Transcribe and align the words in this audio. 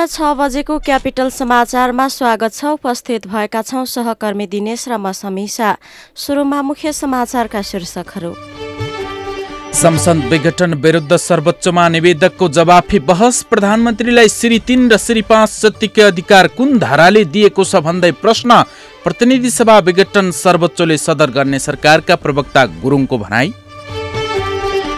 बिहान 0.00 0.08
छ 0.08 0.32
बजेको 0.32 0.78
क्यापिटल 0.80 1.28
समाचारमा 1.30 2.06
स्वागत 2.08 2.52
छ। 2.52 2.64
उपस्थित 2.72 3.26
भएका 3.28 3.60
छौं 3.62 3.84
सहकर्मी 3.84 4.46
दिनेश 4.48 4.88
र 4.88 4.96
म 4.96 5.12
समीसा। 5.12 5.76
सुरुमा 6.16 6.60
मुख्य 6.64 6.92
समाचारका 6.94 7.60
शीर्षकहरू। 7.60 8.32
संसद 9.76 10.24
विघटन 10.32 10.74
विरुद्ध 10.80 11.12
सर्वोच्चमा 11.12 11.88
निवेदकको 11.90 12.48
जवाफी 12.48 12.98
बहस। 13.04 13.42
प्रधानमन्त्रीलाई 13.52 14.28
श्री 14.30 14.58
तीन 14.64 14.88
र 14.88 14.96
श्री 14.96 15.22
पाँच 15.28 15.60
जतिकै 15.60 16.02
अधिकार 16.08 16.48
कुन 16.56 16.78
धाराले 16.80 17.24
दिएको 17.26 17.64
छ 17.64 17.84
भन्दै 17.84 18.12
प्रश्न। 18.24 18.64
प्रतिनिधि 19.04 19.50
सभा 19.52 19.78
विघटन 19.84 20.30
सर्वोच्चले 20.34 20.96
सदर 20.98 21.30
गर्ने 21.30 21.58
सरकारका 21.60 22.16
प्रवक्ता 22.16 22.64
गुरुङको 22.80 23.18
भनाई। 23.18 23.52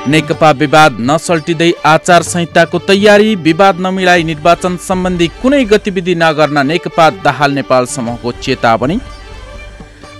नेकपा 0.06 0.50
विवाद 0.52 0.96
नसल्टिँदै 1.00 1.70
आचार 1.86 2.22
संहिताको 2.22 2.78
तयारी 2.86 3.34
विवाद 3.38 3.80
नमिलाई 3.80 4.22
निर्वाचन 4.24 4.76
सम्बन्धी 4.86 5.28
कुनै 5.42 5.62
गतिविधि 5.64 6.14
नगर्न 6.14 6.66
नेकपा 6.66 7.08
दाहाल 7.22 7.52
नेपाल 7.52 7.86
समूहको 7.86 8.32
चेतावनी। 8.42 8.98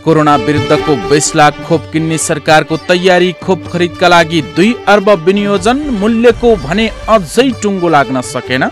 कोरोना 0.05 0.35
विरुद्धको 0.37 0.95
बिस 1.11 1.35
लाख 1.37 1.59
खोप 1.67 1.91
किन्ने 1.93 2.19
सरकारको 2.19 2.77
तयारी 2.89 3.33
खोप 3.43 3.67
खरिदका 3.73 4.09
लागि 4.09 4.43
दुई 4.57 4.73
अर्ब 4.89 5.11
विनियोजन 5.27 5.79
मूल्यको 6.01 6.55
भने 6.65 6.87
अझै 7.09 7.51
टुङ्गो 7.63 7.89
लाग्न 7.89 8.21
सकेन। 8.31 8.65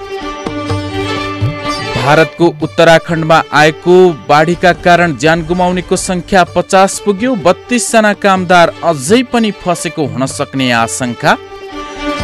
भारतको 2.01 2.47
उत्तराखण्डमा 2.63 3.43
आएको 3.53 3.95
बाढीका 4.29 4.73
कारण 4.85 5.17
ज्यान 5.17 5.43
गुमाउनेको 5.47 5.97
संख्या 5.99 6.45
पचास 6.55 6.99
पुग्यो। 6.99 7.35
बत्तीसजना 7.45 8.13
कामदार 8.23 8.73
अझै 8.85 9.23
पनि 9.33 9.51
फसेको 9.63 10.07
हुन 10.07 10.27
सक्ने 10.29 10.71
आशंका। 10.75 11.37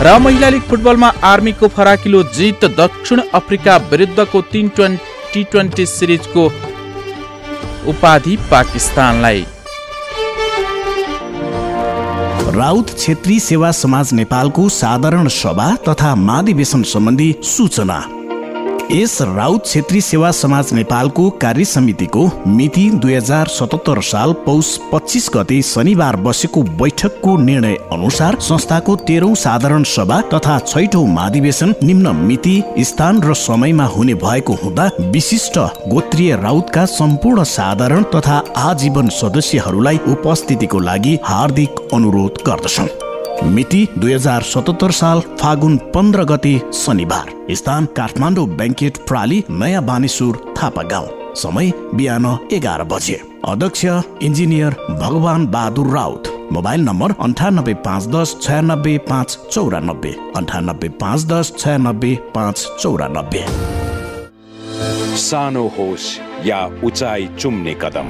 र 0.03 0.19
महिला 0.19 0.49
लिग 0.49 0.63
फुटबलमा 0.63 1.13
आर्मीको 1.25 1.69
फराकिलो 1.69 2.23
जित 2.37 2.65
दक्षिण 2.81 3.21
अफ्रिका 3.35 3.77
विरुद्धको 3.91 4.41
तीन 4.53 4.69
टी 4.79 5.45
ट्वेन्टी 5.45 5.87
सिरिजको 5.87 6.45
उपाधि 7.89 8.37
पाकिस्तानलाई। 8.51 9.45
राउत 12.57 12.91
क्षेत्री 12.91 13.41
सेवा 13.41 13.71
समाज 13.75 14.13
नेपालको 14.15 14.69
साधारण 14.73 15.29
सभा 15.29 15.75
तथा 15.89 16.15
महाधिवेशन 16.17 16.83
सम्बन्धी 16.83 17.35
सूचना। 17.45 17.99
यस 18.91 19.17
राउत 19.23 19.63
क्षेत्री 19.63 20.01
सेवा 20.01 20.31
समाज 20.31 20.73
नेपालको 20.75 21.29
कार्य 21.43 21.65
समितिको 21.65 22.27
मिति 22.47 22.89
दुई 23.03 23.15
हजार 23.15 23.47
सतहत्तर 23.49 24.01
साल 24.03 24.33
पौष 24.45 24.67
पच्चिस 24.93 25.29
गते 25.35 25.61
शनिबार 25.63 26.17
बसेको 26.17 26.63
बैठकको 26.81 27.37
निर्णय 27.39 27.75
अनुसार 27.93 28.39
संस्थाको 28.41 28.97
तेह्रौं 29.07 29.35
साधारण 29.35 29.83
सभा 29.95 30.21
तथा 30.35 30.59
छैठौं 30.59 31.05
महाधिवेशन 31.07 31.75
निम्न 31.83 32.15
मिति 32.19 32.63
स्थान 32.81 33.23
र 33.23 33.35
समयमा 33.37 33.87
हुने 33.95 34.15
भएको 34.23 34.55
हुँदा 34.63 34.91
विशिष्ट 35.09 35.59
गोत्रीय 35.89 36.37
राउतका 36.43 36.85
सम्पूर्ण 36.93 37.45
साधारण 37.55 38.03
तथा 38.15 38.43
आजीवन 38.67 39.09
सदस्यहरूलाई 39.19 39.99
उपस्थितिको 40.15 40.79
लागि 40.81 41.19
हार्दिक 41.25 41.87
अनुरोध 41.95 42.43
गर्दछौँ 42.47 43.06
मिति 43.45 43.87
दुई 43.99 44.13
हजार 44.13 44.43
सतहत्तर 44.43 44.91
साल 44.91 45.21
फागुन 45.41 45.77
पन्ध्र 45.95 46.25
गते 46.25 46.59
शनिबार। 46.75 47.33
स्थान 47.51 47.87
काठमाडौँ 47.87 48.47
ब्याङ्केट 48.49 48.97
प्राली 48.99 49.43
नयाँ 49.51 49.85
बानेश्वर 49.85 50.37
थापा 50.57 50.83
गाउँ। 50.83 51.35
समय 51.35 51.73
बिहान 51.95 52.27
एघार 52.53 52.83
बजे। 52.85 53.21
अध्यक्ष 53.45 53.85
इन्जिनियर 54.23 54.75
भगवान 54.91 55.47
बहादुर 55.47 55.93
राउत। 55.95 56.33
मोबाइल 56.53 56.81
नम्बर 56.81 57.15
अन्ठानब्बे 57.21 57.75
पाँच 57.85 58.07
दस 58.07 58.37
छयानब्बे 58.43 58.97
पाँच 59.09 59.39
चौरानब्बे। 59.53 60.17
अन्ठानब्बे 60.37 60.89
पाँच 60.89 61.25
दस 61.25 61.53
छयानब्बे 61.59 62.15
पाँच 62.35 62.67
चौरानब्बे। 62.81 63.45
सानो 65.19 65.67
होस् 65.79 66.07
या 66.47 66.67
उचाइ 66.85 67.29
चुम्ने 67.39 67.75
कदम। 67.75 68.09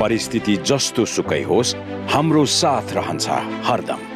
परिस्थिति 0.00 0.56
जस्तो 0.66 1.04
सुकै 1.04 1.42
होस् 1.42 1.74
हाम्रो 2.12 2.44
साथ 2.44 2.92
रहन्छ 2.92 3.28
हरदम। 3.64 4.15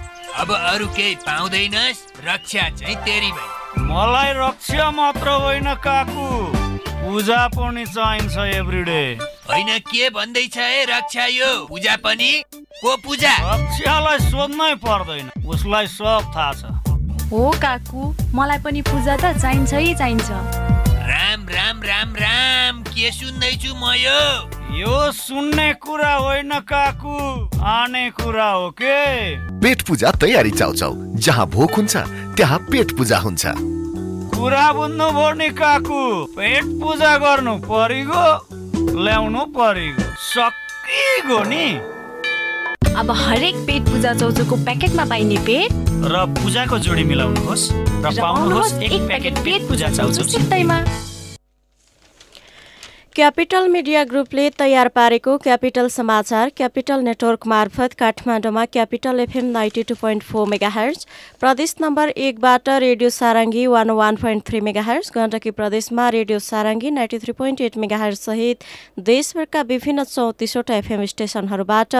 अब 0.39 0.51
अरू 0.51 0.87
केही 0.87 1.15
पाउँदैनस् 1.27 1.99
रक्षा 2.25 2.69
चाहिँ 2.69 2.95
तेरी 3.05 3.31
भाइ 3.31 3.83
मलाई 3.87 4.31
रक्षा 4.35 4.89
मात्र 4.91 5.29
होइन 5.43 5.73
काकु। 5.83 6.27
पूजा 7.01 7.47
पनि 7.47 7.85
चाहिन्छ 7.85 8.37
एभ्रिडे 8.55 9.03
होइन 9.49 9.77
के 9.91 10.09
भन्दैछ 10.09 10.57
है 10.57 10.85
रक्षा 10.85 11.25
यो? 11.25 11.51
पूजा 11.67 11.95
पनि? 12.05 12.31
को 12.81 12.95
पूजा? 13.03 13.33
रक्षालाई 13.43 14.19
सोध्नै 14.31 14.73
पर्दैन 14.79 15.31
उसलाई 15.45 15.87
सब 15.87 16.31
थाहा 16.35 16.53
छ। 16.53 16.63
हो 17.31 17.51
काकु। 17.61 18.13
मलाई 18.35 18.59
पनि 18.63 18.81
पूजा 18.81 19.17
त 19.17 19.35
चाहिन्छ 19.41 19.73
चाहिन्छ। 19.99 20.29
राम 21.11 21.47
राम 21.49 21.83
राम 21.83 22.15
राम। 22.15 22.83
के 22.87 23.11
सुन्दैछु 23.11 23.75
म 23.75 23.93
यो? 23.97 24.21
यो 24.71 25.11
सुन्ने 25.11 25.73
कुरा 25.83 26.13
होइन 26.15 26.51
काकु 26.63 27.15
आने 27.59 28.09
कुरा 28.15 28.49
हो 28.51 28.69
के? 28.71 29.35
पेट 29.59 29.81
पूजा 29.87 30.11
तयारी 30.15 30.51
चाउचाउ। 30.51 30.93
जहाँ 31.19 31.45
भोक 31.47 31.71
हुन्छ 31.75 31.97
त्यहाँ 32.37 32.59
पेट 32.71 32.95
पूजा 32.97 33.17
हुन्छ। 33.19 33.43
कुरा 34.31 34.71
बुझ्नु 34.73 35.07
नि 35.37 35.49
काकु 35.59 35.99
पेट 36.37 36.63
पूजा 36.81 37.11
गर्नु 37.17 37.55
परिगो 37.67 38.23
ल्याउनु 39.03 39.43
परिगो। 39.51 40.07
सकिगो 40.31 41.43
नि। 41.51 41.65
अब 42.95 43.11
हरेक 43.11 43.55
पेट 43.67 43.81
पूजा 43.91 44.13
चौचौको 44.13 44.55
प्याकेटमा 44.55 45.05
पाइने 45.05 45.37
पेट? 45.43 45.71
र 46.07 46.25
पूजाको 46.39 46.79
जोडी 46.79 47.03
मिलाउनुहोस् 47.11 47.69
र 48.07 48.15
पाउनुहोस् 48.21 48.73
एक 48.81 49.01
प्याकेट 49.07 49.35
पेट 49.45 49.67
पूजा 49.67 49.89
चाउचौ 49.91 50.23
सित्तैमा। 50.23 50.79
क्यापिटल 53.15 53.67
मिडिया 53.67 54.03
ग्रुपले 54.03 54.49
तयार 54.51 54.87
पारेको 54.89 55.35
क्यापिटल 55.37 55.87
समाचार 55.89 56.49
क्यापिटल 56.57 57.01
नेटवर्क 57.03 57.47
मार्फत 57.47 57.93
काठमाडौँमा 57.99 58.63
capital 58.67 59.19
FM 59.19 59.45
ninety 59.47 59.83
two 59.83 59.95
point 59.95 60.23
four 60.23 60.47
mega 60.47 60.69
प्रदेश 61.41 61.75
नम्बर 61.81 62.09
एकबाट 62.19 62.69
radio 62.79 63.09
Sarangi 63.11 63.65
one 63.67 63.89
one 63.93 64.15
point 64.17 64.47
three 64.47 64.61
mega 64.61 64.99
Gandaki 65.11 65.51
प्रदेशमा 65.51 66.07
radio 66.11 66.39
Sarangi 66.41 66.91
ninety 66.91 67.19
three 67.19 67.33
point 67.33 67.61
eight 67.61 67.77
mega 67.77 68.09
सहित 68.15 68.63
देशभरका 69.05 69.61
विभिन्न 69.67 70.03
चौतिसवटा 70.09 70.75
एफएम 70.75 71.05
स्टेसनहरूबाट 71.07 71.95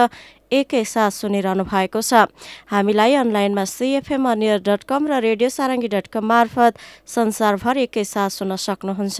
एकैसाथ 0.52 1.10
सुनिरहनु 1.12 1.64
भएको 1.64 2.00
छ। 2.00 2.28
हामीलाई 2.68 3.14
अनलाइनमा 3.16 3.64
सिएफएम 3.66 4.28
अनियर 4.30 4.58
डट 4.60 4.82
कम 4.84 5.06
र 5.08 5.20
रेडियो 5.20 5.48
सारङ्गी 5.50 5.88
डट 5.88 6.06
कम 6.08 6.24
मार्फत 6.24 6.78
संसारभर 7.06 7.76
एकैसाथ 7.86 8.30
सुन्न 8.30 8.56
सक्नुहुन्छ। 8.58 9.18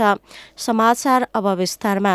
समाचार 0.58 1.26
अब 1.34 1.46
विस्तारमा। 1.58 2.14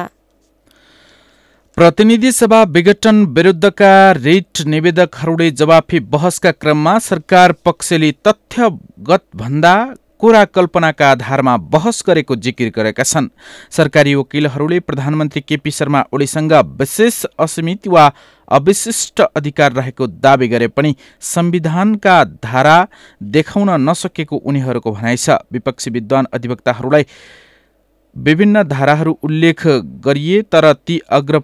प्रतिनिधि 1.77 2.31
सभा 2.31 2.61
विघटन 2.65 3.25
विरुद्धका 3.29 4.11
रिट 4.13 4.61
निवेदकहरूले 4.65 5.49
जवाफी 5.53 5.99
बहसका 6.09 6.51
क्रममा 6.51 6.97
सरकार 6.99 7.51
पक्षले 7.65 8.11
तथ्यगत 8.25 9.23
भन्दा 9.35 9.73
कोरा 10.19 10.43
कल्पनाका 10.47 11.09
आधारमा 11.11 11.55
बहस 11.69 12.01
गरेको 12.07 12.35
जिकिर 12.35 12.71
गरेका 12.75 13.03
छन्। 13.03 13.29
सरकारी 13.69 14.15
वकिलहरूले 14.15 14.79
प्रधानमन्त्री 14.79 15.41
केपी 15.41 15.71
शर्मा 15.71 16.01
ओलीसँग 16.13 16.53
विशेष 16.79 17.25
असीमित 17.37 17.87
वा 17.87 18.09
अविशिष्ट 18.47 19.21
अधिकार 19.21 19.71
रहेको 19.73 20.07
दावी 20.07 20.47
गरे 20.47 20.67
पनि 20.69 20.95
संविधानका 21.21 22.23
धारा 22.43 22.77
देखाउन 23.21 23.69
नसकेको 23.81 24.37
उनीहरूको 24.37 24.91
भनाइ 24.91 25.17
छ। 25.17 25.37
विपक्षी 25.51 25.91
विद्वान 25.91 26.27
अधिवक्ताहरूलाई 26.33 27.05
विभिन्न 28.15 28.63
धाराहरू 28.65 29.17
उल्लेख 29.23 29.67
गरिए 30.05 30.41
तर 30.43 30.73
ती 30.77 30.99
अग्र 31.11 31.39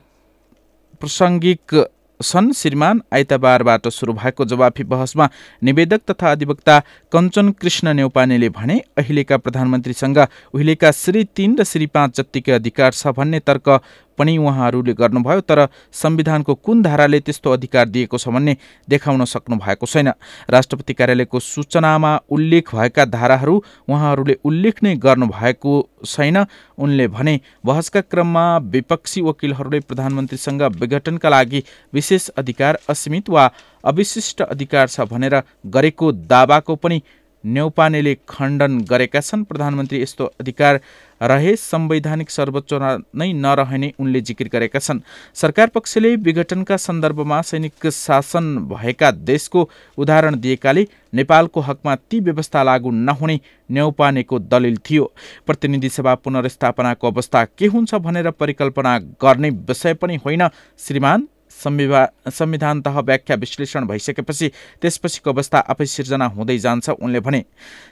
प्रासङ्गिक 1.01 1.83
छन्। 2.19 2.51
श्रीमान 2.53 3.01
आइतबारबाट 3.13 3.87
सुरु 3.89 4.13
भएको 4.13 4.45
जवाफी 4.45 4.83
बहसमा 4.85 5.27
निवेदक 5.61 6.01
तथा 6.09 6.31
अधिवक्ता 6.31 6.79
कञ्चन 7.11 7.51
कृष्ण 7.51 7.93
नेौपानेले 7.93 8.49
भने 8.49 8.79
अहिलेका 8.97 9.37
प्रधानमन्त्रीसँग 9.37 10.19
उहिलेका 10.53 10.91
श्री 10.93 11.23
तीन 11.35 11.57
र 11.59 11.63
श्री 11.63 11.85
पाँच 11.89 12.17
जत्तिकै 12.17 12.51
अधिकार 12.51 12.91
छ 12.93 13.07
भन्ने 13.17 13.39
तर्क 13.41 13.69
पनि 14.17 14.37
उहाँहरूले 14.37 14.93
गर्नुभयो 14.93 15.41
तर 15.41 15.67
संविधानको 15.93 16.55
कुन 16.55 16.81
धाराले 16.81 17.19
त्यस्तो 17.19 17.51
अधिकार 17.51 17.89
दिएको 17.89 18.17
छ 18.17 18.27
भन्ने 18.29 18.55
देखाउन 18.89 19.25
सक्नु 19.25 19.55
भएको 19.57 19.85
छैन। 19.85 20.11
राष्ट्रपति 20.49 20.93
कार्यालयको 20.93 21.39
सूचनामा 21.41 22.11
उल्लेख 22.29 22.75
भएका 22.75 23.05
धाराहरू 23.07 23.55
उहाँहरूले 23.89 24.37
उल्लेख 24.43 24.83
नै 24.83 24.95
गर्नुभएको 24.97 25.73
छैन। 26.05 26.45
उनले 26.77 27.07
भने 27.07 27.39
बहसका 27.65 28.01
क्रममा 28.03 28.45
विपक्षी 28.69 29.21
वकिलहरूले 29.21 29.79
प्रधानमन्त्रीसँग 29.79 30.61
विघटनका 30.79 31.29
लागि 31.29 31.63
विशेष 31.93 32.29
अधिकार 32.37 32.79
असीमित 32.89 33.29
वा 33.29 33.49
अविशिष्ट 33.85 34.41
अधिकार 34.43 34.87
छ 34.87 35.01
भनेर 35.11 35.41
गरेको 35.65 36.11
दावाको 36.11 36.75
पनि 36.75 37.01
नेौपानेले 37.43 38.13
खण्डन 38.29 38.79
गरेका 38.89 39.19
छन्। 39.21 39.43
प्रधानमन्त्री 39.43 40.01
यस्तो 40.01 40.25
अधिकार 40.39 40.79
रहे 41.23 41.55
संवैधानिक 41.55 42.29
सर्वोच्च 42.29 42.73
नै 43.15 43.31
नरहने 43.35 43.91
उनले 43.99 44.21
जिकिर 44.21 44.49
गरेका 44.53 44.79
छन्। 44.79 44.99
सरकार 45.35 45.67
पक्षले 45.67 46.15
विघटनका 46.17 46.77
सन्दर्भमा 46.77 47.41
सैनिक 47.43 47.87
शासन 47.89 48.55
भएका 48.69 49.11
देशको 49.23 49.69
उदाहरण 49.97 50.39
दिएकाले 50.39 50.87
नेपालको 51.13 51.59
हकमा 51.61 51.95
ती 51.95 52.19
व्यवस्था 52.21 52.63
लागू 52.63 52.91
नहुने 52.91 53.39
न्यौपानेको 53.69 54.39
दलिल 54.41 54.77
थियो। 54.79 55.11
प्रतिनिधि 55.47 55.89
सभा 55.89 56.15
पुनर्स्थापनाको 56.17 57.11
अवस्था 57.11 57.45
के 57.47 57.67
हुन्छ 57.67 57.95
भनेर 57.95 58.29
परिकल्पना 58.33 58.97
गर्ने 59.21 59.49
विषय 59.49 59.93
पनि 59.95 60.19
होइन। 60.25 60.47
श्रीमान 60.79 61.27
संविधान 61.53 62.81
तह 62.81 62.99
व्याख्या 62.99 63.35
विश्लेषण 63.37 63.85
भइसकेपछि 63.87 64.51
त्यसपछिको 64.81 65.31
अवस्था 65.31 65.59
आफै 65.69 65.85
सिर्जना 65.87 66.25
हुँदै 66.27 66.57
जान्छ 66.57 66.89
उनले 66.91 67.19
भने। 67.19 67.43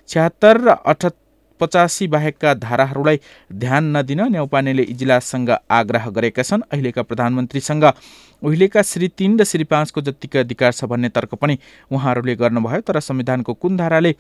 छ्यात्तर 0.10 0.58
र 0.60 0.70
अठ 0.86 1.06
पचासी 1.62 2.08
बाहेकका 2.08 2.54
धाराहरूलाई 2.58 3.20
ध्यान 3.54 3.84
नदिन 3.98 4.22
न्यौपानेले 4.32 4.84
इजलाससँग 4.84 5.50
आग्रह 5.72 6.10
गरेका 6.10 6.44
छन्। 6.44 6.62
अहिलेका 6.72 7.02
प्रधानमन्त्रीसँग 7.04 7.86
उहिलेका 8.42 8.82
श्री 8.82 9.08
तिन 9.14 9.40
र 9.40 9.44
श्री 9.46 9.64
पाँचको 9.70 10.02
जत्तिकै 10.02 10.40
अधिकार 10.40 10.72
छ 10.74 10.86
भन्ने 10.86 11.10
तर्क 11.10 11.36
पनि 11.38 11.58
उहाँहरूले 11.92 12.36
गर्नुभयो 12.36 12.82
तर 12.82 13.00
संविधानको 13.00 13.54
कुन 13.54 13.78
धाराले 13.78 14.12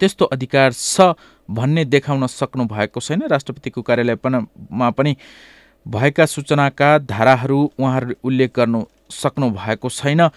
त्यस्तो 0.00 0.24
अधिकार 0.26 0.72
छ 0.72 1.12
भन्ने 1.48 1.84
देखाउन 1.86 2.26
सक्नु 2.26 2.64
भएको 2.66 3.00
छैन। 3.00 3.22
राष्ट्रपतिको 3.28 3.82
कार्यालयमा 3.82 4.90
पनि 4.90 5.16
भएका 5.86 6.26
सूचनाका 6.26 6.88
धाराहरू 7.06 7.58
उहाँहरूले 7.78 8.14
उल्लेख 8.24 8.50
गर्नु 8.56 8.84
सक्नु 9.12 9.50
भएको 9.52 9.88
छैन। 9.90 10.28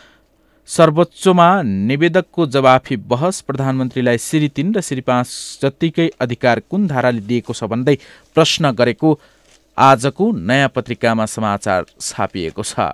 सर्वोच्चमा 0.70 1.50
निवेदकको 1.64 2.46
जवाफी 2.48 2.96
बहस 3.12 3.40
प्रधानमन्त्रीलाई 3.42 4.18
श्री 4.18 4.50
तिन 4.50 4.74
र 4.76 4.82
श्री 4.82 5.02
पाँच 5.02 5.28
जत्तिकै 5.62 6.08
अधिकार 6.22 6.60
कुन 6.70 6.86
धाराले 6.88 7.22
दिएको 7.30 7.54
छ 7.54 7.70
भन्दै 7.72 7.96
प्रश्न 8.36 8.72
गरेको 8.78 9.10
आजको 9.78 10.32
नयाँ 10.46 10.70
पत्रिकामा 10.76 11.26
समाचार 11.26 11.86
छापिएको 12.00 12.64
छ। 12.64 12.94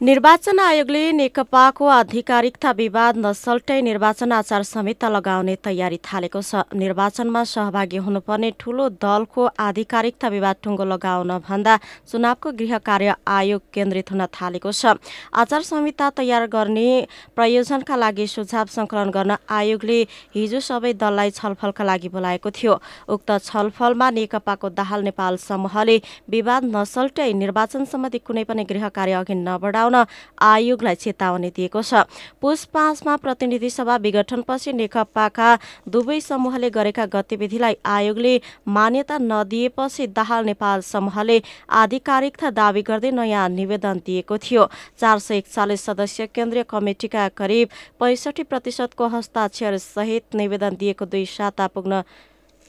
निर्वाचन 0.00 0.58
आयोगले 0.60 1.10
नेकपाको 1.12 1.86
आधिकारिकता 1.90 2.70
विवाद 2.70 3.16
नसल्टै 3.18 3.80
निर्वाचन 3.82 4.32
आचार 4.32 4.62
संहिता 4.62 5.08
लगाउने 5.10 5.54
तयारी 5.58 5.98
थालेको 5.98 6.40
छ। 6.40 6.62
निर्वाचनमा 6.72 7.42
सहभागी 7.44 7.96
हुनुपर्ने 8.06 8.50
ठूलो 8.62 8.88
दलको 9.02 9.46
आधिकारिकता 9.58 10.28
विवाद 10.28 10.56
टुङ्गो 10.62 10.84
लगाउन 10.84 11.32
भन्दा 11.42 11.74
चुनावको 12.06 12.52
गृह 12.54 12.78
कार्य 12.78 13.14
आयोग 13.26 13.62
केन्द्रित 13.74 14.12
हुन 14.12 14.22
थालेको 14.30 14.70
छ। 14.70 14.94
आचार 15.34 15.62
संहिता 15.66 16.10
तयार 16.14 16.46
गर्ने 16.46 16.86
प्रयोजनका 17.34 17.96
लागि 17.98 18.26
सुझाव 18.28 18.66
संकलन 18.70 19.10
गर्न 19.10 19.36
आयोगले 19.50 19.98
हिजो 20.30 20.60
सबै 20.62 20.94
दललाई 20.94 21.30
छलफलका 21.34 21.84
लागि 21.90 22.08
बोलाएको 22.14 22.50
थियो। 22.54 22.78
उक्त 23.10 23.30
छलफलमा 23.42 24.10
नेकपाको 24.14 24.68
दाहाल 24.78 25.02
नेपाल 25.10 25.42
समूहले 25.42 25.98
विवाद 26.30 26.70
नसल्टै 26.70 27.32
निर्वाचन 27.34 27.84
सम्बन्धी 27.90 28.18
कुनै 28.22 28.44
पनि 28.46 28.62
गृह 28.70 28.88
कार्य 28.94 29.26
अघि 29.26 29.34
नबढाउ 29.34 29.86
हटाउन 29.88 30.06
आयोगलाई 30.38 30.94
चेतावनी 30.94 31.50
दिएको 31.50 31.82
छ। 31.82 32.04
पुस 32.40 32.64
पाँचमा 32.68 33.16
प्रतिनिधि 33.16 33.70
सभा 33.70 33.96
विघटनपछि 33.98 34.72
नेकपाका 34.72 35.48
दुवै 35.88 36.20
समूहले 36.20 36.70
गरेका 36.70 37.06
गतिविधिलाई 37.06 37.74
आयोगले 37.84 38.34
मान्यता 38.68 39.18
नदिएपछि 39.18 40.06
दाहाल 40.08 40.44
नेपाल 40.44 40.80
समूहले 40.80 41.40
आधिकारिकता 41.66 42.50
दावी 42.50 42.82
गर्दै 42.82 43.10
नयाँ 43.10 43.48
निवेदन 43.50 44.00
दिएको 44.06 44.38
थियो। 44.38 44.68
चार 45.00 45.18
सय 45.18 45.36
एकचालिस 45.38 45.84
सदस्य 45.84 46.26
केन्द्रीय 46.28 46.64
कमिटिका 46.68 47.28
करिब 47.30 47.68
पैसठी 48.00 48.42
प्रतिशतको 48.44 49.06
हस्ताक्षर 49.08 49.76
सहित 49.78 50.34
निवेदन 50.34 50.76
दिएको 50.76 51.04
दुई 51.06 51.24
साता 51.26 51.66
पुग्न 51.68 52.02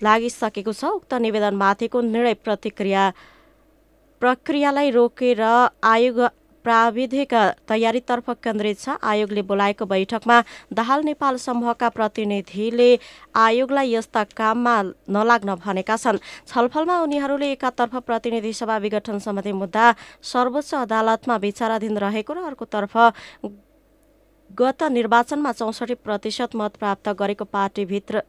लागिसकेको 0.02 0.74
छ। 0.74 0.84
उक्त 0.96 1.14
निवेदनमाथिको 1.16 2.02
निर्णय 2.02 2.34
प्रतिक्रिया 2.40 3.04
प्रक्रियालाई 4.22 4.90
रोकेर 4.92 5.42
आयोग 5.42 6.20
प्राविधिक 6.64 7.34
तयारीतर्फ 7.70 8.30
केन्द्रित 8.44 8.80
छ 8.80 8.98
आयोगले 9.04 9.42
बोलाएको 9.42 9.86
बैठकमा 9.86 10.38
दाहाल 10.74 11.04
नेपाल 11.06 11.36
समूहका 11.38 11.90
प्रतिनिधिले 11.90 12.90
आयोगलाई 13.36 13.94
यस्ता 13.94 14.24
काममा 14.36 14.76
नलाग्न 15.10 15.56
भनेका 15.66 15.96
छन्। 15.96 16.24
छलफलमा 16.48 17.00
उनीहरूले 17.02 17.52
एकातर्फ 17.52 17.96
प्रतिनिधि 18.08 18.54
सभा 18.54 18.78
विघटन 18.78 19.18
सम्बन्धी 19.20 19.52
मुद्दा 19.62 19.86
सर्वोच्च 20.24 20.74
अदालतमा 20.76 21.36
विचाराधीन 21.38 21.98
रहेको 21.98 22.34
र 22.34 22.38
अर्कोतर्फ 22.50 22.94
गत 24.52 24.84
निर्वाचनमा 24.92 25.52
चौसठी 25.52 25.94
प्रतिशत 26.02 26.56
मत 26.56 26.76
प्राप्त 26.80 27.10
गरेको 27.20 27.46
पार्टीभित्र 27.48 28.22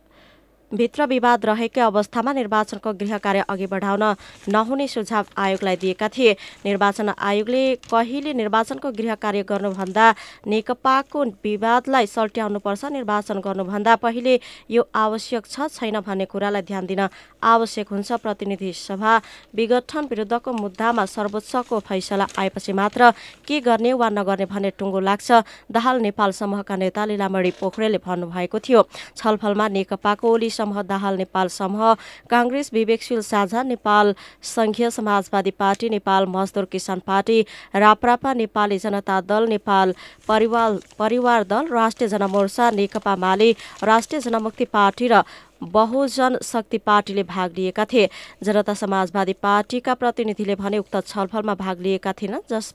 भित्र 0.73 1.05
विवाद 1.07 1.47
रहेकै 1.47 1.81
अवस्थामा 1.81 2.33
निर्वाचनको 2.33 2.93
गृह 2.95 3.19
कार्य 3.19 3.45
अघि 3.49 3.67
बढाउन 3.67 4.03
नहुने 4.49 4.87
सुझाव 4.89 5.25
आयोगलाई 5.37 5.77
दिएका 5.77 6.09
थिए। 6.09 6.33
निर्वाचन 6.65 7.09
आयोगले 7.11 7.63
कहिले 7.91 8.33
निर्वाचनको 8.35 8.91
गृह 8.93 9.15
कार्य 9.15 9.43
गर्नुभन्दा 9.51 10.07
नेकपाको 10.47 11.25
विवादलाई 11.45 12.07
सल्ट्याउनुपर्छ 12.07 12.85
निर्वाचन 12.93 13.41
गर्नुभन्दा 13.41 13.97
पहिले 13.97 14.39
यो 14.71 14.83
आवश्यक 14.95 15.47
छ 15.47 15.67
छैन 15.71 16.01
भन्ने 16.07 16.25
कुरालाई 16.31 16.63
ध्यान 16.63 16.87
दिन 16.87 17.03
आवश्यक 17.43 17.89
हुन्छ। 17.91 18.13
प्रतिनिधि 18.23 18.73
सभा 18.73 19.17
विघटन 19.55 20.07
विरुद्धको 20.11 20.53
मुद्दामा 20.53 21.05
सर्वोच्चको 21.07 21.79
फैसला 21.81 22.27
आएपछि 22.39 22.73
मात्र 22.73 23.11
के 23.47 23.61
गर्ने 23.61 23.93
वा 23.93 24.09
नगर्ने 24.11 24.47
भन्ने 24.47 24.71
टुङ्गो 24.79 25.01
लाग्छ 25.01 25.43
दाहाल 25.73 26.01
नेपाल 26.01 26.31
समूहका 26.31 26.77
नेता 26.77 27.05
लीलामणी 27.11 27.51
पोखरेलले 27.59 27.99
भन्नुभएको 28.07 28.59
थियो। 28.61 28.81
छलफलमा 29.17 29.69
नेकपाको 29.69 30.27
ओली 30.31 30.51
समूह 30.61 30.83
दाहाल 30.85 31.17
नेपाल 31.17 31.49
समूह 31.51 31.95
काङ्ग्रेस 32.31 32.71
विवेकशील 32.73 33.21
साझा 33.25 33.63
नेपाल 33.65 34.15
संघीय 34.47 34.91
समाजवादी 34.91 35.51
पार्टी 35.59 35.89
नेपाल 35.91 36.27
मजदुर 36.29 36.65
किसान 36.73 36.99
पार्टी 37.07 37.41
राप्रापा 37.77 38.35
नेपाली 38.35 38.79
जनता 38.79 39.21
दल 39.29 39.49
नेपाल 39.49 39.95
परिवार 40.29 40.79
परिवार 40.99 41.45
दल 41.47 41.69
राष्ट्रिय 41.73 42.09
जनमोर्चा 42.09 42.71
नेकपा 42.73 43.17
माले 43.19 43.51
राष्ट्रिय 43.85 44.21
जनमुक्ति 44.21 44.65
पार्टी 44.73 45.09
र 45.09 45.23
बहुजन 45.63 46.39
शक्ति 46.43 46.79
पार्टीले 46.81 47.23
भाग 47.23 47.53
लिएका 47.57 47.85
थिए। 47.85 48.09
जनता 48.43 48.75
समाजवादी 48.75 49.33
पार्टीका 49.43 49.95
प्रतिनिधिले 49.95 50.55
भने 50.57 50.79
उक्त 50.79 50.97
छलफलमा 51.07 51.55
भाग 51.55 51.81
लिएका 51.81 52.13
थिएनन् 52.13 52.49
जस 52.51 52.73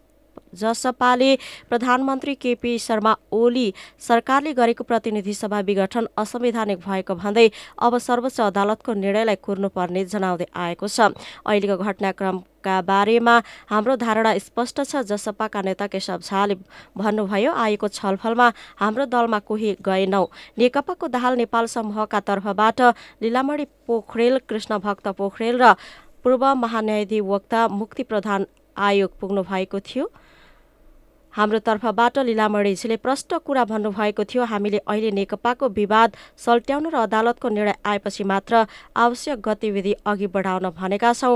जसपाले 0.56 1.36
प्रधानमन्त्री 1.70 2.36
केपी 2.36 2.78
शर्मा 2.80 3.14
ओली 3.32 3.68
सरकारले 4.00 4.54
गरेको 4.54 4.84
प्रतिनिधि 4.84 5.34
सभा 5.34 5.60
विघटन 5.68 6.08
असंवैधानिक 6.18 6.80
भएको 6.80 7.16
भन्दै 7.16 7.48
अब 7.80 7.98
सर्वोच्च 8.00 8.42
अदालतको 8.42 8.94
निर्णयलाई 8.96 9.36
कुर्नुपर्ने 9.42 10.06
जनाउँदै 10.06 10.48
आएको 10.56 10.88
छ। 10.88 11.12
अहिलेको 11.46 11.78
घटनाक्रमका 11.78 12.76
बारेमा 12.82 13.36
हाम्रो 13.70 13.96
धारणा 13.96 14.38
स्पष्ट 14.40 14.82
छ। 14.82 15.04
जसपाका 15.06 15.62
नेता 15.62 15.88
केशव 15.88 16.20
झाले 16.24 16.56
भन्नुभयो 16.98 17.52
आएको 17.54 17.88
छलफलमा 17.88 18.48
हाम्रो 18.80 19.06
दलमा 19.06 19.40
कोही 19.46 19.76
गएनौ। 19.82 20.26
नेकपाको 20.58 21.08
दाहाल 21.08 21.34
नेपाल 21.38 21.66
समूहका 21.68 22.20
तर्फबाट 22.26 22.82
लिलामणी 23.22 23.66
पोखरेल 23.88 24.38
कृष्ण 24.50 24.78
भक्त 24.80 25.08
पोखरेल 25.18 25.62
र 25.62 25.74
पूर्व 26.24 26.44
महान्यायाधिवक्ता 26.58 27.68
मुक्ति 27.70 28.04
प्रधान 28.04 28.46
आयोग 28.76 29.12
पुग्नु 29.20 29.42
भएको 29.46 29.80
थियो। 29.80 30.06
हाम्रो 31.36 31.60
तर्फबाट 31.60 32.18
लिलामणिजीले 32.26 32.96
प्रष्ट 33.04 33.34
कुरा 33.44 33.64
भन्नुभएको 33.68 34.24
थियो 34.24 34.44
हामीले 34.48 34.80
अहिले 34.88 35.12
नेकपाको 35.12 35.68
विवाद 35.76 36.16
सल्ट्याउन 36.40 36.88
र 36.88 36.96
अदालतको 36.98 37.50
निर्णय 37.50 37.76
आएपछि 37.86 38.24
मात्र 38.24 38.64
आवश्यक 38.96 39.40
गतिविधि 39.44 39.94
अघि 40.06 40.28
बढाउन 40.32 40.70
भनेका 40.80 41.12
छौं। 41.14 41.36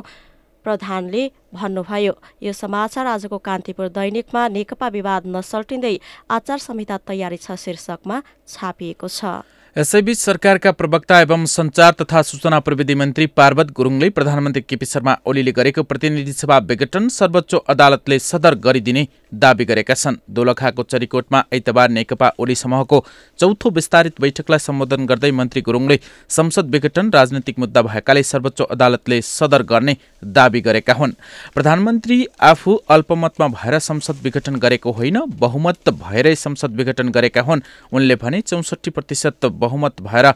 प्रधानले 0.65 1.23
भन्नुभयो 1.53 2.13
यो 2.43 2.53
समाचार 2.53 3.05
आजको 3.07 3.37
कान्तिपुर 3.43 3.87
दैनिकमा 3.91 4.47
नेकपा 4.55 4.87
विवाद 4.87 5.27
नसल्टिँदै 5.35 5.95
आचार 6.31 6.57
संहिता 6.59 6.97
तयारी 7.07 7.37
छ 7.37 7.59
शीर्षकमा 7.59 8.23
छापिएको 8.47 9.07
छ। 9.09 9.43
यसैबीच 9.77 10.17
सरकारका 10.17 10.71
प्रवक्ता 10.71 11.19
एवं 11.21 11.45
सञ्चार 11.45 11.91
तथा 11.91 12.21
सूचना 12.21 12.59
प्रविधि 12.59 12.93
मन्त्री 12.95 13.25
पार्वत 13.29 13.71
गुरुङले 13.71 14.09
प्रधानमन्त्री 14.09 14.61
केपी 14.61 14.85
शर्मा 14.85 15.15
ओलीले 15.25 15.51
गरेको 15.51 15.83
प्रतिनिधि 15.83 16.33
सभा 16.33 16.57
विघटन 16.69 17.07
सर्वोच्च 17.09 17.53
अदालतले 17.69 18.17
सदर 18.19 18.55
गरिदिने 18.55 19.07
दावी 19.33 19.65
गरेका 19.65 19.93
छन्। 19.93 20.15
दोलखाको 20.29 20.83
चरीकोटमा 20.83 21.39
आइतबार 21.53 21.89
नेकपा 21.89 22.31
ओली 22.39 22.55
समूहको 22.55 23.03
चौथो 23.39 23.69
विस्तारित 23.69 24.21
बैठकलाई 24.21 24.59
सम्बोधन 24.59 25.05
गर्दै 25.05 25.31
मन्त्री 25.31 25.61
गुरुङले 25.61 25.99
संसद 26.29 26.71
विघटन 26.71 27.11
राजनैतिक 27.11 27.59
मुद्दा 27.59 27.81
भएकाले 27.81 28.23
सर्वोच्च 28.23 28.61
अदालतले 28.63 29.21
सदर 29.21 29.63
गर्ने 29.63 29.97
दावी 30.23 30.61
गरेका 30.61 30.93
हुन्। 30.93 31.13
प्रधानमन्त्री 31.53 32.25
आफू 32.41 32.75
अल्पमतमा 32.89 33.47
भएर 33.49 33.79
संसद 33.81 34.17
विघटन 34.23 34.55
गरेको 34.57 34.91
होइन 34.91 35.21
बहुमत 35.39 35.89
भएरै 36.01 36.35
संसद 36.37 36.75
विघटन 36.75 37.09
गरेका 37.11 37.41
हुन्। 37.41 37.61
उनले 37.93 38.15
भने 38.17 38.41
चौसठी 38.41 38.91
प्रतिशत 38.91 39.45
बहुमत 39.59 40.01
भएर 40.01 40.31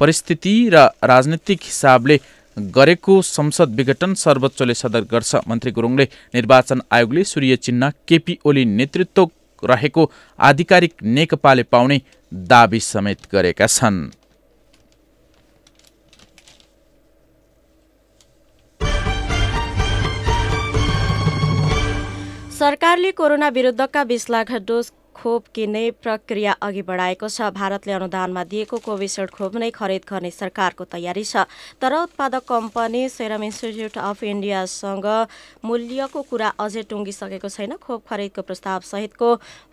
परिस्थिति 0.00 0.54
र 0.74 0.88
राजनीतिक 1.04 1.60
हिसाबले 1.64 2.20
गरेको 2.56 3.20
संसद 3.24 3.74
विघटन 3.76 4.14
सर्वोच्चले 4.14 4.74
सदर 4.74 5.04
गर्छ। 5.12 5.34
मन्त्री 5.48 5.70
गुरुङले 5.72 6.08
निर्वाचन 6.34 6.82
आयोगले 6.92 7.24
सूर्य 7.24 7.56
चिन्ह 7.58 7.92
केपी 8.08 8.38
ओली 8.44 8.64
नेतृत्व 8.70 9.30
रहेको 9.62 10.10
आधिकारिक 10.38 10.94
नेकपाले 11.02 11.62
पाउने 11.64 12.00
दावी 12.32 12.80
समेत 12.82 13.30
गरेका 13.32 13.66
छन्। 13.68 14.10
सरकारले 22.54 23.10
कोरोना 23.12 23.48
विरुद्धका 23.50 24.02
बिस 24.04 24.28
लाख 24.30 24.52
डोज 24.62 24.90
खोप 25.14 25.44
किन्ने 25.54 25.84
प्रक्रिया 26.02 26.52
अघि 26.62 26.82
बढाएको 26.82 27.28
छ। 27.28 27.50
भारतले 27.52 27.92
अनुदानमा 27.92 28.42
दिएको 28.44 28.76
कोभिसिल्ड 28.80 29.30
खोप 29.30 29.56
नै 29.56 29.70
खरिद 29.70 30.02
गर्ने 30.08 30.30
सरकारको 30.32 30.84
तयारी 30.88 31.24
छ। 31.24 31.44
तर 31.80 31.92
उत्पादक 32.02 32.42
कम्पनी 32.48 33.08
सेरम 33.08 33.42
इन्स्टिच्युट 33.44 33.98
अफ 33.98 34.22
इन्डियासँग 34.24 35.06
मूल्यको 35.64 36.22
कुरा 36.22 36.48
अझै 36.58 36.82
टुङ्गिसकेको 36.90 37.48
छैन। 37.48 37.76
खोप 37.78 38.00
खरिदको 38.08 38.42
प्रस्ताव 38.42 38.80
सहितको 38.82 39.28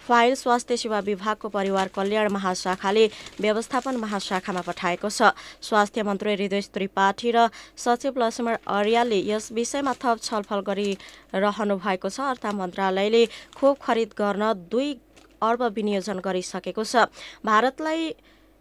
फाइल 0.07 0.35
स्वास्थ्य 0.35 0.77
सेवा 0.77 0.99
विभागको 1.07 1.49
परिवार 1.49 1.87
कल्याण 1.95 2.29
महाशाखाले 2.31 3.05
व्यवस्थापन 3.41 3.95
महाशाखामा 3.97 4.61
पठाएको 4.61 5.09
छ। 5.09 5.33
स्वास्थ्य 5.61 6.03
मन्त्री 6.03 6.33
हृदय 6.33 6.61
त्रिपाठी 6.73 7.31
र 7.31 7.49
सचिव 7.75 8.13
लक्ष्मण 8.17 8.55
अर्यालले 8.67 9.19
यस 9.25 9.51
विषयमा 9.51 9.93
थप 9.97 10.17
छलफल 10.21 10.59
गरिरहनु 10.67 11.75
भएको 11.79 12.09
छ। 12.09 12.19
अर्थ 12.29 12.45
मन्त्रालयले 12.53 13.25
खोप 13.57 13.75
खरिद 13.79 14.09
गर्न 14.17 14.53
दुई 14.69 14.89
अर्ब 15.41 15.61
विनियोजन 15.75 16.19
गरिसकेको 16.19 16.83
छ। 16.83 17.07
भारतलाई 17.45 18.13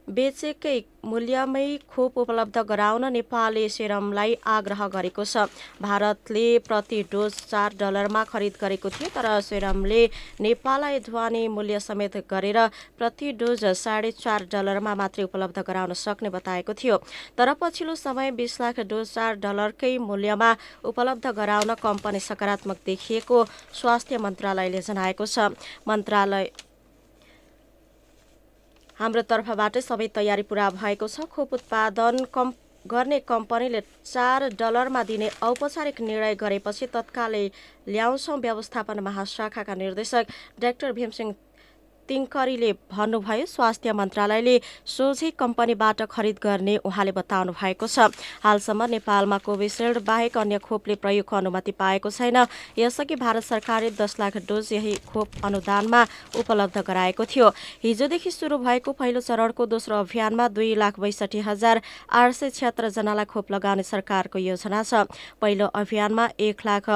बेचेकै 0.08 0.78
मूल्यमै 1.04 1.68
खोप 1.86 2.18
उपलब्ध 2.18 2.56
गराउन 2.64 3.04
नेपालले 3.12 3.64
सेरमलाई 3.68 4.34
आग्रह 4.48 4.86
गरेको 4.88 5.24
छ। 5.24 5.44
भारतले 5.84 6.44
प्रति 6.64 7.02
डोज 7.12 7.32
चार 7.44 7.74
डलरमा 7.76 8.22
खरिद 8.24 8.54
गरेको 8.56 8.88
थियो 8.88 9.08
तर 9.12 9.28
सेरमले 9.44 10.00
नेपाललाई 10.40 11.00
ध्वनि 11.04 11.42
मूल्य 11.48 11.80
समेत 11.80 12.16
गरेर 12.24 12.58
प्रति 12.96 13.32
डोज 13.36 13.64
साढे 13.76 14.10
चार 14.16 14.48
डलरमा 14.48 14.94
मात्रै 14.94 15.24
उपलब्ध 15.24 15.58
गराउन 15.60 15.92
सक्ने 15.94 16.30
बताएको 16.32 16.72
थियो। 16.74 16.96
तर 17.36 17.52
पछिल्लो 17.60 17.94
समय 17.94 18.30
बिस 18.32 18.60
लाख 18.60 18.80
डोज 18.88 19.12
चार 19.12 19.36
डलरकै 19.44 19.92
मूल्यमा 20.00 20.50
उपलब्ध 20.88 21.26
गराउन 21.36 21.74
कम्पनी 21.76 22.20
सकारात्मक 22.22 22.78
देखिएको 22.86 23.44
स्वास्थ्य 23.76 24.18
मन्त्रालयले 24.18 24.80
जनाएको 24.80 25.26
छ। 25.26 25.52
मन्त्रालय 25.84 26.50
हाम्रो 28.98 29.22
तर्फबाटै 29.30 29.80
सबै 29.80 30.06
तयारी 30.14 30.42
पुरा 30.50 30.66
भएको 30.74 31.06
छ। 31.08 31.26
खोप 31.30 31.52
उत्पादन 31.54 32.24
कम 32.34 32.48
गर्ने 32.84 33.18
कम्पनीले 33.22 33.80
चार 34.04 34.48
डलरमा 34.58 35.02
दिने 35.10 35.28
औपचारिक 35.42 36.00
निर्णय 36.02 36.34
गरेपछि 36.34 36.86
तत्कालै 36.94 37.44
ल्याउँछौँ। 37.88 38.38
व्यवस्थापन 38.40 39.00
महाशाखाका 39.08 39.74
निर्देशक 39.82 40.24
डाक्टर 40.60 40.92
भीमसिंह 40.98 41.30
तिङ्करीले 42.08 42.72
भन्नुभयो 42.92 43.46
स्वास्थ्य 43.46 43.92
मन्त्रालयले 43.92 44.56
सोझै 44.88 45.30
कम्पनीबाट 45.38 46.02
खरिद 46.08 46.36
गर्ने 46.42 46.76
उहाँले 46.82 47.12
बताउनु 47.12 47.52
भएको 47.52 47.86
छ। 47.86 48.08
हालसम्म 48.42 48.84
नेपालमा 48.90 49.38
कोभिसिल्ड 49.44 49.98
बाहेक 50.04 50.38
अन्य 50.38 50.58
खोपले 50.58 50.94
प्रयोगको 51.04 51.36
अनुमति 51.36 51.72
पाएको 51.76 52.10
छैन। 52.10 52.38
यसअघि 52.78 53.16
भारत 53.16 53.44
सरकारले 53.44 53.90
दस 53.94 54.16
लाख 54.20 54.36
डोज 54.48 54.72
यही 54.72 54.94
खोप 55.06 55.44
अनुदानमा 55.44 56.02
उपलब्ध 56.40 56.78
गराएको 56.80 57.24
थियो। 57.24 57.48
हिजोदेखि 57.84 58.30
सुरु 58.30 58.58
भएको 58.58 58.92
पहिलो 58.92 59.20
चरणको 59.20 59.66
दोस्रो 59.66 59.96
अभियानमा 60.00 60.48
दुई 60.48 60.74
लाख 60.74 61.00
बैसठी 61.00 61.40
हजार 61.44 61.82
आठ 62.10 62.32
सय 62.32 62.50
छिहत्तरजनालाई 62.50 63.24
खोप 63.28 63.52
लगाउने 63.52 63.82
सरकारको 63.84 64.38
योजना 64.40 64.82
छ। 64.82 65.04
पहिलो 65.40 65.66
अभियानमा 65.74 66.28
एक 66.40 66.66
लाख 66.66 66.90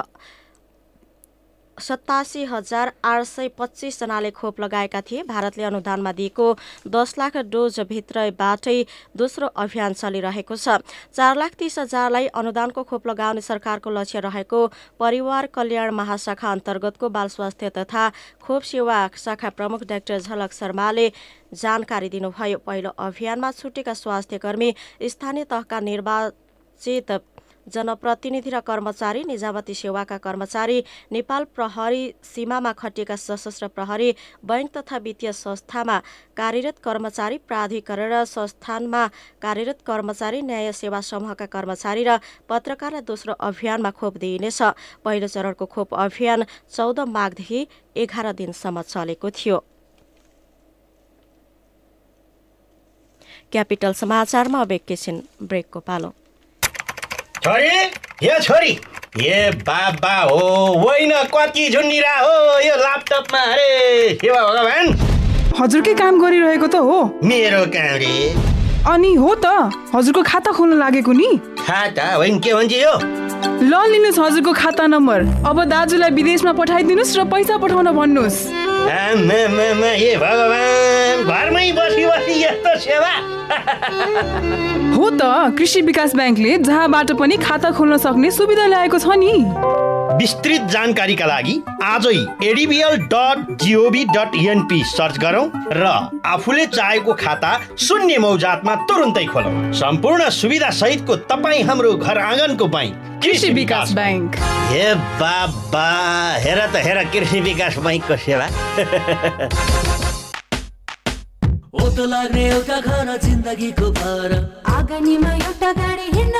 सतासी 1.79 2.45
हजार 2.45 2.93
आठ 3.05 3.23
सय 3.25 3.49
पच्चिसजनाले 3.59 4.31
खोप 4.31 4.61
लगाएका 4.61 5.01
थिए। 5.01 5.23
भारतले 5.25 5.65
अनुदानमा 5.65 6.13
दिएको 6.13 6.47
दस 6.89 7.15
लाख 7.19 7.37
डोजभित्रबाटै 7.49 8.85
दोस्रो 9.17 9.47
अभियान 9.57 9.93
चलिरहेको 9.93 10.57
छ। 10.57 10.79
चार 11.11 11.37
लाख 11.37 11.55
तिस 11.55 11.79
हजारलाई 11.79 12.27
अनुदानको 12.35 12.83
खोप 12.83 13.07
लगाउने 13.07 13.41
सरकारको 13.41 13.91
लक्ष्य 13.91 14.21
रहेको 14.21 14.61
परिवार 15.01 15.47
कल्याण 15.49 15.91
महाशाखा 15.93 16.53
अन्तर्गतको 16.53 17.09
बाल 17.09 17.29
स्वास्थ्य 17.29 17.71
तथा 17.71 18.09
खोप 18.43 18.63
सेवा 18.63 19.01
शाखा 19.17 19.51
प्रमुख 19.51 19.85
डाक्टर 19.89 20.21
झलक 20.21 20.53
शर्माले 20.53 21.11
जानकारी 21.55 22.09
दिनुभयो। 22.09 22.59
पहिलो 22.59 22.91
अभियानमा 23.01 23.51
छुटेका 23.53 23.95
स्वास्थ्य 23.97 24.39
कर्मी 24.39 24.75
स्थानीय 25.03 25.45
तहका 25.47 25.81
निर्वाचित 25.83 27.13
जनप्रतिनिधि 27.67 28.51
र 28.51 28.61
कर्मचारी 28.61 29.23
निजामती 29.25 29.75
सेवाका 29.75 30.19
कर्मचारी 30.19 30.79
नेपाल 31.13 31.45
प्रहरी 31.55 32.03
सीमामा 32.25 32.73
खटिएका 32.73 33.17
सशस्त्र 33.17 33.69
प्रहरी 33.69 34.15
बैंक 34.45 34.71
तथा 34.77 34.97
वित्तीय 34.99 35.33
संस्थामा 35.33 35.99
कार्यरत 36.37 36.79
कर्मचारी 36.79 37.39
प्राधिकरण 37.49 38.13
र 38.13 38.25
संस्थानमा 38.27 39.07
कार्यरत 39.43 39.79
कर्मचारी 39.87 40.43
न्याय 40.43 40.73
सेवा 40.73 41.01
समूहका 41.01 41.47
कर्मचारी 41.47 42.05
र 42.05 42.19
पत्रकारलाई 42.49 43.03
दोस्रो 43.03 43.33
अभियानमा 43.41 43.91
खोप 43.91 44.17
दिइनेछ। 44.19 44.63
पहिलो 45.05 45.29
चरणको 45.29 45.67
खोप 45.67 45.95
अभियान 45.95 46.45
चौध 46.71 47.01
माघदेखि 47.09 47.67
एघार 47.97 48.33
दिनसम्म 48.33 48.83
चलेको 48.83 49.31
थियो। 49.31 49.59
क्यापिटल 53.53 53.93
समाचारमा 53.93 54.61
अब 54.61 54.73
एकैछिन 54.73 55.23
ब्रेकको 55.43 55.81
पालो। 55.81 56.13
छोरी? 57.45 57.71
यो 58.23 58.39
छोरी। 58.39 58.73
ए 59.21 59.51
बाबा 59.67 60.15
हो 60.23 60.39
होइन 60.79 61.13
कति 61.35 61.69
झुन्डिरा 61.69 62.13
हो 62.19 62.59
यो 62.61 62.75
ल्यापटपमा 62.77 63.41
अरे 63.41 64.15
सेवा 64.15 64.43
भगवान्। 64.43 64.93
हजुरकै 65.61 65.95
काम 65.95 66.21
गरिरहेको 66.23 66.67
त 66.67 66.75
हो। 66.87 66.99
मेरो 67.25 67.65
काम 67.75 67.97
रे। 68.03 68.15
अनि 68.83 69.15
हो 69.15 69.35
त 69.39 69.47
हजुरको 69.95 70.23
खाता 70.27 70.51
खोल्न 70.53 70.75
लागेको 70.79 71.13
नि? 71.15 71.31
खाता? 71.63 72.07
होइन 72.15 72.39
के 72.43 72.55
भन्छ 72.55 72.73
यो 72.73 72.95
ल 73.63 73.75
लिनुहोस् 73.91 74.19
हजुरको 74.19 74.53
खाता 74.53 74.87
नम्बर। 74.91 75.47
अब 75.47 75.59
दाजुलाई 75.71 76.11
विदेशमा 76.11 76.53
पठाइदिनुहोस् 76.59 77.17
र 77.19 77.25
पैसा 77.31 77.57
पठाउन 77.63 77.89
भन्नुहोस्। 77.95 78.39
आमामामा, 78.91 79.91
ए 79.95 80.19
भगवान् 80.19 81.23
घरमै 81.31 81.67
बसी 81.79 82.03
बसी 82.11 82.35
यस्तो 82.43 82.73
सेवा। 82.83 83.13
हो 84.99 85.11
त 85.15 85.23
कृषि 85.55 85.81
विकास 85.87 86.15
ब्याङ्कले 86.19 86.59
जहाँबाट 86.67 87.13
पनि 87.23 87.37
खाता 87.39 87.71
खोल्न 87.79 87.97
सक्ने 88.03 88.31
सुविधा 88.35 88.67
ल्याएको 88.67 88.99
छ 88.99 89.15
नि। 89.15 89.35
विस्तृत 90.19 90.63
जानकारीका 90.73 91.27
लागि 91.27 91.55
आजै 91.83 92.17
ADBL 92.49 92.97
dot 93.13 93.39
gov 93.63 94.03
dot 94.07 94.35
np 94.37 94.81
search 94.87 95.19
गरौँ 95.19 95.47
र 95.73 95.85
आफूले 96.27 96.67
चाहेको 96.67 97.13
खाता 97.23 97.51
शून्य 97.87 98.19
मौजातमा 98.25 98.75
तुरुन्तै 98.89 99.25
खोलौँ। 99.33 99.73
सम्पूर्ण 99.81 100.29
सुविधा 100.31 100.71
सहितको 100.81 101.17
तपाईँ 101.33 101.63
हाम्रो 101.69 101.93
घर 101.95 102.19
आँगनको 102.19 102.67
बैङ्क 102.77 102.95
कृषि 103.25 103.51
विकास 103.61 103.89
ब्याङ्क 103.95 104.37
हे 104.73 104.87
बाबा 105.23 105.89
हेर 106.45 106.61
त 106.67 106.85
हेर 106.87 106.99
कृषि 107.13 107.41
विकास 107.49 107.75
बैङ्कको 107.87 108.17
सेवा। 108.27 108.47
ओतो 111.83 112.05
लाग्ने 112.05 112.43
एउटा 112.51 112.79
घर 112.81 113.09
जिन्दगीको 113.25 113.87
भार। 113.99 114.31
आँगनीमा 114.77 115.33
एउटा 115.35 115.71
गाडी 115.73 116.07
हिँड्न 116.17 116.37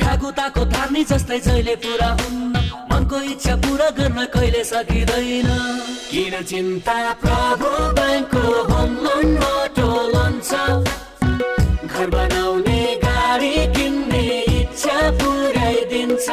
भ्यागुताको 0.00 0.64
थार्नी 0.72 1.02
जस्तै 1.04 1.38
जहिले 1.40 1.74
पुरा 1.84 2.10
हुन्न। 2.20 2.54
मनको 2.92 3.20
इच्छा 3.32 3.54
पुरा 3.64 3.88
गर्न 3.98 4.24
कहिले 4.34 4.62
सकिँदैन। 4.64 5.48
किन 6.10 6.34
चिन्ता 6.42 6.96
प्रभु 7.22 7.68
ब्याङ्कको 7.96 8.42
होम 8.70 8.90
लोन 9.04 9.36
अटो 9.36 9.88
लोन 10.14 10.40
छ 10.40 10.50
घर 11.88 12.10
बनाउने 12.10 12.80
गाडी 13.04 13.54
किन्ने 13.76 14.22
इच्छा 14.60 14.98
पुऱ्याइदिन्छ। 15.20 16.26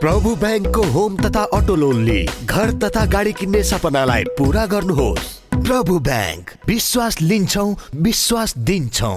प्रभु 0.00 0.34
ब्याङ्कको 0.36 0.82
होम 0.94 1.16
तथा 1.24 1.42
अटो 1.58 1.74
लोनले 1.76 2.20
घर 2.44 2.70
तथा 2.82 3.04
गाडी 3.14 3.32
किन्ने 3.32 3.62
सपनालाई 3.62 4.24
पुरा 4.38 4.66
गर्नुहोस्। 4.66 5.32
प्रभु 5.56 5.98
ब्याङ्क 6.10 6.50
विश्वास 6.68 7.20
लिन्छौ 7.20 7.66
विश्वास 8.06 8.56
दिन्छौ। 8.58 9.16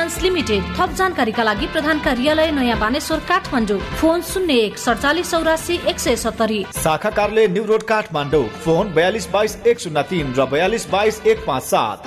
लिमिटेड 0.21 0.63
थप 0.77 0.89
जानकारीका 0.97 1.43
लागि 1.43 1.67
प्रधान 1.67 1.99
कार्यालय 1.99 2.51
नयाँ 2.51 2.79
बानेश्वर 2.79 3.19
काठमाडौँ। 3.29 3.79
फोन 3.99 4.21
शून्य 4.21 4.53
एक 4.53 4.77
सडचालिस 4.77 5.31
चौरासी 5.31 5.79
एक 5.89 5.99
सय 5.99 6.15
सत्तरी। 6.15 6.65
शाखा 6.75 7.09
कार्यालय 7.09 7.47
न्यू 7.47 7.63
रोड 7.65 7.83
काठमाडौँ। 7.83 8.47
फोन 8.63 8.93
बयालिस 8.93 9.29
बाइस 9.31 9.57
एक 9.67 9.79
शून्य 9.79 10.03
तिन 10.09 10.33
र 10.37 10.45
बयालिस 10.45 10.89
बाइस 10.91 11.21
एक 11.25 11.45
पाँच 11.47 11.63
सात। 11.63 12.03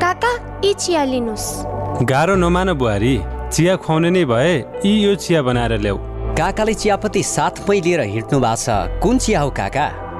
काका 0.00 0.32
यी 0.64 0.72
चिया 0.74 1.04
लिनुहोस्। 1.04 2.04
गाह्रो 2.04 2.34
नमान 2.34 2.72
बुहारी 2.72 3.18
चिया 3.52 3.76
खुवाउने 3.76 4.10
नै 4.10 4.24
भए 4.24 4.54
यी 4.84 4.92
यो 5.04 5.14
चिया 5.14 5.42
बनाएर 5.42 5.78
ल्याऊ। 5.78 5.98
काकाले 6.34 6.74
चियापत्ती 6.74 7.22
साथमै 7.22 7.80
लिएर 7.80 8.00
हिँड्नु 8.00 8.40
भएको 8.40 8.56
छ। 8.56 9.00
कुन 9.02 9.18
चिया 9.18 9.40
हो 9.40 9.50
काका? 9.50 9.86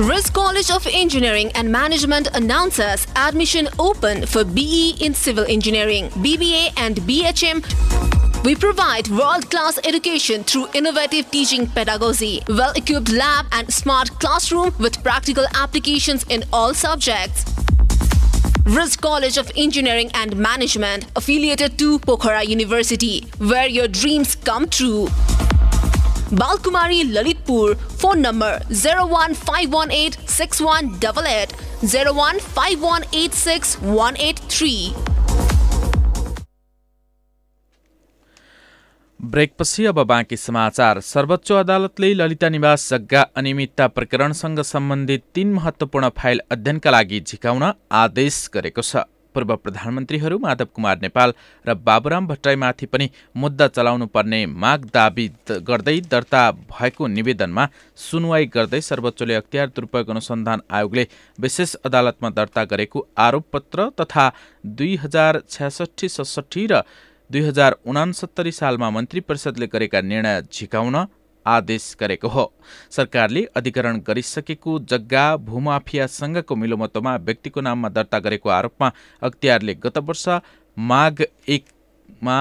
Risk 0.00 0.32
College 0.32 0.70
of 0.70 0.86
Engineering 0.86 1.52
and 1.54 1.70
Management 1.70 2.28
announces 2.34 3.06
admission 3.16 3.68
open 3.78 4.24
for 4.24 4.44
BE 4.44 4.96
in 4.98 5.12
Civil 5.12 5.44
Engineering, 5.46 6.08
BBA, 6.24 6.72
and 6.78 6.96
BHM. 7.02 7.62
We 8.42 8.54
provide 8.54 9.08
world 9.08 9.50
class 9.50 9.78
education 9.84 10.42
through 10.42 10.68
innovative 10.72 11.30
teaching 11.30 11.66
pedagogy, 11.66 12.42
well 12.48 12.72
equipped 12.76 13.10
lab, 13.10 13.44
and 13.52 13.70
smart 13.70 14.08
classroom 14.20 14.72
with 14.78 15.02
practical 15.02 15.44
applications 15.54 16.24
in 16.30 16.44
all 16.50 16.72
subjects. 16.72 17.44
Risk 18.64 19.02
College 19.02 19.36
of 19.36 19.52
Engineering 19.54 20.10
and 20.14 20.34
Management, 20.34 21.08
affiliated 21.14 21.78
to 21.78 21.98
Pokhara 21.98 22.46
University, 22.46 23.28
where 23.36 23.66
your 23.66 23.86
dreams 23.86 24.34
come 24.34 24.66
true. 24.66 25.08
Balkumari 26.30 27.12
Lalitpur, 27.12 27.76
phone 28.00 28.22
number 28.22 28.60
01518 28.70 30.16
6188 30.28 31.54
01518 31.82 33.80
183. 33.82 34.94
ब्रेकपछि 39.20 39.84
अब 39.86 39.98
बाँकी 40.06 40.36
समाचार 40.36 41.00
सर्वोच्च 41.00 41.52
अदालतले 41.52 42.12
ललिता 42.14 42.48
निवास 42.48 42.88
जग्गा 42.90 43.22
अनियमितता 43.36 43.86
प्रकरणसँग 43.96 44.60
सम्बन्धित 44.64 45.22
तीन 45.34 45.52
महत्वपूर्ण 45.54 46.08
फाइल 46.18 46.40
अध्ययनका 46.50 46.90
लागि 46.90 47.20
झिकाउन 47.26 47.64
आदेश 48.04 48.48
गरेको 48.54 48.82
छ 48.82 48.96
पूर्व 49.34 49.54
प्रधानमन्त्रीहरू 49.56 50.38
माधव 50.38 50.68
कुमार 50.74 50.98
नेपाल 51.02 51.34
र 51.64 51.74
बाबुराम 51.80 52.26
भट्टराईमाथि 52.26 52.86
पनि 52.86 53.08
मुद्दा 53.36 53.68
चलाउनु 53.70 54.06
पर्ने 54.14 54.44
माग 54.58 54.84
दावी 54.94 55.26
गर्दै 55.68 55.98
दर्ता 56.10 56.42
भएको 56.70 57.06
निवेदनमा 57.08 57.68
सुनवाई 58.00 58.46
गर्दै 58.54 58.80
सर्वोच्चले 58.82 59.34
अख्तियार 59.34 59.68
दुरुपयोग 59.76 60.10
अनुसन्धान 60.10 60.62
आयोगले 60.70 61.06
विशेष 61.38 61.74
अदालतमा 61.84 62.30
दर्ता 62.32 62.64
गरेको 62.72 63.06
आरोपपत्र 63.20 63.88
तथा 64.00 64.26
दुई 64.78 64.96
हजार 65.04 65.40
छ्यासठी 65.48 66.08
सडसठी 66.10 66.66
र 66.66 66.82
दुई 67.30 67.40
हजार 67.42 67.74
उनासत्तरी 67.86 68.52
सालमा 68.52 68.90
मन्त्री 68.90 69.20
परिषदले 69.22 69.66
गरेका 69.72 70.00
निर्णय 70.02 70.40
झिकाउन 70.52 70.96
आदेश 71.50 71.84
गरेको 72.00 72.28
हो। 72.28 72.44
सरकारले 72.90 73.44
अधिकरण 73.56 74.00
गरिसकेको 74.06 74.78
जग्गा 74.90 75.24
भूमाफियासँगको 75.44 76.56
मिलोमतोमा 76.56 77.16
व्यक्तिको 77.18 77.60
नाममा 77.60 77.88
दर्ता 77.90 78.18
गरेको 78.18 78.48
आरोपमा 78.50 78.92
अख्तियारले 79.22 79.74
गत 79.84 79.98
वर्ष 80.00 80.28
माघ 80.76 81.22
एकमा 81.48 82.38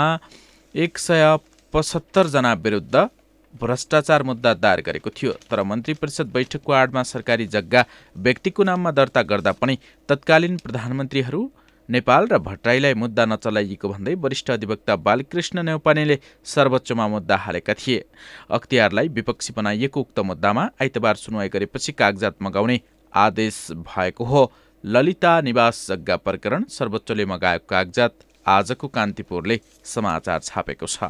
एक 0.76 0.98
सय 1.00 1.38
पचहत्तरजना 1.74 2.54
विरुद्ध 2.56 3.08
भ्रष्टाचार 3.54 4.24
मुद्दा 4.24 4.54
दायर 4.56 4.82
गरेको 4.82 5.10
थियो। 5.12 5.32
तर 5.50 5.62
मन्त्री 5.64 5.94
परिषद 5.94 6.28
बैठकको 6.34 6.72
आडमा 6.74 7.04
सरकारी 7.04 7.46
जग्गा 7.48 7.86
व्यक्तिको 8.18 8.64
नाममा 8.64 8.92
दर्ता 8.92 9.22
गर्दा 9.24 9.52
पनि 9.52 9.78
तत्कालीन 10.10 10.58
प्रधानमन्त्रीहरू 10.58 11.42
नेपाल 11.90 12.28
र 12.28 12.38
भट्टराईलाई 12.40 12.94
मुद्दा 12.94 13.26
नचलाइएको 13.26 13.90
भन्दै 13.90 14.14
वरिष्ठ 14.16 14.50
अधिवक्ता 14.52 14.96
बालकृष्ण 14.98 15.62
नेौपानेले 15.64 16.18
सर्वोच्चमा 16.46 17.08
मुद्दा 17.08 17.36
हालेका 17.38 17.74
थिए। 17.74 18.04
अख्तियारलाई 18.50 19.08
विपक्षी 19.10 19.54
बनाइएको 19.58 20.00
उक्त 20.00 20.20
मुद्दामा 20.22 20.64
आइतबार 20.82 21.16
सुनवाई 21.16 21.50
गरेपछि 21.50 21.92
कागजात 21.92 22.36
मगाउने 22.42 22.80
आदेश 23.14 23.56
भएको 23.88 24.24
हो। 24.24 24.52
ललिता 24.84 25.40
निवास 25.42 25.86
जग्गा 25.90 26.18
प्रकरण 26.18 26.64
सर्वोच्चले 26.70 27.26
मगाएको 27.26 27.66
कागजात 27.70 28.14
आजको 28.48 28.88
कान्तिपुरले 28.90 29.60
समाचार 29.86 30.40
छापेको 30.42 30.88
छ। 30.88 31.10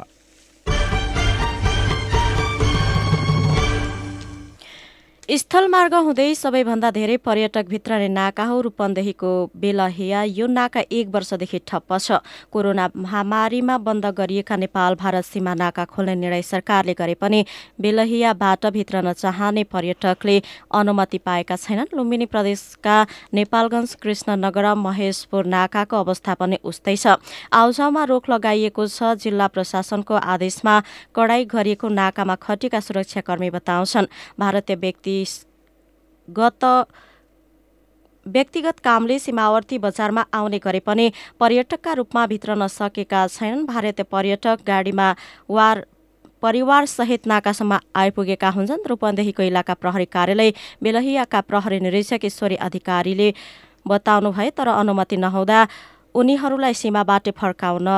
स्थलमार्ग 5.30 5.94
हुँदै 5.94 6.34
सबैभन्दा 6.34 6.90
धेरै 6.90 7.16
पर्यटक 7.22 7.66
भित्रने 7.70 8.08
नाका 8.10 8.44
हो। 8.44 8.60
रूपन्देहीको 8.60 9.30
बेलहिया 9.54 10.22
यो 10.26 10.46
नाका 10.48 10.82
एक 10.90 11.08
वर्षदेखि 11.08 11.58
ठप्प 11.62 11.98
छ। 11.98 12.18
कोरोना 12.50 12.90
महामारीमा 12.96 13.76
बन्द 13.78 14.06
गरिएका 14.10 14.56
नेपाल 14.56 14.94
भारत 14.98 15.24
सीमा 15.24 15.54
नाका 15.54 15.84
खोल्ने 15.86 16.14
निर्णय 16.14 16.42
सरकारले 16.42 16.94
गरे 16.98 17.14
पनि 17.14 17.44
बेलहियाबाट 17.78 18.66
भित्रन 18.74 19.12
चाहने 19.12 19.64
पर्यटकले 19.70 20.36
अनुमति 20.74 21.18
पाएका 21.22 21.56
छैनन्। 21.56 21.94
लुम्बिनी 21.94 22.26
प्रदेशका 22.26 22.96
नेपालगञ्ज 23.30 23.94
कृष्णनगर 24.02 24.74
महेशपुर 24.74 25.46
नाकाको 25.46 25.96
अवस्था 25.96 26.34
पनि 26.42 26.58
उस्तै 26.64 26.96
छ। 26.96 27.22
आउजाउमा 27.54 28.02
रोक 28.10 28.30
लगाइएको 28.30 28.86
छ। 28.88 29.14
जिल्ला 29.22 29.46
प्रशासनको 29.46 30.14
आदेशमा 30.34 30.74
कडाई 31.14 31.44
गरिएको 31.46 31.86
नाकामा 31.86 32.34
खटिएका 32.34 32.80
सुरक्षाकर्मी 32.80 33.50
बताउँछन्। 33.50 34.10
भारतीय 34.34 34.76
व्यक्ति 34.76 35.18
गत 36.28 36.64
व्यक्तिगत 38.26 38.78
कामले 38.84 39.18
सीमावर्ती 39.18 39.78
बजारमा 39.78 40.22
आउने 40.34 40.58
गरे 40.58 40.80
पनि 40.80 41.06
पर्यटकका 41.40 41.92
रूपमा 41.92 42.26
भित्र 42.26 42.54
नसकेका 42.54 43.26
छैनन्। 43.26 43.66
भारतीय 43.66 44.04
पर्यटक 44.04 44.58
गाडीमा 44.66 45.08
वार 45.48 45.76
परिवारसहित 46.42 47.26
नाकासम्म 47.26 47.78
आइपुगेका 47.96 48.48
हुन्छन्। 48.50 48.86
रूपन्देहीको 48.88 49.42
इलाका 49.42 49.74
प्रहरी 49.74 50.04
कार्यालय 50.06 50.50
बेलहियाका 50.82 51.40
प्रहरी 51.40 51.80
निरीक्षक 51.80 52.24
ईश्वरी 52.24 52.56
अधिकारीले 52.56 53.28
बताउनु 53.88 54.30
भए 54.32 54.50
तर 54.56 54.68
अनुमति 54.68 55.16
नहुँदा 55.16 55.58
उनीहरूलाई 56.14 56.74
सीमाबाटै 56.74 57.32
फर्काउन 57.40 57.88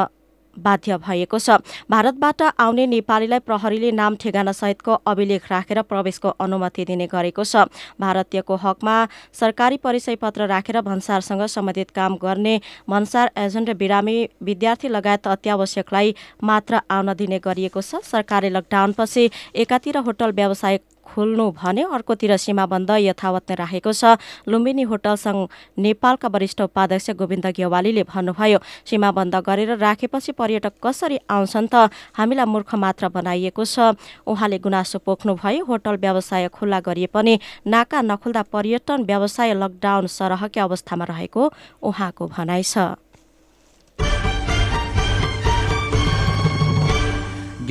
बाध्य 0.57 0.97
भएको 0.99 1.38
छ। 1.38 1.59
भारतबाट 1.91 2.43
आउने 2.59 2.87
नेपालीलाई 2.87 3.38
प्रहरीले 3.41 3.91
नाम 3.93 4.17
ठेगाना 4.17 4.53
सहितको 4.53 4.93
अभिलेख 5.07 5.51
राखेर 5.51 5.83
प्रवेशको 5.83 6.29
अनुमति 6.41 6.85
दिने 6.85 7.07
गरेको 7.07 7.45
छ। 7.45 7.67
भारतीयको 8.01 8.57
हकमा 8.57 8.97
सरकारी 9.33 9.77
परिचय 9.79 10.17
पत्र 10.17 10.47
राखेर 10.47 10.81
भन्सारसँग 10.83 11.43
सम्बन्धित 11.49 11.91
काम 11.91 12.17
गर्ने 12.17 12.61
भन्सार 12.91 13.31
एजेन्ट 13.37 13.71
बिरामी 13.77 14.17
विद्यार्थी 14.43 14.88
लगायत 14.88 15.27
अत्यावश्यकलाई 15.29 16.15
मात्र 16.43 16.81
आउन 16.91 17.12
दिने 17.15 17.38
गरिएको 17.38 17.81
छ। 17.81 18.03
सरकारले 18.05 18.51
लकडाउनपछि 18.51 19.31
एकातिर 19.57 19.97
होटल 19.99 20.33
व्यवसाय 20.33 20.79
खोल्नु 21.05 21.47
भने 21.61 21.83
अर्कोतिर 21.93 22.37
सीमाबन्द 22.37 22.91
यथावत 23.03 23.51
नै 23.51 23.55
राखेको 23.61 23.93
छ। 23.93 24.17
लुम्बिनी 24.49 24.83
होटल 24.91 25.15
सङ्घ 25.19 25.41
नेपालका 25.79 26.29
वरिष्ठ 26.29 26.61
उपाध्यक्ष 26.71 27.11
गोविन्द 27.21 27.47
गेवालीले 27.59 28.03
भन्नुभयो 28.09 28.59
सीमाबन्द 28.88 29.35
गरेर 29.47 29.71
राखेपछि 29.77 30.33
पर्यटक 30.33 30.75
कसरी 30.81 31.19
आउँछन् 31.29 31.69
त 31.69 31.91
हामीलाई 32.17 32.47
मूर्ख 32.47 32.75
मात्र 32.75 33.09
बनाइएको 33.11 33.62
छ। 33.65 33.99
उहाँले 34.27 34.59
गुनासो 34.59 34.99
पोख्नुभयो 35.07 35.65
होटल 35.65 35.97
व्यवसाय 36.01 36.49
खुल्ला 36.49 36.81
गरिए 36.81 37.09
पनि 37.12 37.35
नाका 37.67 37.99
नखुल्दा 38.03 38.43
पर्यटन 38.55 38.99
व्यवसाय 39.05 39.53
लकडाउन 39.55 40.07
सरहकै 40.09 40.61
अवस्थामा 40.61 41.05
रहेको 41.05 41.43
उहाँको 41.83 42.27
भनाइ 42.27 42.62
छ। 42.62 42.97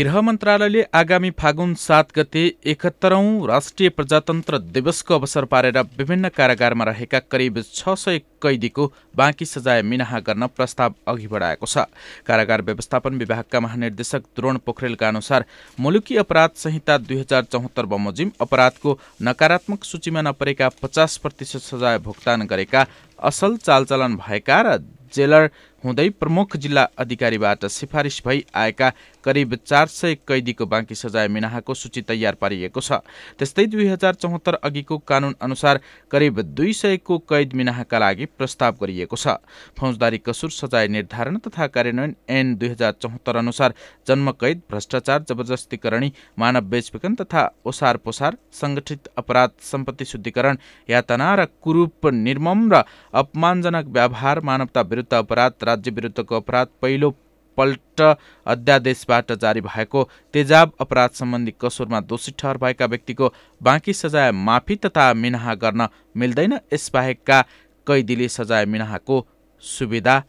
गृह 0.01 0.21
मन्त्रालयले 0.21 0.83
आगामी 0.95 1.29
फागुन 1.39 1.73
सात 1.77 2.11
गते 2.15 2.41
एकहत्तरौं 2.71 3.47
राष्ट्रिय 3.47 3.89
प्रजातन्त्र 3.89 4.57
दिवसको 4.75 5.15
अवसर 5.15 5.45
पारेर 5.45 5.77
विभिन्न 5.97 6.29
कारागारमा 6.37 6.85
रहेका 6.85 7.19
करिब 7.31 7.61
छ 7.63 7.93
सय 8.03 8.17
कैदीको 8.41 8.85
बाँकी 9.15 9.45
सजाय 9.45 9.81
मिनाहा 9.89 10.19
गर्न 10.27 10.47
प्रस्ताव 10.49 10.93
अघि 11.07 11.27
बढाएको 11.27 11.65
छ। 11.65 11.85
कारागार 12.27 12.61
व्यवस्थापन 12.61 13.17
विभागका 13.17 13.59
महानिर्देशक 13.59 14.23
द्रोण 14.37 14.57
पोखरेलका 14.65 15.07
अनुसार 15.07 15.45
मुलुकी 15.77 16.17
अपराध 16.23 16.55
संहिता 16.57 16.97
दुई 17.03 17.19
हजार 17.19 17.43
चौहत्तर 17.51 17.85
बमोजिम 17.93 18.31
अपराधको 18.41 18.97
नकारात्मक 19.29 19.83
सूचीमा 19.83 20.21
नपरेका 20.29 20.69
पचास 20.81 21.17
प्रतिशत 21.17 21.67
सजाय 21.67 21.97
भुक्तान 22.07 22.47
गरेका 22.47 22.85
असल 23.19 23.57
चालचलन 23.59 24.15
भएका 24.17 24.61
र 24.61 24.77
जेलर 25.15 25.45
हुँदै 25.83 26.09
प्रमुख 26.13 26.55
जिल्ला 26.57 26.81
अधिकारीबाट 26.99 27.65
सिफारिस 27.67 28.21
भई 28.25 28.43
आएका 28.55 28.89
करिब 29.25 29.55
चार 29.57 29.87
सय 29.89 30.15
कैदीको 30.27 30.65
बाँकी 30.65 30.95
सजाय 30.95 31.27
मिनाहाको 31.27 31.73
सूची 31.73 32.01
तयार 32.01 32.35
पारिएको 32.37 32.81
छ। 32.81 33.01
त्यस्तै 33.39 33.65
दुई 33.65 33.85
हजार 33.87 34.13
चौहत्तर 34.15 34.53
अघिको 34.61 34.97
कानून 35.03 35.35
अनुसार 35.41 35.79
करिब 36.11 36.41
दुई 36.53 36.73
सयको 36.73 37.17
कैद 37.25 37.53
मिनाहाका 37.53 37.99
लागि 37.99 38.25
प्रस्ताव 38.37 38.75
गरिएको 38.81 39.15
छ। 39.15 39.35
फौजदारी 39.77 40.17
कसुर 40.19 40.51
सजाय 40.51 40.87
निर्धारण 40.87 41.37
तथा 41.39 41.67
कार्यान्वयन 41.67 42.15
ऐन 42.29 42.55
दुई 42.55 42.69
हजार 42.69 42.93
चौहत्तर 43.01 43.37
अनुसार 43.37 43.73
जन्म 44.07 44.31
कैद 44.37 44.61
भ्रष्टाचार 44.69 45.25
जबरजस्तीकरणी 45.29 46.11
मानव 46.37 46.69
बेचबिखन 46.69 47.15
तथा 47.15 47.47
ओसार 47.65 47.97
पोसार 47.97 48.37
संगठित 48.53 49.09
अपराध 49.17 49.57
सम्पत्ति 49.71 50.05
शुद्धिकरण 50.05 50.57
यातना 50.89 51.33
र 51.35 51.45
कुरूप 51.63 52.07
निर्मम 52.21 52.69
र 52.73 52.83
अपमानजनक 53.15 53.91
व्यवहार 53.91 54.39
मानवता 54.43 54.81
विरुद्ध 54.83 55.13
अपराध 55.15 55.51
राज्य 55.71 55.91
विरुद्धको 55.91 56.35
अपराध 56.35 56.67
पहिलो 56.81 57.15
पल्ट 57.57 58.01
अध्यादेशबाट 58.45 59.31
जारी 59.31 59.61
भएको 59.61 60.03
तेजाब 60.33 60.71
अपराध 60.81 61.09
सम्बन्धी 61.11 61.53
कसुरमा 61.61 61.99
दोषी 62.01 62.31
ठहर 62.39 62.57
भएका 62.57 62.85
व्यक्तिको 62.85 63.33
बाँकी 63.61 63.93
सजाय 63.93 64.31
माफी 64.31 64.75
तथा 64.75 65.13
मिनाहा 65.13 65.55
गर्न 65.55 65.87
मिल्दैन 66.17 66.59
यसबाहेकका 66.73 67.41
कैदीले 67.87 68.27
सजाय 68.29 68.65
मिनाहाको 68.65 69.25
सुविधा 69.63 70.23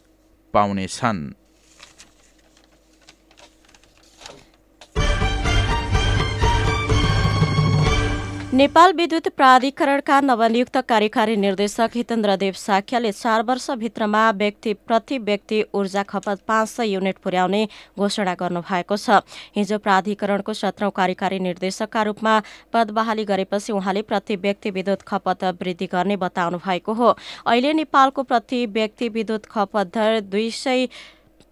पाउनेछन्। 0.55 1.21
नेपाल 8.55 8.93
विद्युत 8.93 9.29
प्राधिकरणका 9.29 10.21
नवनियुक्त 10.21 10.77
कार्यकारी 10.89 11.37
निर्देशक 11.37 11.91
हितेन्द्र 11.95 12.35
देव 12.37 12.53
साख्याले 12.55 13.13
चार 13.13 13.43
वर्षभित्रमा 13.43 14.31
व्यक्ति 14.33 14.73
प्रति 14.77 15.19
व्यक्ति 15.21 15.63
ऊर्जा 15.75 16.03
खपत 16.03 16.41
पाँच 16.49 16.69
सय 16.69 16.89
युनिट 16.89 17.19
पुर्याउने 17.25 17.63
घोषणा 17.99 18.35
गर्नुभएको 18.35 18.97
छ। 18.97 19.23
हिजो 19.57 19.79
प्राधिकरणको 19.79 20.53
सत्रौं 20.53 20.91
कार्यकारी 20.91 21.39
निर्देशकका 21.39 22.03
रूपमा 22.03 22.35
पद 22.73 22.91
बहाली 22.93 23.25
गरेपछि 23.25 23.73
उहाँले 23.73 24.03
प्रति 24.05 24.37
व्यक्ति 24.37 24.71
विद्युत 24.71 25.03
खपत 25.09 25.45
वृद्धि 25.57 25.87
गर्ने 25.89 26.17
बताउनु 26.19 26.59
भएको 26.61 26.93
हो। 26.93 27.17
अहिले 27.47 27.73
नेपालको 27.73 28.23
प्रति 28.23 28.65
व्यक्ति 28.69 29.09
विद्युत 29.09 29.47
खपत 29.49 29.97
दर 29.97 30.21
दुई 30.29 30.51
सय 30.53 30.89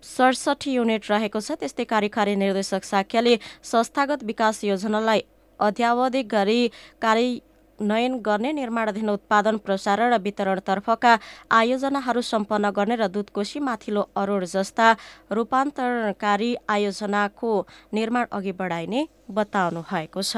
सडसठी 0.04 0.72
युनिट 0.72 1.10
रहेको 1.10 1.40
छ। 1.40 1.52
त्यस्तै 1.56 1.84
कार्यकारी 1.86 2.36
निर्देशक 2.36 2.84
साक्यले 2.84 3.38
संस्थागत 3.64 4.24
विकास 4.24 4.64
योजनालाई 4.64 5.24
अध्यावधिक 5.60 6.26
गरी 6.32 6.60
कार्यान्वयन 7.02 8.14
गर्ने 8.26 8.50
निर्माणाधीन 8.52 9.08
उत्पादन 9.10 9.56
प्रसारण 9.66 10.12
र 10.12 10.16
वितरणतर्फका 10.22 11.12
आयोजनाहरू 11.60 12.20
सम्पन्न 12.20 12.70
गर्ने 12.76 12.96
र 12.96 13.06
दुधकोशी 13.16 13.58
माथिल्लो 13.68 14.02
अरोड 14.20 14.44
जस्ता 14.54 14.88
रूपान्तरणकारी 15.32 16.50
आयोजनाको 16.68 17.50
निर्माण 17.92 18.24
अघि 18.32 18.52
बढाइने 18.60 19.00
बताउनु 19.36 19.80
भएको 19.90 20.20
छ। 20.22 20.36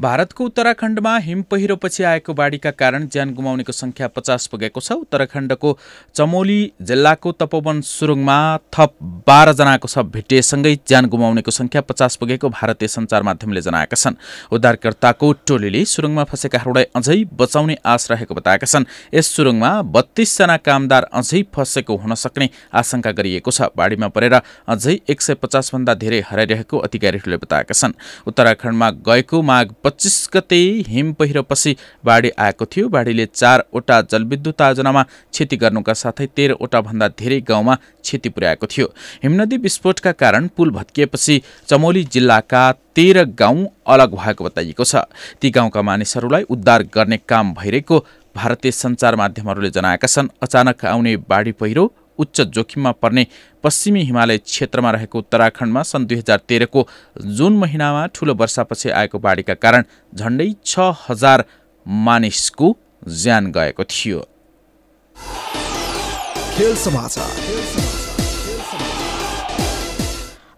भारतको 0.00 0.44
उत्तराखण्डमा 0.44 1.16
हिम 1.18 1.40
पहिरोपछि 1.42 2.02
आएको 2.04 2.34
बाढीका 2.34 2.70
कारण 2.72 3.06
ज्यान 3.08 3.32
गुमाउनेको 3.34 3.72
संख्या 3.72 4.08
पचास 4.08 4.46
पुगेको 4.46 4.80
छ। 4.80 4.92
उत्तराखण्डको 4.94 5.76
चमोली 6.14 6.60
जिल्लाको 6.80 7.32
तपोवन 7.34 7.80
सुरुङमा 7.82 8.36
थप 8.70 8.94
बाह्रजनाको 9.26 9.88
शव 9.88 10.02
भेटिएसँगै 10.14 10.74
ज्यान 10.86 11.06
गुमाउनेको 11.06 11.50
संख्या 11.50 11.80
पचास 11.82 12.16
पुगेको 12.16 12.48
भारतीय 12.48 12.88
सञ्चार 12.88 13.22
माध्यमले 13.22 13.60
जनाएका 13.60 13.96
छन्। 13.96 14.14
उद्धारकर्ताको 14.52 15.32
टोलीले 15.46 15.84
सुरुङमा 15.86 16.24
फँसेकाहरूलाई 16.30 16.86
अझै 16.94 17.18
बचाउने 17.34 17.76
आश 17.84 18.10
रहेको 18.10 18.34
बताएका 18.34 18.66
छन्। 18.66 18.86
यस 19.14 19.34
सुरुङमा 19.34 19.70
बत्तीसजना 19.90 20.56
कामदार 20.62 21.10
अझै 21.12 21.42
फँसेको 21.50 21.96
हुन 21.96 22.14
सक्ने 22.14 22.48
आशंका 22.72 23.12
गरिएको 23.18 23.50
छ। 23.50 23.74
बाढीमा 23.74 24.08
परेर 24.14 24.38
अझै 24.68 24.94
एक 25.10 25.20
सय 25.20 25.34
पचासभन्दा 25.42 25.94
धेरै 25.96 26.22
हराइरहेको 26.30 26.78
अधिकारीहरूले 26.86 27.42
बताएका 27.42 27.74
छन्। 27.74 27.98
उत्तराखण्डमा 28.28 28.90
गएको 29.02 29.42
माघ 29.42 29.66
पच्चिस 29.88 30.28
गते 30.34 30.56
हिम 30.86 31.12
पहिरोपछि 31.12 31.76
बाढी 32.04 32.30
आएको 32.38 32.64
थियो। 32.66 32.88
बाढीले 32.88 33.26
चारवटा 33.26 34.00
जलविद्युत 34.02 34.62
आयोजनामा 34.62 35.02
क्षति 35.02 35.56
गर्नुका 35.56 35.92
साथै 35.94 36.26
तेह्रवटा 36.36 36.80
भन्दा 36.80 37.08
धेरै 37.16 37.40
गाउँमा 37.40 37.74
क्षति 37.74 38.28
पुर्याएको 38.28 38.66
थियो। 38.66 38.86
हिमनदी 39.22 39.56
विस्फोटका 39.56 40.12
कारण 40.14 40.48
पुल 40.56 40.70
भत्किएपछि 40.70 41.40
चमोली 41.68 42.04
जिल्लाका 42.04 42.70
तेह्र 42.94 43.24
गाउँ 43.38 43.66
अलग 43.86 44.14
भएको 44.14 44.44
बताइएको 44.44 44.84
छ। 44.84 45.08
ती 45.40 45.50
गाउँका 45.50 45.82
मानिसहरूलाई 45.82 46.42
उद्धार 46.50 46.82
गर्ने 46.94 47.16
काम 47.28 47.54
भइरहेको 47.54 48.04
भारतीय 48.36 48.72
सञ्चार 48.72 49.16
माध्यमहरूले 49.16 49.70
जनाएका 49.70 50.06
छन्। 50.06 50.28
अचानक 50.42 50.84
आउने 50.84 51.16
बाढी 51.28 51.52
पहिरो 51.52 51.92
उच्च 52.18 52.40
जोखिममा 52.40 52.92
पर्ने 53.02 53.26
पश्चिमी 53.64 54.02
हिमालय 54.02 54.38
क्षेत्रमा 54.38 54.90
रहेको 54.90 55.18
उत्तराखण्डमा 55.18 55.82
सन् 55.82 56.06
दुई 56.06 56.18
हजार 56.18 56.38
तेह्रको 56.48 56.86
जुन 57.38 57.56
महिनामा 57.58 58.06
ठूलो 58.14 58.34
वर्षापछि 58.34 58.88
आएको 59.00 59.18
बाढीका 59.18 59.54
कारण 59.54 59.84
झण्डै 60.14 60.48
छ 60.64 60.92
हजार 61.08 61.44
मानिसको 61.86 62.76
ज्यान 63.22 63.52
गएको 63.52 63.84
थियो। 63.84 64.20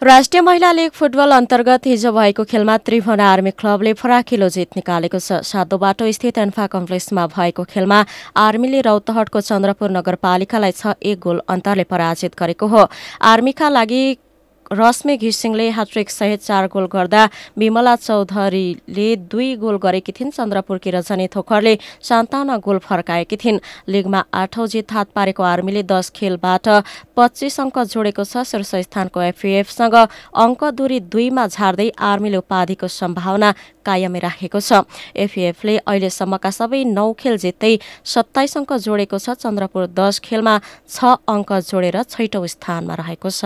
राष्ट्रिय 0.03 0.41
महिला 0.41 0.71
लीग 0.73 0.91
फुटबल 0.91 1.31
अन्तर्गत 1.31 1.87
हिजो 1.87 2.13
भएको 2.13 2.45
खेलमा 2.49 2.77
त्रिभुवन 2.79 3.21
आर्मी 3.21 3.51
क्लबले 3.53 3.93
फराकिलो 3.93 4.49
जित 4.49 4.77
निकालेको 4.77 5.19
छ। 5.19 5.45
सातो 5.45 5.79
बाटो 5.79 6.09
स्थित 6.09 6.39
एन्फा 6.39 6.67
कम्प्लेक्समा 6.73 7.27
भएको 7.29 7.65
खेलमा 7.69 7.99
आर्मीले 8.33 8.81
रौतहटको 8.81 9.41
चन्द्रपुर 9.45 9.91
नगरपालिकालाई 9.93 10.73
छ 10.73 10.97
एक 11.05 11.19
गोल 11.21 11.41
अन्तरले 11.45 11.85
पराजित 11.85 12.33
गरेको 12.33 12.67
हो। 12.67 12.87
आर्मीका 13.21 13.69
लागि 13.69 14.03
रश्मि 14.71 15.17
घिसिङले 15.17 15.69
ह्याट्रिक 15.71 16.11
सहित 16.11 16.41
चार 16.41 16.67
गोल 16.71 16.85
गर्दा 16.87 17.23
विमला 17.59 17.95
चौधरीले 17.97 19.07
दुई 19.27 19.49
गोल 19.59 19.77
गरेकी 19.83 20.13
थिइन्। 20.15 20.31
चन्द्रपुरकी 20.31 20.91
रजनी 20.91 21.27
थोखरले 21.27 21.75
सन्ताउन्न 22.09 22.57
गोल 22.63 22.79
फर्काएकी 22.79 23.37
थिइन्। 23.37 23.59
लिगमा 23.91 24.21
आठौं 24.33 24.67
जित 24.67 24.93
हात 24.93 25.09
पारेको 25.11 25.43
आर्मीले 25.43 25.83
दस 25.83 26.11
खेलबाट 26.15 26.69
पच्चिस 27.19 27.61
अङ्क 27.61 27.79
जोडेको 27.83 28.25
छ। 28.25 28.47
शीर्ष 28.47 28.75
स्थानको 28.87 29.23
एफएएफसँग 29.35 29.95
अङ्क 30.39 30.65
दूरी 30.79 31.01
दुईमा 31.11 31.47
झार्दै 31.51 31.91
आर्मीले 31.99 32.37
उपाधिको 32.39 32.87
सम्भावना 32.87 33.51
कायमै 33.85 34.21
राखेको 34.21 34.61
छ। 34.61 34.85
एफएफले 35.17 35.77
अहिलेसम्मका 35.81 36.51
सबै 36.51 36.85
नौ 36.87 37.13
खेल 37.15 37.37
जित्दै 37.39 37.73
सत्ताइस 38.05 38.57
अङ्क 38.57 38.73
जोडेको 38.79 39.19
छ। 39.19 39.37
चन्द्रपुर 39.37 39.87
दस 39.91 40.19
खेलमा 40.21 40.55
छ 40.87 41.17
अङ्क 41.27 41.51
जोडेर 41.71 42.03
छैटौं 42.05 42.47
स्थानमा 42.47 42.95
रहेको 42.95 43.31
छ। 43.31 43.43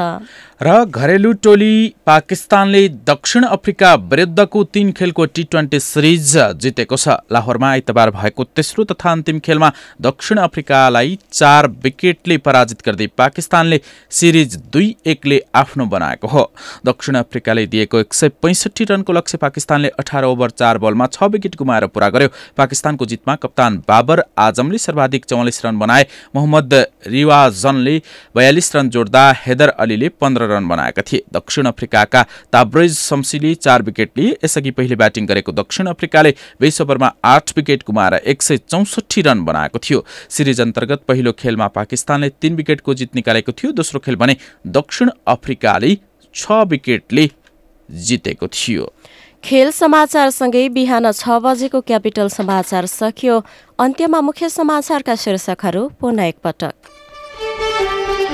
र 0.60 0.84
घरेलु 0.86 1.32
टोली 1.44 1.74
पाकिस्तानले 2.06 2.82
दक्षिण 3.04 3.44
अफ्रिका 3.46 3.94
विरुद्धको 4.10 4.64
तीन 4.74 4.92
खेलको 4.92 5.24
टी 5.26 5.42
ट्वेन्टी 5.44 5.80
सिरिज 5.80 6.32
जितेको 6.58 6.96
छ। 6.96 7.20
लाहोरमा 7.30 7.68
आइतबार 7.70 8.10
भएको 8.10 8.44
तेस्रो 8.56 8.84
तथा 8.84 9.12
अन्तिम 9.12 9.38
खेलमा 9.40 9.72
दक्षिण 10.00 10.38
अफ्रिकालाई 10.38 11.18
चार 11.32 11.68
विकेटले 11.84 12.36
पराजित 12.38 12.82
गर्दै 12.86 13.06
पाकिस्तानले 13.18 13.80
सिरिज 14.10 14.56
दुई 14.72 14.88
एकले 15.06 15.40
आफ्नो 15.54 15.84
बनाएको 15.86 16.28
हो। 16.28 16.44
दक्षिण 16.86 17.14
अफ्रिकाले 17.16 17.66
दिएको 17.66 18.00
एक 18.00 18.14
सय 18.14 18.28
पैँसठी 18.42 18.84
रनको 18.84 19.12
लक्ष्य 19.12 19.38
पाकिस्तानले 19.38 19.88
अठार 19.98 20.23
अठार 20.24 20.32
ओभर 20.32 20.50
चार 20.52 20.78
बलमा 20.78 21.06
छ 21.08 21.22
विकेट 21.24 21.56
गुमाएर 21.56 21.86
पूरा 21.86 22.08
गर्यो। 22.08 22.28
पाकिस्तानको 22.56 23.06
जितमा 23.06 23.34
कप्तान 23.36 23.76
बाबर 23.88 24.22
आजमले 24.38 24.78
सर्वाधिक 24.78 25.24
चौवालिस 25.24 25.64
रन 25.64 25.78
बनाए। 25.78 26.06
मोहम्मद 26.34 26.74
रिवाजनले 27.06 27.96
बयालिस 28.34 28.74
रन 28.76 28.88
जोड्दा 28.88 29.24
हेदर 29.36 29.68
अलीले 29.76 30.08
पन्ध्र 30.16 30.48
रन 30.48 30.68
बनाएका 30.68 31.02
थिए। 31.02 31.24
दक्षिण 31.32 31.66
अफ्रिकाका 31.66 32.22
ताब्रेज 32.52 32.96
शम्सीले 32.96 33.54
चार 33.56 33.82
विकेट 33.82 34.10
लिए 34.16 34.36
यसअघि 34.44 34.70
पहिले 34.72 34.96
ब्याटिङ 34.96 35.26
गरेको 35.26 35.52
दक्षिण 35.54 35.86
अफ्रिकाले 35.86 36.34
बिस 36.60 36.80
ओभरमा 36.80 37.12
आठ 37.24 37.52
विकेट 37.56 37.84
गुमाएर 37.86 38.14
एक 38.24 38.42
सय 38.42 38.58
चौसठी 38.64 39.22
रन 39.22 39.44
बनाएको 39.44 39.78
थियो। 39.78 40.04
सिरिज 40.30 40.60
अन्तर्गत 40.60 41.04
पहिलो 41.08 41.32
खेलमा 41.34 41.68
पाकिस्तानले 41.70 42.28
तीन 42.40 42.56
विकेटको 42.56 42.94
जित 42.94 43.14
निकालेको 43.14 43.52
थियो। 43.52 43.72
दोस्रो 43.74 44.00
खेल 44.00 44.16
भने 44.16 44.36
दक्षिण 44.72 45.10
अफ्रिकाले 45.28 45.96
छ 46.34 46.64
विकेटले 46.66 47.30
जितेको 47.88 48.46
थियो। 48.48 48.92
खेल 49.44 49.70
समाचारसँगै 49.72 50.68
बिहान 50.74 51.10
छ 51.12 51.36
बजेको 51.44 51.80
क्यापिटल 51.80 52.28
समाचार 52.30 52.86
सकियो। 52.88 53.34
अन्त्यमा 53.78 54.20
मुख्य 54.20 54.48
समाचारका 54.48 55.14
शीर्षकहरू 55.14 55.82
पुनः 56.00 56.24
एकपटक। 56.24 56.72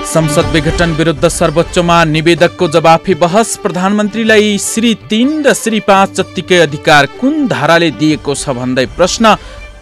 संसद 0.07 0.47
विघटन 0.55 0.93
विरुद्ध 0.95 1.29
सर्वोच्चमा 1.29 1.97
निवेदकको 2.15 2.69
जवाफी 2.69 3.15
बहस 3.17 3.57
प्रधानमन्त्रीलाई 3.63 4.57
श्री 4.61 4.95
तीन 5.11 5.43
र 5.43 5.55
श्री 5.55 5.81
पाँच 5.83 6.15
जत्तिकै 6.17 6.59
अधिकार 6.61 7.07
कुन 7.21 7.47
धाराले 7.49 7.91
दिएको 7.99 8.35
छ 8.35 8.55
भन्दै 8.55 8.87
प्रश्न। 8.95 9.35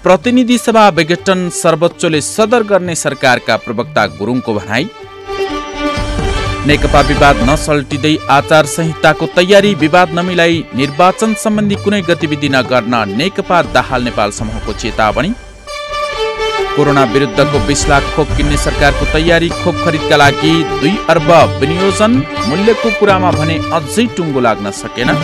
प्रतिनिधि 0.05 0.59
सभा 0.59 0.89
विघटन 0.97 1.49
सर्वोच्चले 1.55 2.21
सदर 2.25 2.63
गर्ने 2.65 2.95
सरकारका 2.97 3.57
प्रवक्ता 3.67 4.07
गुरुङको 4.17 4.55
भनाई। 4.55 4.89
नेकपा 6.69 7.01
विवाद 7.09 7.37
नसल्टिँदै 7.49 8.15
आचार 8.31 8.67
संहिताको 8.69 9.27
तयारी 9.37 9.71
विवाद 9.83 10.09
नमिलाई 10.17 10.57
निर्वाचन 10.77 11.33
सम्बन्धी 11.43 11.77
कुनै 11.85 12.01
गतिविधि 12.09 12.49
नगर्न 12.57 12.95
नेकपा 13.21 13.61
दाहाल 13.75 14.03
नेपाल 14.05 14.31
समूहको 14.39 14.73
चेतावनी। 14.83 15.31
कोरोना 16.77 17.05
विरुद्धको 17.15 17.59
बिस 17.67 17.87
लाख 17.89 18.13
खोप 18.17 18.37
किन्ने 18.37 18.57
सरकारको 18.67 19.05
तयारी 19.15 19.49
खोप 19.63 19.77
खरिदका 19.85 20.17
लागि 20.23 20.53
दुई 20.75 20.95
अर्ब 21.09 21.31
विनियोजन 21.61 22.13
मूल्यको 22.49 22.91
कुरामा 23.01 23.31
भने 23.39 23.57
अझै 23.77 24.07
टुङ्गो 24.17 24.41
लाग्न 24.47 24.71
सकेन। 24.83 25.17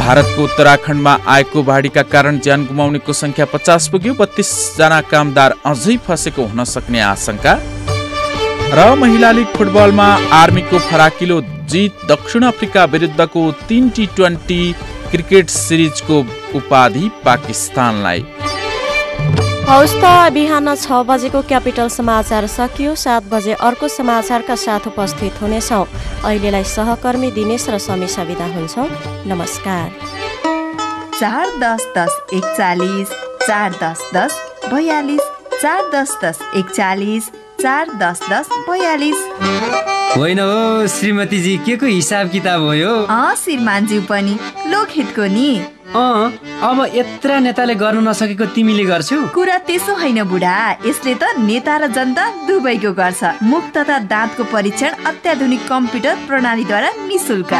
भारतको 0.00 0.44
उत्तराखण्डमा 0.44 1.18
आएको 1.34 1.62
बाढीका 1.62 2.02
कारण 2.12 2.38
ज्यान 2.44 2.66
गुमाउनेको 2.66 3.12
संख्या 3.22 3.46
पचास 3.54 3.88
पुग्यो 3.92 4.14
बत्तीसजना 4.20 5.00
कामदार 5.12 5.54
अझै 5.72 5.96
फसेको 6.06 6.42
हुन 6.50 6.64
सक्ने 6.74 7.00
आशंका। 7.14 7.54
र 8.72 8.94
महिला 8.94 9.30
लिग 9.32 9.46
फुटबलमा 9.56 10.06
आर्मीको 10.32 10.78
फराकिलो 10.80 11.40
जित 11.70 12.04
दक्षिण 12.08 12.42
अफ्रिका 12.44 12.84
विरुद्धको 12.92 13.40
तीन 13.68 13.88
टी 13.96 14.06
ट्वेन्टी 14.16 14.60
क्रिकेट 15.10 15.48
सिरिजको 15.50 16.18
उपाधि 16.58 17.08
पाकिस्तानलाई। 17.24 18.20
हौस् 19.70 19.96
त 19.96 20.12
बिहान 20.34 20.74
छ 20.76 21.00
बजेको 21.02 21.42
क्यापिटल 21.50 21.88
समाचार 21.90 22.46
सकियो। 22.48 22.94
सात 22.96 23.24
बजे 23.32 23.52
अर्को 23.60 23.88
समाचारका 23.90 24.54
साथ 24.56 24.86
उपस्थित 24.86 25.42
हुनेछौँ। 25.42 25.84
अहिलेलाई 26.22 26.64
सहकर्मी 26.68 27.30
दिनेश 27.32 27.68
र 27.70 27.78
समीक्षा 27.80 28.22
विदा 28.30 28.46
हुन्छौँ। 28.54 28.88
नमस्कार। 29.26 29.90
चार 31.18 31.58
दस 31.58 31.90
दस 31.98 32.22
एकचालिस 32.34 33.18
चार 33.42 33.78
दस 33.82 34.10
दस 34.14 34.40
बयालिस 34.72 35.24
चार 35.60 35.90
दस 35.92 36.18
दस 36.24 36.38
एकचालिस 36.56 37.30
चार 37.60 37.88
दस 38.00 38.20
दस 38.30 38.48
बयालिस। 38.68 39.18
होइन 40.16 40.38
हो 40.40 40.86
श्रीमतीजी 40.88 41.56
के 41.66 41.76
को 41.76 41.86
हिसाब 41.86 42.30
किताब 42.30 42.60
हो 42.60 42.72
यो? 42.74 42.94
अँ 43.06 43.34
श्रीमानज्यू 43.36 44.00
पनि। 44.02 44.38
लोकहितको 44.66 45.24
नि। 45.34 45.50
अँ 45.90 46.32
अब 46.62 46.80
यत्र 46.94 47.38
नेताले 47.40 47.74
गर्न 47.74 48.08
नसकेको 48.08 48.46
तिमीले 48.54 48.84
गर्छौ? 48.84 49.16
कुरा 49.34 49.58
त्यसो 49.68 49.94
होइन 49.94 50.22
बुढा 50.24 50.56
यसले 50.86 51.14
त 51.14 51.36
नेता 51.38 51.76
र 51.76 51.86
जनता 51.92 52.24
दुवैको 52.46 52.92
गर्छ। 52.92 53.22
मुख 53.42 53.64
तथा 53.76 53.98
दाँतको 54.08 54.44
परीक्षण 54.52 55.04
अत्याधुनिक 55.06 55.68
कम्प्युटर 55.68 56.14
प्रणालीद्वारा 56.26 56.90
निशुल्क 57.06 57.52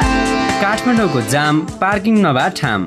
काठमाडौँको 0.63 1.21
जाम 1.29 1.61
पार्किङ 1.81 2.15
नभए 2.27 2.49
ठाम। 2.57 2.87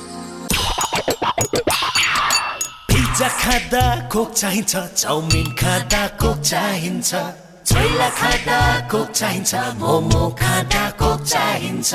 Pizza 3.21 3.37
खाँदा 3.37 4.09
कोक 4.09 4.33
चाहिन्छ 4.33 4.73
चाउमिन 4.97 5.47
खाँदा 5.53 6.01
कोक 6.17 6.37
चाहिन्छ। 6.41 7.11
छोइला 7.69 8.09
खाँदा 8.17 8.59
कोक 8.89 9.09
चाहिन्छ 9.13 9.53
मोमो 9.77 10.23
खाँदा 10.41 10.83
कोक 10.97 11.21
चाहिन्छ। 11.29 11.91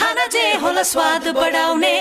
खाना 0.00 0.24
जे 0.32 0.44
होला 0.64 0.82
स्वाद 0.92 1.28
बढाउने 1.36 1.94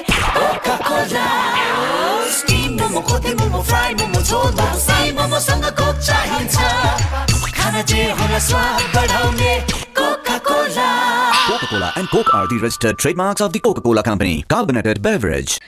Coca-Cola 11.50 11.92
and 11.98 12.08
Coke 12.10 12.34
are 12.34 12.48
the 12.48 12.58
registered 12.62 12.98
trademarks 12.98 13.42
of 13.42 13.52
the 13.52 13.60
Coca-Cola 13.60 14.04
Company. 14.04 14.46
Carbonated 14.48 15.02
beverage. 15.02 15.60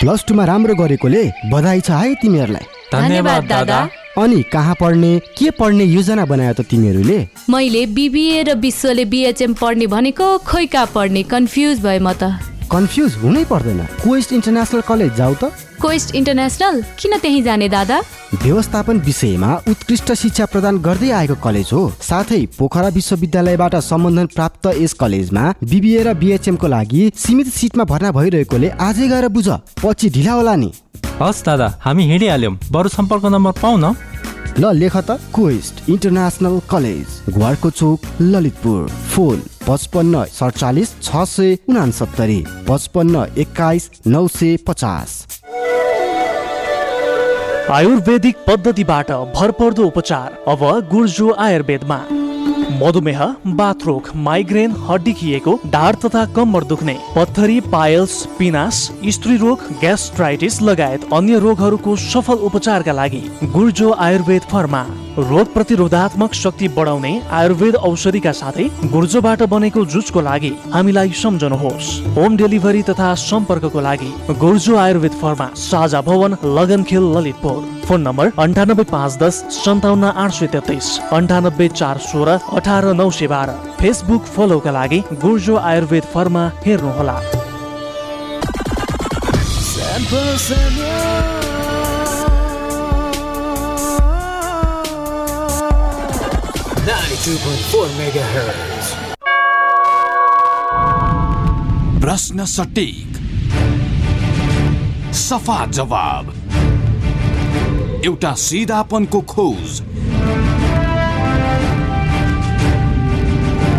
Plus 0.00 0.24
टूमा 0.28 0.44
राम्रो 0.44 0.74
गरेकोले 0.74 1.22
बधाई 1.50 1.80
छ 1.80 1.90
है 1.90 2.14
तिमीहरूलाई। 2.22 2.66
धन्यवाद 2.92 3.44
दादा। 3.44 3.78
अनि 4.18 4.42
कहाँ 4.52 4.74
पढ्ने 4.80 5.18
के 5.38 5.50
पढ्ने 5.50 5.84
योजना 5.84 6.24
बनायो 6.24 6.52
त 6.52 6.60
तिमीहरूले? 6.70 7.18
मैले 7.50 7.86
बिबिए 7.86 8.42
र 8.42 8.54
विश्वले 8.54 9.04
बिएचएम 9.04 9.54
पढ्ने 9.54 9.86
भनेको 9.86 10.26
खोइ 10.46 10.66
कहाँ 10.66 10.90
पढ्ने 10.94 11.22
कन्फ्युज 11.22 11.80
भए 11.82 11.98
म 11.98 12.12
त। 12.12 12.53
कन्फ्युज 12.70 13.14
हुनै 13.22 13.44
पर्दैन। 13.44 13.80
क्वेस्ट 14.02 14.32
इन्टरनेसनल 14.32 14.80
कलेज 14.80 15.14
जाऊ 15.16 15.34
त। 15.34 15.52
कोइस्ट 15.80 16.14
इन्टरनेसनल 16.14 16.82
किन 16.98 17.16
त्यहीँ 17.18 17.42
जाने 17.42 17.68
दादा? 17.68 18.00
व्यवस्थापन 18.34 18.98
विषयमा 19.00 19.50
उत्कृष्ट 19.68 20.12
शिक्षा 20.12 20.44
प्रदान 20.46 20.78
गर्दै 20.78 21.10
आएको 21.10 21.34
कलेज 21.44 21.68
हो। 21.72 21.82
साथै 22.00 22.40
पोखरा 22.58 22.88
विश्वविद्यालयबाट 22.88 23.74
सम्बन्धन 23.82 24.26
प्राप्त 24.34 24.66
यस 24.78 24.92
कलेजमा 24.94 25.44
बिबिए 25.64 26.02
र 26.02 26.14
बिएचएम 26.14 26.56
को 26.56 26.66
लागि 26.66 27.02
सीमित 27.16 27.48
सिटमा 27.48 27.84
भर्ना 27.84 28.10
भइरहेकोले 28.12 28.68
आजै 28.80 29.08
गएर 29.08 29.28
बुझ। 29.28 29.48
पछि 29.82 30.10
ढिला 30.10 30.32
होला 30.32 30.54
नि। 30.56 30.72
हस् 31.20 31.44
दादा 31.46 31.66
हामी 31.84 32.04
हिँडिहाल्यौँ। 32.04 32.58
बरु 32.72 32.88
सम्पर्क 32.88 33.24
नम्बर 33.26 33.52
पाउ 33.62 33.76
न 33.76 33.94
ल 34.56 34.70
लेख 34.72 34.96
त। 34.96 35.10
क्वेस्ट 35.34 35.88
इन्टरनेसनल 35.90 36.58
कलेज 36.70 37.06
घुवारको 37.30 37.70
चोक 37.70 38.00
ललितपुर। 38.22 38.88
फोन 39.12 39.40
पचपन्न 39.66 40.24
सडचालिस 40.30 40.90
छ 41.02 41.24
सय 41.26 41.56
उनासत्तरी। 41.68 42.38
पचपन्न 42.68 43.24
एक्काइस 43.38 43.90
नौ 44.06 44.26
सय 44.30 44.56
पचास। 44.66 45.10
आयुर्वेदिक 47.70 48.36
पद्धतिबाट 48.48 49.10
भरपर्दो 49.34 49.86
उपचार 49.86 50.38
अब 50.48 50.62
गुर्जो 50.90 51.30
आयुर्वेदमा। 51.40 51.98
मधुमेह 52.72 53.20
बाथरोग 53.56 54.08
माइग्रेन 54.16 54.74
हड्डी 54.88 55.12
खिएको 55.12 55.58
ढाड 55.66 55.96
तथा 55.96 56.24
कम्मर 56.36 56.64
दुख्ने 56.64 56.96
पत्थरी 57.16 57.60
पायल्स 57.72 58.14
पिनास 58.38 58.76
स्त्री 59.06 59.36
रोग 59.36 59.62
ग्यास्ट्राइटिस 59.80 60.60
लगायत 60.62 61.08
अन्य 61.12 61.38
रोगहरूको 61.38 61.96
सफल 61.96 62.44
उपचारका 62.48 62.92
लागि 62.92 63.22
गुर्जो 63.52 63.90
आयुर्वेद 64.00 64.42
फर्मा। 64.52 64.82
रोग 65.18 65.52
प्रतिरोधात्मक 65.54 66.32
शक्ति 66.34 66.68
बढाउने 66.68 67.10
आयुर्वेद 67.32 67.74
औषधिका 67.78 68.30
साथै 68.32 68.64
गुर्जोबाट 68.92 69.42
बनेको 69.48 69.84
जुसको 69.86 70.20
लागि 70.20 70.50
हामीलाई 70.72 71.10
सम्झनुहोस्। 71.14 71.90
होम 72.16 72.36
डेलिभरी 72.36 72.82
तथा 72.82 73.14
सम्पर्कको 73.22 73.80
लागि 73.80 74.10
गुर्जो 74.40 74.76
आयुर्वेद 74.76 75.12
फर्मा 75.20 75.46
साझा 75.60 76.00
भवन 76.02 76.36
लगनखेल 76.56 77.04
ललितपुर। 77.14 77.62
फोन 77.86 78.00
नम्बर 78.00 78.32
अन्ठानब्बे 78.38 78.84
पाँच 78.90 79.18
दस 79.22 79.34
सन्ताउन्न 79.54 80.04
आठ 80.16 80.32
सय 80.32 80.46
तेत्तिस 80.50 80.98
अन्ठानब्बे 81.12 81.68
चार 81.70 81.98
सोह्र 82.02 82.38
अठार 82.52 82.92
नौ 82.94 83.10
सय 83.12 83.26
बाह्र। 83.28 83.50
फेसबुक 83.80 84.22
फलोका 84.34 84.70
लागि 84.70 85.02
गुर्जो 85.22 85.56
आयुर्वेद 85.62 86.04
फर्मा 86.14 86.44
हेर्नुहोला। 86.66 87.16
प्रश्न 102.00 102.44
सटिक। 102.44 103.10
सफा 105.14 105.66
जवाब। 105.66 106.32
एउटा 108.04 108.34
सिधापनको 108.34 109.20
खोज। 109.20 109.82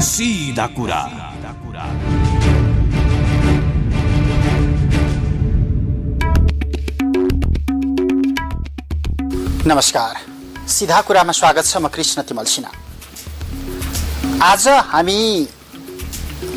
सिधा 0.04 0.68
कुरा। 0.68 1.04
नमस्कार। 9.68 10.16
सिधा 10.68 11.02
कुरामा 11.02 11.32
स्वागत 11.32 11.66
छ 11.66 11.78
म 11.78 11.88
कृष्ण 11.88 12.22
तिमल 12.22 12.44
सिन्हा। 12.44 12.85
आज 14.46 14.68
हामी 14.88 15.48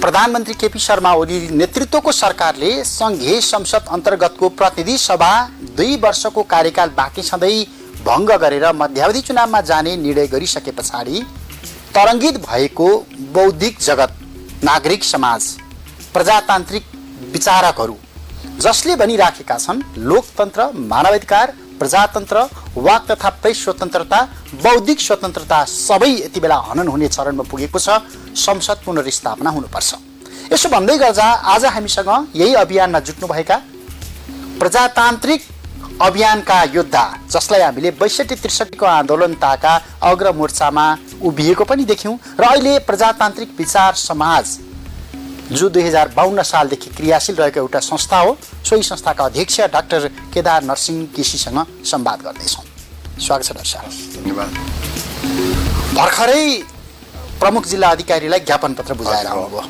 प्रधानमन्त्री 0.00 0.54
केपी 0.54 0.78
शर्मा 0.78 1.12
ओली 1.20 1.38
नेतृत्वको 1.50 2.12
सरकारले 2.12 2.72
सङ्घीय 2.86 3.40
संसद 3.42 3.86
अन्तर्गतको 3.92 4.48
प्रतिनिधि 4.58 4.96
सभा 5.00 5.30
दुई 5.76 5.96
वर्षको 6.02 6.42
कार्यकाल 6.50 6.90
बाँकी 6.98 7.22
छँदै 7.22 7.52
भङ्ग 8.08 8.32
गरेर 8.42 8.66
मध्यावधि 8.74 9.20
चुनावमा 9.28 9.60
जाने 9.70 9.96
निर्णय 9.98 10.26
गरिसके 10.34 10.70
पछाडि 10.72 11.22
तरङ्गित 11.94 12.40
भएको 12.42 12.88
बौद्धिक 13.34 13.80
जगत 13.80 14.12
नागरिक 14.64 15.04
समाज 15.06 15.48
प्रजातान्त्रिक 16.14 16.92
विचारकहरू 17.32 17.96
जसले 18.66 18.96
भनिराखेका 18.96 19.58
छन् 19.60 19.82
लोकतन्त्र 20.10 20.70
मानवाधिकार 20.86 21.54
प्रजातन्त्र 21.78 22.38
वाक 22.78 23.10
तथा 23.10 23.28
प्रेस 23.42 23.64
स्वतन्त्रता 23.64 24.20
बौद्धिक 24.62 25.00
स्वतन्त्रता 25.00 25.58
सबै 25.66 26.10
यति 26.10 26.40
बेला 26.40 26.56
हनन 26.68 26.88
हुने 26.88 27.08
चरणमा 27.08 27.44
पुगेको 27.50 27.78
छ। 27.78 27.88
संसद 28.38 28.78
पुनर्स्थापना 28.84 29.50
हुनुपर्छ। 29.50 29.94
यसो 30.52 30.68
भन्दै 30.68 30.96
गर्दा 30.98 31.26
आज 31.54 31.64
हामीसँग 31.74 32.10
यही 32.36 32.54
अभियानमा 32.56 33.00
जुट्नुभएका 33.00 33.56
प्रजातान्त्रिक 34.60 35.42
अभियानका 36.02 36.62
योद्धा 36.74 37.04
जसलाई 37.30 37.60
हामीले 37.60 37.90
बैसठी 38.00 38.34
त्रिसठीको 38.36 38.86
आन्दोलनताका 38.86 39.74
अग्रमोर्चामा 40.10 40.86
उभिएको 41.22 41.64
पनि 41.64 41.84
देख्यौँ 41.84 42.16
र 42.40 42.44
अहिले 42.44 42.78
प्रजातान्त्रिक 42.88 43.54
विचार 43.58 43.94
समाज 43.98 44.58
जो 45.50 45.68
दुई 45.68 45.82
हजार 45.82 46.08
बाहन्न 46.16 46.42
सालदेखि 46.42 46.90
क्रियाशील 46.96 47.36
रहेको 47.36 47.60
एउटा 47.60 47.78
संस्था 47.80 48.18
हो 48.18 48.36
सोही 48.64 48.82
संस्थाका 48.82 49.24
अध्यक्ष 49.24 49.60
डाक्टर 49.72 50.08
केदार 50.34 50.62
नरसिंह 50.64 51.06
केसीसँग 51.16 51.58
संवाद 51.84 52.20
गर्दैछौँ। 52.22 52.64
स्वागत 53.18 53.44
छ 53.44 53.52
डाक्टर 53.52 53.64
साहब। 53.64 53.90
धन्यवाद। 54.16 54.50
भर्खरै 55.96 56.44
प्रमुख 57.40 57.66
जिल्ला 57.66 57.88
अधिकारीलाई 57.88 58.40
ज्ञापन 58.40 58.74
पत्र 58.74 58.94
बुझाएर 58.94 59.26
आउनुभयो। 59.26 59.62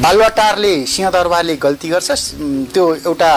बालुवाटारले 0.00 0.74
सिंहदरबारले 0.86 1.56
गल्ती 1.56 1.88
गर्छ। 1.88 2.10
त्यो 2.72 2.84
एउटा 3.04 3.30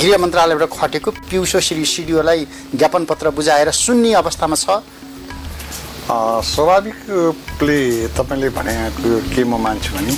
गृह 0.00 0.18
मन्त्रालयबाट 0.18 0.70
खटेको 0.70 1.10
पिउसो 1.30 1.60
श्री 1.60 1.84
सिडिओलाई 1.84 2.46
ज्ञापन 2.78 3.04
पत्र 3.10 3.30
बुझाएर 3.34 3.70
सुन्ने 3.74 4.14
अवस्थामा 4.22 4.56
छ। 4.56 4.82
अ, 6.08 6.40
स्वाभाविक 6.40 6.94
रूपले 7.10 8.08
तपाईँले 8.16 8.48
भनेको 8.48 9.34
के 9.34 9.44
म 9.44 9.60
मान्छु 9.60 9.90
भने 9.94 10.14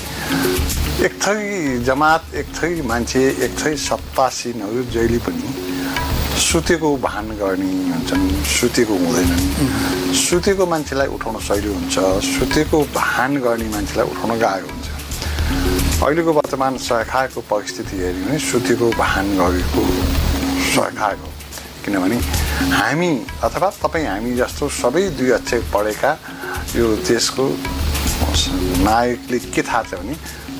एक 1.04 1.12
थरी 1.22 1.84
जमात 1.84 2.34
एक 2.34 2.46
थरी 2.56 2.82
मान्छे 2.82 3.22
एक 3.44 3.52
थरी 3.58 3.76
सत्तासीनहरू 3.76 4.82
जहिले 4.94 5.18
पनि 5.18 5.42
सुतेको 6.38 6.96
भान 6.96 7.26
गर्ने 7.36 7.70
हुन्छन् 7.92 8.44
सुतेको 8.44 8.94
हुँदैनन्। 8.94 10.14
सुतेको 10.14 10.66
मान्छेलाई 10.66 11.06
उठाउन 11.06 11.36
सहिलो 11.40 11.72
हुन्छ 11.74 11.96
सुतेको 12.24 12.78
भान 12.94 13.36
गर्ने 13.36 13.68
मान्छेलाई 13.68 14.06
उठाउन 14.06 14.38
गाह्रो 14.38 14.68
हुन्छ। 14.68 14.88
अहिलेको 16.02 16.32
वर्तमान 16.32 16.76
सरकारको 16.78 17.40
परिस्थिति 17.40 17.96
हेऱ्यो 17.96 18.24
भने 18.26 18.38
सुतेको 18.38 18.90
भान 18.90 19.26
गरेको 19.36 19.82
सरकार 20.74 21.14
हो। 21.16 21.31
किनभने 21.84 22.16
हामी 22.72 23.10
अथवा 23.44 23.68
तपाईँ 23.82 24.06
हामी 24.06 24.34
जस्तो 24.36 24.68
सबै 24.80 25.02
दुई 25.18 25.30
अक्षर 25.38 25.60
पढेका 25.74 26.10
यो 26.76 26.86
देशको 27.08 27.44
नायकले 28.86 29.38
के 29.54 29.62
थाहा 29.62 29.82
छ 29.82 29.94
भने 30.00 30.14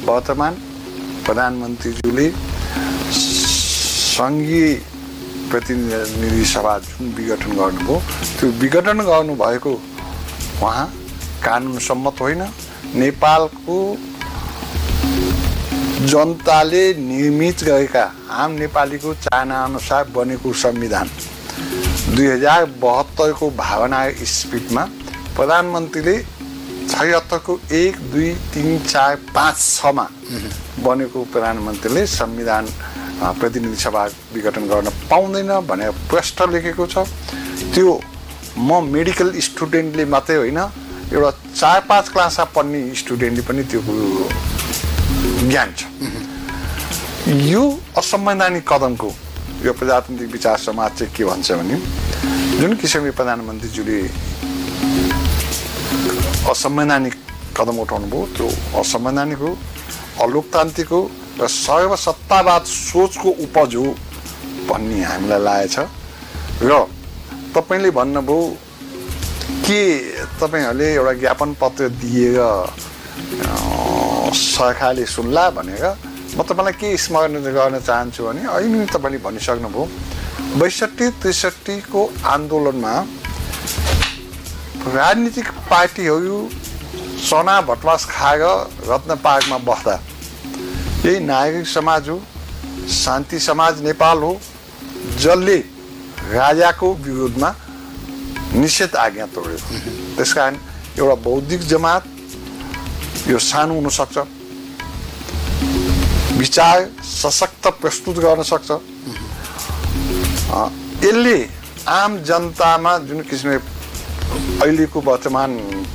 वर्तमान 0.06 0.52
प्रधानमन्त्रीज्यूले 1.26 2.26
सङ्घीय 4.16 4.66
प्रतिनिधि 5.50 6.44
सभा 6.54 6.74
जुन 6.86 7.14
विघटन 7.18 7.52
गर्नुभयो 7.60 7.96
त्यो 8.38 8.48
विघटन 8.62 8.98
गर्नुभएको 9.10 9.72
उहाँ 10.62 10.86
कानुन 11.44 11.78
सम्मत 11.88 12.20
होइन। 12.20 12.42
नेपालको 13.02 13.76
जनताले 16.02 16.82
निर्मित 16.94 17.62
गरेका 17.64 18.02
आम 18.34 18.50
नेपालीको 18.52 19.12
चाहना 19.16 19.62
अनुसार 19.64 20.04
बनेको 20.14 20.52
संविधान। 20.52 21.08
दुई 22.14 22.26
हजार 22.26 22.64
बहत्तरको 22.82 23.50
भावना 23.56 24.00
स्पिडमा 24.28 24.84
प्रधानमन्त्रीले 25.36 26.16
छयत्तरको 26.18 27.58
एक 27.72 27.96
दुई 28.12 28.32
तिन 28.54 28.78
चार 28.84 29.16
पाँच 29.34 29.56
छमा 29.58 30.06
बनेको 30.84 31.24
प्रधानमन्त्रीले 31.32 32.06
संविधान 32.08 32.68
प्रतिनिधि 33.40 33.76
सभा 33.82 34.04
विघटन 34.34 34.66
गर्न 34.68 34.90
पाउँदैन 35.10 35.52
भनेर 35.68 35.90
प्रष्ट 36.10 36.42
लेखेको 36.52 36.86
छ। 36.86 37.06
त्यो 37.74 38.00
म 38.58 38.82
मेडिकल 38.90 39.32
स्टुडेन्टले 39.40 40.04
मात्रै 40.06 40.36
होइन 40.36 40.58
एउटा 40.58 41.30
चार 41.54 41.80
पाँच 41.88 42.08
क्लासमा 42.08 42.44
पढ्ने 42.56 42.80
स्टुडेन्टले 42.96 43.42
पनि 43.48 43.62
त्यो 43.70 43.80
ज्ञान 45.50 45.72
छ 45.78 45.80
यो 47.50 47.62
असंवैधानिक 47.98 48.64
कदमको 48.68 49.10
यो 49.64 49.72
प्रजातान्त्रिक 49.78 50.30
विचार 50.32 50.56
समाज 50.58 50.90
चाहिँ 50.98 51.14
के 51.14 51.24
भन्छ 51.24 51.52
भने 51.52 51.76
जुन 52.60 52.74
किसिमले 52.82 53.10
प्रधानमन्त्रीज्यूले 53.18 53.98
असंवैधानिक 56.50 57.14
कदम 57.58 57.78
उठाउनु 57.84 58.06
भयो 58.12 58.26
त्यो 58.36 58.48
असंवैधानिक 58.80 59.38
हो 59.38 59.50
अलोकतान्त्रिक 60.22 60.88
हो 60.94 61.00
र 61.40 61.46
सर्वसत्तावाद 61.48 62.62
सोचको 62.68 63.30
उपज 63.46 63.74
हो 63.76 63.86
भन्ने 64.68 65.02
हामीलाई 65.02 65.40
लागेछ। 65.48 65.76
र 66.62 66.86
तपाईँले 67.54 67.90
भन्नुभयो 67.98 68.38
के 69.66 69.80
तपाईँहरूले 70.40 70.88
एउटा 70.94 71.12
ज्ञापन 71.22 71.50
पत्र 71.62 71.88
दिएर 72.02 72.38
सरकारले 74.32 75.04
सुन्ला 75.06 75.48
भनेर 75.50 75.84
म 76.36 76.42
तपाईँलाई 76.42 76.72
के 76.80 76.96
स्मरण 76.96 77.34
गर्न 77.52 77.78
चाहन्छु 77.80 78.24
भने 78.24 78.42
अहिले 78.48 78.78
नै 78.78 78.86
तपाईँले 78.88 79.18
भनिसक्नुभयो। 79.20 79.84
बैसठी 80.58 81.08
त्रिसठीको 81.20 82.00
आन्दोलनमा 82.24 82.94
राजनीतिक 84.88 85.48
पार्टीहरू 85.70 86.38
चना 87.28 87.60
भटमास 87.68 88.04
खाएर 88.10 88.42
रत्न 88.88 89.14
पार्कमा 89.24 89.58
बस्दा। 89.68 89.94
यही 91.04 91.18
नागरिक 91.20 91.66
समाज 91.66 92.08
हो 92.08 92.16
शान्ति 92.92 93.38
समाज 93.38 93.82
नेपाल 93.82 94.18
हो 94.18 94.32
जसले 95.18 95.56
राजाको 96.32 96.92
विरोधमा 97.04 97.54
निषेध 98.54 98.96
आज्ञा 98.96 99.26
तोड्यो। 99.34 99.58
त्यस 100.16 100.32
कारण 100.32 100.56
एउटा 100.98 101.14
बौद्धिक 101.24 101.60
जमात 101.68 102.11
यो 103.28 103.38
सानो 103.40 103.74
हुनसक्छ। 103.74 104.18
विचार 106.38 106.78
सशक्त 107.04 107.66
प्रस्तुत 107.80 108.16
गर्न 108.18 108.42
सक्छ। 108.42 108.70
यसले 111.04 111.36
आम 111.88 112.18
जनतामा 112.28 112.92
जुन 113.08 113.20
किसिमले 113.30 113.56
अहिलेको 114.62 115.00
वर्तमान 115.00 115.50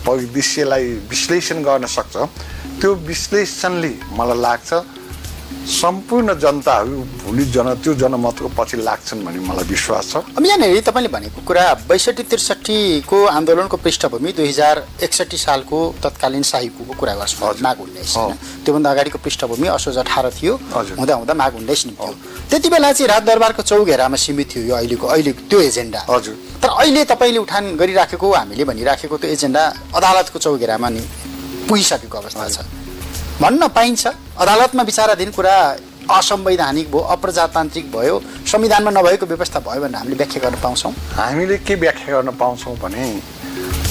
परिदृश्यलाई 0.07 0.85
विश्लेषण 1.09 1.57
गर्न 1.63 1.85
सक्छ 1.87 2.15
त्यो 2.79 2.93
विश्लेषणले 3.07 3.93
मलाई 4.17 4.39
लाग्छ 4.41 4.69
सम्पूर्ण 5.67 6.33
जनताहरू 6.39 6.97
भोलि 7.21 7.45
जन 7.51 7.67
त्यो 7.83 7.93
जनमतको 7.99 8.47
पछि 8.55 8.77
लाग्छन् 8.87 9.23
भन्ने 9.25 9.39
मलाई 9.47 9.65
विश्वास 9.67 10.05
छ। 10.11 10.15
अब 10.39 10.45
यहाँनिर 10.45 10.79
तपाईँले 10.79 11.09
भनेको 11.11 11.43
कुरा 11.43 11.63
बैसठी 11.91 12.23
त्रिसठीको 12.23 13.17
आन्दोलनको 13.27 13.77
पृष्ठभूमि 13.77 14.31
दुई 14.31 14.47
हजार 14.47 14.75
एकसठी 15.03 15.37
सालको 15.37 15.77
तत्कालीन 15.99 16.43
साहिबको 16.47 16.93
कुरा 16.95 17.13
गर्छु। 17.19 17.63
माघ 17.67 17.77
उन्नाइस? 17.83 18.15
त्योभन्दा 18.63 18.91
अगाडिको 18.91 19.17
पृष्ठभूमि 19.19 19.67
असोज 19.67 19.97
अठार 20.07 20.31
थियो। 20.39 20.53
हुँदा 20.71 21.13
हुँदा 21.13 21.33
माघ 21.35 21.53
उन्नाइस 21.59 21.85
निम्त्यो 21.85 22.15
त्यति 22.49 22.69
बेला 22.71 22.91
चाहिँ 22.95 23.09
राजदरबारको 23.11 23.61
चौघेरामा 23.67 24.17
सीमित 24.23 24.47
थियो 24.47 24.63
यो 24.71 24.75
अहिलेको 24.79 25.05
अहिलेको 25.07 25.41
त्यो 25.51 25.59
एजेन्डा। 25.67 25.99
हजुर। 26.09 26.35
तर 26.63 26.69
अहिले 26.79 27.03
तपाईँले 27.11 27.39
उठान 27.43 27.75
गरिराखेको 27.75 28.27
हामीले 28.31 28.63
भनिराखेको 28.71 29.15
त्यो 29.19 29.29
एजेन्डा 29.35 29.63
अदालतको 29.99 30.39
चौघेरामा 30.39 30.89
नि 30.95 31.03
पुगिसकेको 31.67 32.17
अवस्था 32.17 32.47
छ। 32.55 32.86
भन्न 33.41 33.67
पाइन्छ। 33.69 34.07
अदालतमा 34.41 34.83
विचाराधीन 34.83 35.31
कुरा 35.31 35.55
असंवैधानिक 36.09 36.87
भयो 36.91 37.01
अप्रजातान्त्रिक 37.15 37.91
भयो 37.91 38.15
संविधानमा 38.51 38.91
नभएको 38.91 39.25
व्यवस्था 39.25 39.59
भयो 39.67 39.81
भनेर 39.81 39.97
हामीले 39.97 40.15
व्याख्या 40.17 40.41
गर्न 40.43 40.57
पाउँछौँ। 40.63 40.91
हामीले 41.13 41.57
के 41.61 41.75
व्याख्या 41.75 42.15
गर्न 42.15 42.29
पाउँछौँ 42.33 42.75
भने 42.81 43.05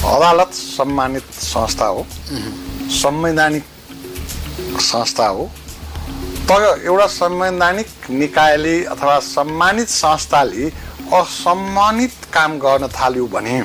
अदालत 0.03 0.51
सम्मानित 0.53 1.31
संस्था 1.33 1.85
हो 1.87 2.05
संवैधानिक 3.01 3.63
संस्था 4.81 5.27
हो 5.27 5.49
तर 6.49 6.61
एउटा 6.85 7.07
संवैधानिक 7.15 7.87
निकायले 8.09 8.75
अथवा 8.91 9.19
सम्मानित 9.31 9.87
संस्थाले 9.87 10.67
असम्मानित 11.15 12.13
काम 12.33 12.59
गर्न 12.59 12.87
थाल्यो 12.91 13.25
भने 13.31 13.61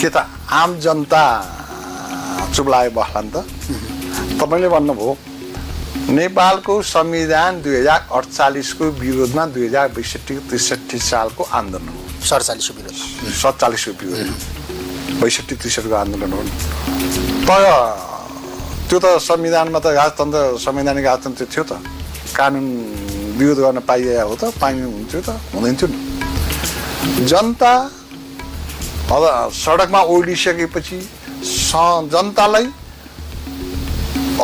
के 0.00 0.08
त 0.08 0.26
आम 0.52 0.78
जनता 0.80 1.24
चुप्लाए 2.54 2.88
बस्ला 2.88 3.20
नि 3.20 3.30
त। 3.30 3.36
तपाईँले 4.40 4.68
भन्नुभयो 4.68 5.16
नेपालको 6.14 6.82
संविधान 6.82 7.62
दुई 7.62 7.76
हजार 7.80 8.08
अडचालिसको 8.12 8.84
विरोधमा 8.84 9.46
दुई 9.46 9.66
हजार 9.66 9.88
बैसठी 9.88 10.34
त्रिसठी 10.48 10.98
सालको 10.98 11.42
आन्दोलन 11.44 11.88
हो। 11.88 12.00
सडचालिसको 12.26 12.74
विरोध 12.76 13.32
सत्तालिसको 13.42 13.92
विरोध 14.00 15.20
बैसठी 15.20 15.54
त्रिसठीको 15.56 15.94
आन्दोलन 15.94 16.32
हो। 16.32 16.42
तर 17.48 17.62
त्यो 18.88 18.98
त 18.98 19.06
संविधानमा 19.18 19.78
त 19.78 19.86
राजतन्त्र 19.86 20.58
संवैधानिक 20.60 21.04
राजतन्त्र 21.06 21.44
थियो 21.44 21.64
त। 21.64 21.72
कानुन 22.36 22.66
विरोध 23.38 23.58
गर्न 23.58 23.78
पाइए 23.80 24.20
हो 24.20 24.34
त 24.36 24.44
पाइनु 24.60 24.86
हुन्थ्यो 24.90 25.20
त 25.20 25.28
हुँदैन 25.54 25.74
थियो 25.76 25.88
नि। 25.90 27.24
जनता 27.26 27.72
अब 29.12 29.50
सडकमा 29.52 30.00
ओर्लिसकेपछि 30.00 30.98
स- 31.00 31.13
जनतालाई 31.44 32.66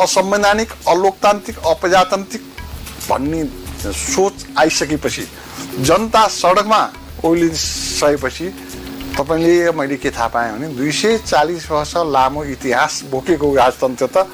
असंवैधानिक 0.01 0.71
अलोकतान्त्रिक 0.87 1.57
अप्रजातान्त्रिक 1.67 2.41
भन्ने 3.09 3.43
सोच 3.91 4.45
आइसकेपछि 4.59 5.25
जनता 5.87 6.27
सडकमा 6.31 6.81
ओर्लिसकेपछि 7.25 8.49
तपाईँले 9.17 9.71
मैले 9.71 9.97
के 9.97 10.09
थाहा 10.11 10.27
पाएँ 10.35 10.51
भने 10.51 10.67
दुई 10.75 10.91
सय 10.91 11.17
चालिस 11.25 11.69
वर्ष 11.71 11.93
लामो 12.13 12.43
इतिहास 12.53 13.01
बोकेको 13.11 13.53
राजतन्त्र 13.55 14.07
त 14.15 14.27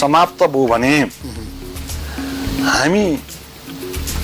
समाप्त 0.00 0.42
भयो 0.44 0.66
भने 0.66 0.94
हामी 2.70 3.06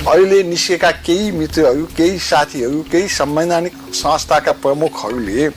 अहिले 0.09 0.43
निस्केका 0.43 0.91
केही 1.07 1.31
मित्रहरू 1.33 1.85
केही 1.97 2.19
साथीहरू 2.23 2.83
केही 2.93 3.09
संवैधानिक 3.13 3.75
संस्थाका 3.95 4.53
प्रमुखहरूले 4.63 5.49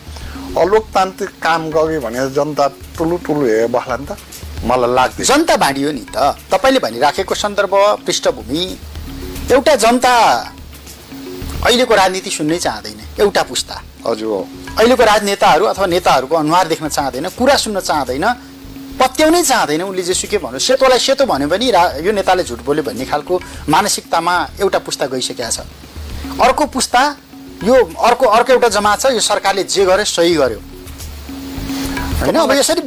अलोकतान्त्रिक 0.58 1.30
काम 1.42 1.70
गरे 1.72 2.00
भनेर 2.00 2.28
जनता 2.36 2.68
ठुलो 2.98 3.18
ठुलो 3.26 3.42
हेरेर 3.42 3.68
बस्ला 3.72 3.96
नि 3.98 4.06
त। 4.06 4.18
मलाई 4.68 4.94
लाग्दैन। 4.94 5.26
जनता 5.26 5.56
बाँडियो 5.58 5.92
नि 5.92 6.06
त। 6.12 6.18
तपाईँले 6.52 6.80
भनिराखेको 6.80 7.36
सन्दर्भ 7.36 7.74
पृष्ठभूमि। 8.06 8.64
एउटा 9.52 9.76
जनता 9.76 10.14
अहिलेको 11.66 11.94
राजनीति 11.96 12.30
सुन्नै 12.30 12.58
चाहँदैन। 12.60 13.00
एउटा 13.20 13.44
पुस्ता। 13.44 13.76
हजुर। 14.08 14.28
हो 14.28 14.40
अहिलेको 14.80 15.04
राजनेताहरू 15.04 15.66
अथवा 15.66 15.86
नेताहरूको 15.86 16.36
अनुहार 16.36 16.68
देख्न 16.68 16.88
चाहँदैन 16.90 17.28
कुरा 17.38 17.56
सुन्न 17.56 17.80
चाहँदैन 17.80 18.26
पत्याउनै 19.00 19.42
चाहँदैन। 19.44 19.82
उसले 19.82 20.04
जेसुकै 20.04 20.38
भन्यो 20.38 20.60
सेतोलाई 20.60 21.00
सेतो 21.00 21.26
भन्यो 21.26 21.48
भने 21.48 21.72
रा 21.72 21.84
यो 22.04 22.12
नेताले 22.12 22.44
झुट 22.44 22.62
बोल्यो 22.66 22.84
भन्ने 22.84 23.06
खालको 23.08 23.34
मानसिकतामा 23.70 24.36
एउटा 24.62 24.80
पुस्ता 24.80 25.06
गइसकेको 25.08 25.50
छ। 25.50 25.64
अर्को 26.38 26.66
पुस्ता 26.70 27.02
यो 27.64 27.76
अर्को 28.10 28.26
अर्को 28.38 28.54
एउटा 28.54 28.70
जमात 28.78 29.00
छ 29.02 29.12
यो 29.14 29.20
सरकारले 29.32 29.64
जे 29.76 29.86
गर्यो 29.86 30.06
सही 30.12 30.34
गर्यो 30.42 30.60
होइन 32.22 32.36
अब 32.44 32.52
यसरी 32.60 32.82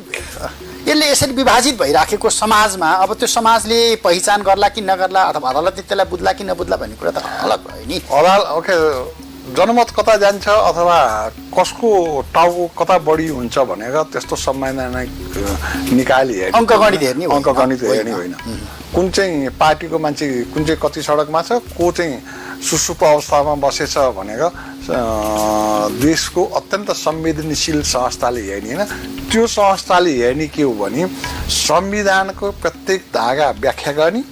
यसले 0.88 1.10
यसरी 1.10 1.32
विभाजित 1.34 1.78
भइराखेको 1.82 2.30
समाजमा 2.30 2.90
अब 3.04 3.12
त्यो 3.20 3.26
समाजले 3.34 3.78
पहिचान 4.04 4.42
गर्ला 4.48 4.68
कि 4.74 4.80
नगर्ला 4.90 5.22
अथवा 5.32 5.50
अदालतले 5.50 5.82
त्यसलाई 5.88 6.06
बुझ्ला 6.10 6.32
कि 6.40 6.44
नबुझ्ला 6.50 6.76
भन्ने 6.82 6.96
कुरा 7.02 7.10
त 7.18 7.22
अलग 7.46 7.60
भयो 7.68 7.84
नि 7.92 8.00
अदाल 8.18 8.40
ओके 8.58 8.76
जनमत 9.56 9.90
कता 9.96 10.16
जान्छ 10.24 10.46
अथवा 10.48 10.98
कसको 11.56 11.88
टाउको 12.34 12.66
कता 12.82 12.98
बढी 13.08 13.26
हुन्छ 13.38 13.58
भनेर 13.70 13.96
त्यस्तो 14.12 14.36
संवैधानिक 14.44 15.10
अ, 15.36 15.94
निकायले 15.98 16.34
हेर्ने 16.40 16.58
अङ्कगणित 16.58 17.02
हेर्ने। 17.08 17.24
अङ्कगणित 17.36 17.82
हेर्ने 17.90 18.12
होइन। 18.18 18.34
कुन 18.94 19.10
चाहिँ 19.10 19.48
पार्टीको 19.58 19.98
मान्छे 19.98 20.26
कुन 20.54 20.64
चाहिँ 20.64 20.80
कति 20.82 21.02
सडकमा 21.02 21.42
छ 21.42 21.58
को 21.74 21.90
चाहिँ 21.92 22.62
सुसुप 22.62 23.02
अवस्थामा 23.04 23.54
बसेछ 23.58 23.96
भनेर 24.14 24.42
देशको 25.98 26.44
अत्यन्त 26.58 26.90
संवेदनशील 26.96 27.82
संस्थाले 27.82 28.42
हेर्ने 28.42 28.74
होइन 28.74 28.84
त्यो 29.30 29.46
संस्थाले 29.46 30.12
हेर्ने 30.16 30.46
के 30.46 30.62
हो 30.62 30.72
भने 30.74 31.06
संविधानको 31.50 32.50
प्रत्येक 32.62 33.00
धागा 33.14 33.50
व्याख्या 33.58 33.92
गर्ने 33.92 34.22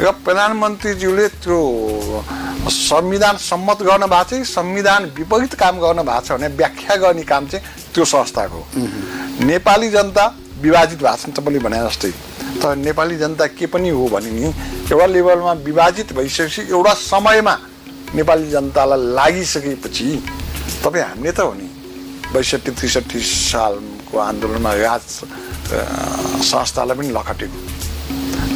र 0.00 0.10
प्रधानमन्त्रीज्यूले 0.24 1.26
त्यो 1.42 1.58
संविधान 2.70 3.36
सम्मत 3.40 3.82
गर्न 3.82 4.06
भएको 4.06 4.24
चाहिँ 4.30 4.44
संविधान 4.44 5.04
विपरीत 5.18 5.54
काम 5.54 5.78
गर्न 5.80 6.02
भएको 6.02 6.20
छ 6.26 6.38
भने 6.38 6.48
व्याख्या 6.54 6.96
गर्ने 7.02 7.22
काम 7.22 7.46
चाहिँ 7.46 7.66
त्यो 7.94 8.04
संस्थाको। 8.04 8.60
नेपाली 9.46 9.88
जनता 9.90 10.24
विभाजित 10.64 10.98
भएको 11.02 11.16
छ 11.16 11.36
तपाईँले 11.36 11.60
भने 11.60 11.78
जस्तै। 11.84 12.10
तर 12.62 12.76
नेपाली 12.76 13.16
जनता 13.16 13.46
के 13.52 13.66
पनि 13.66 13.88
हो 13.90 14.08
भने 14.08 14.30
नि 14.30 14.48
एउटा 14.90 15.06
लेभलमा 15.06 15.52
विभाजित 15.68 16.12
भइसकेपछि 16.12 16.62
एउटा 16.72 16.92
समयमा 17.04 17.54
नेपाली 18.14 18.50
जनतालाई 18.50 19.00
लागिसकेपछि 19.14 20.08
तपाईँ 20.84 21.04
हामीले 21.04 21.32
त 21.32 21.40
हो 21.40 21.52
नि। 21.54 21.68
बैसठी 22.32 22.70
त्रिसठी 22.70 23.20
सालको 23.20 24.18
आन्दोलनमा 24.18 24.72
राज 24.74 25.06
संस्थालाई 26.42 26.96
पनि 26.98 27.10
लखटेको। 27.14 27.58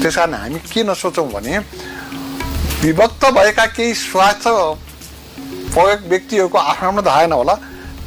त्यस 0.03 0.17
कारण 0.17 0.35
हामी 0.35 0.59
के 0.71 0.83
नसोचौँ 0.83 1.29
भने 1.31 1.59
विभक्त 2.83 3.25
भएका 3.35 3.67
केही 3.77 3.95
स्वार्थ 3.95 4.45
प्रयोग 5.75 6.01
व्यक्तिहरूको 6.09 6.59
आफ्नो 6.59 6.89
आफ्नो 6.89 7.03
धारणा 7.03 7.37
होला 7.37 7.55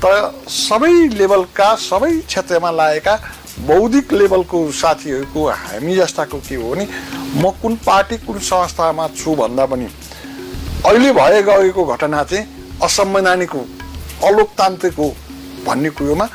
तर 0.02 0.14
सबै 0.50 0.94
लेभलका 1.20 1.68
सबै 1.80 2.12
क्षेत्रमा 2.28 2.72
लागेका 2.72 3.14
बौद्धिक 3.68 4.14
लेभलको 4.14 4.60
साथीहरूको 4.72 5.42
हामी 5.50 5.96
जस्ताको 5.96 6.38
के 6.48 6.56
हो 6.56 6.70
भने 6.72 6.88
म 7.38 7.52
कुन 7.62 7.76
पार्टी 7.86 8.18
कुन 8.26 8.40
संस्थामा 8.42 9.08
छु 9.18 9.36
भन्दा 9.36 9.66
पनि 9.66 9.88
अहिले 10.86 11.12
भए 11.14 11.42
गएको 11.44 11.86
घटना 11.86 12.24
चाहिँ 12.24 12.46
असंवैधानिक 12.84 13.52
हो 13.52 13.66
अलोकतान्त्रिक 14.28 14.96
हो 14.98 15.10
भन्ने 15.66 15.90
कुरोमा 15.94 16.28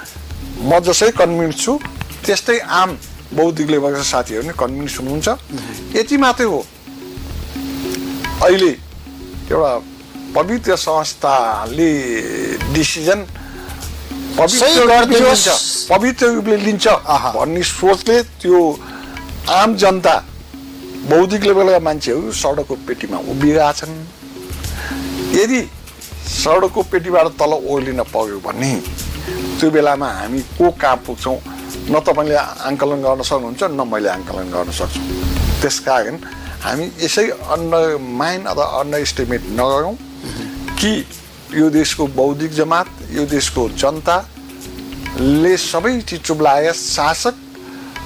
म 0.62 0.78
जसै 0.86 1.10
कन्भिन्स 1.18 1.56
छु 1.64 1.78
त्यस्तै 2.24 2.58
आम 2.80 2.96
बौद्धिक 3.34 3.70
लेभलका 3.70 4.02
साथीहरू 4.02 4.42
पनि 4.42 4.54
कन्भिन्स 4.58 4.98
हुनुहुन्छ। 5.00 5.28
यति 5.96 6.16
मात्रै 6.16 6.46
हो। 6.46 6.60
अहिले 8.46 8.70
एउटा 9.50 9.72
पवित्र 10.36 10.76
संस्थाले 10.76 11.90
डिसिजन 12.74 13.20
पवित्र 14.38 16.26
रूपले। 16.28 16.56
लिन्छ। 16.56 16.86
भन्ने 17.36 17.62
सोचले 17.64 18.16
त्यो 18.40 18.58
आम 19.50 19.76
जनता 19.76 20.14
बौद्धिक 21.10 21.42
लेभलका 21.44 21.78
मान्छेहरू 21.78 22.32
सडकको 22.32 22.74
पेटीमा 22.86 23.18
उभिरहेछन्। 23.32 23.94
यदि 25.34 25.60
सडकको 26.28 26.80
पेटीबाट 26.92 27.26
तल 27.40 27.52
ओर्लिन 27.64 28.00
पर्यो 28.12 28.38
भने 28.44 28.72
त्यो 29.58 29.70
बेलामा 29.70 30.08
हामी 30.10 30.40
को 30.58 30.66
कहाँ 30.80 30.96
पुग्छौँ? 31.06 31.38
न 31.90 31.94
तपाईँले 32.06 32.36
आङ्कलन 32.68 33.00
गर्न 33.02 33.22
सक्नुहुन्छ 33.22 33.62
न 33.62 33.80
मैले 33.88 34.08
आङ्कलन 34.10 34.48
गर्न 34.52 34.70
सक्छु। 34.74 35.00
त्यस 35.62 35.76
कारण 35.86 36.14
हामी 36.64 36.84
यसै 37.00 37.26
अन्डर 37.54 37.84
माइन्ड 38.20 38.44
अथवा 38.46 38.64
अन्डर 38.80 38.98
इस्टिमेट 38.98 39.42
नगरौँ 39.54 39.94
कि 40.80 40.92
यो 41.54 41.68
देशको 41.70 42.06
बौद्धिक 42.16 42.52
जमात 42.52 42.86
यो 43.12 43.24
देशको 43.26 43.68
जनताले 43.78 45.56
सबै 45.56 46.00
चिज 46.00 46.20
चुब्लाएर 46.22 46.72
शासक 46.72 47.34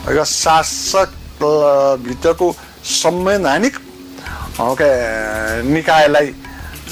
र 0.09 0.25
शासक 0.25 1.09
भित्रको 2.05 2.49
संवैधानिक 2.85 3.75
अ, 3.77 4.75
के, 4.81 4.91
निकायलाई 5.73 6.27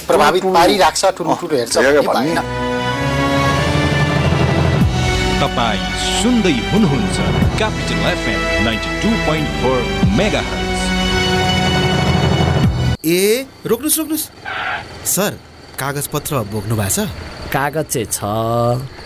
प्रभावित 0.08 0.44
पारिराख्छ 0.54 1.04
ठुलो 1.18 1.34
ठुलो 1.40 1.56
हेर्छ। 1.56 1.74
तपाईँ 5.42 5.82
सुन्दै 6.22 6.54
हुनुहुन्छ 6.70 7.16
capital 7.58 8.00
FM 8.12 8.40
ninety 8.64 8.90
two 9.02 9.08
point 9.26 9.48
four 9.60 9.78
mega 10.18 10.42
ए 13.04 13.46
रोक्नुहोस् 13.66 13.98
रोक्नुहोस्। 13.98 14.26
सर 15.14 15.38
कागजपत्र 15.78 16.42
बोक्नु 16.50 16.74
भएको 16.74 16.90
छ? 16.90 17.06
कागज 17.54 17.86
चाहिँ 17.86 18.06
छ। 18.10 18.18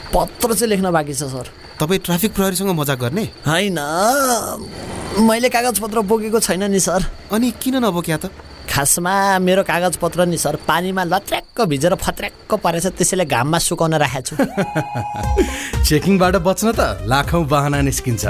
पत्र 0.08 0.54
चाहिँ 0.56 0.68
लेख्न 0.72 0.88
बाँकी 0.88 1.14
छ 1.14 1.28
सर। 1.28 1.46
तपाईँ 1.76 2.00
ट्राफिक 2.00 2.32
प्रहरीसँग 2.32 2.70
मजाक 2.72 2.98
गर्ने? 2.98 3.24
होइन। 3.44 3.78
मैले 5.20 5.48
कागजपत्र 5.52 6.00
बोकेको 6.00 6.40
छैन 6.40 6.64
नि 6.72 6.80
सर। 6.80 7.04
अनि 7.32 7.50
किन 7.60 7.76
नबोक्या 7.84 8.16
त? 8.16 8.32
खासमा 8.72 9.38
मेरो 9.38 9.62
कागजपत्र 9.68 10.24
नि 10.24 10.38
सर। 10.40 10.56
पानीमा 10.64 11.04
लत्र्याक्क 11.04 11.60
भिजेर 11.68 11.94
फत्र्याक्क 12.00 12.54
परेछ 12.56 12.86
त्यसैले 12.96 13.24
घाममा 13.28 13.58
सुकाउन 13.58 13.94
राखेको 14.00 14.24
छु। 14.24 14.34
चेकिङबाट 15.88 16.36
बच्न 16.40 16.72
त 16.72 17.04
लाखौँ 17.04 17.44
बाहना 17.44 17.80
निस्किन्छ। 17.84 18.24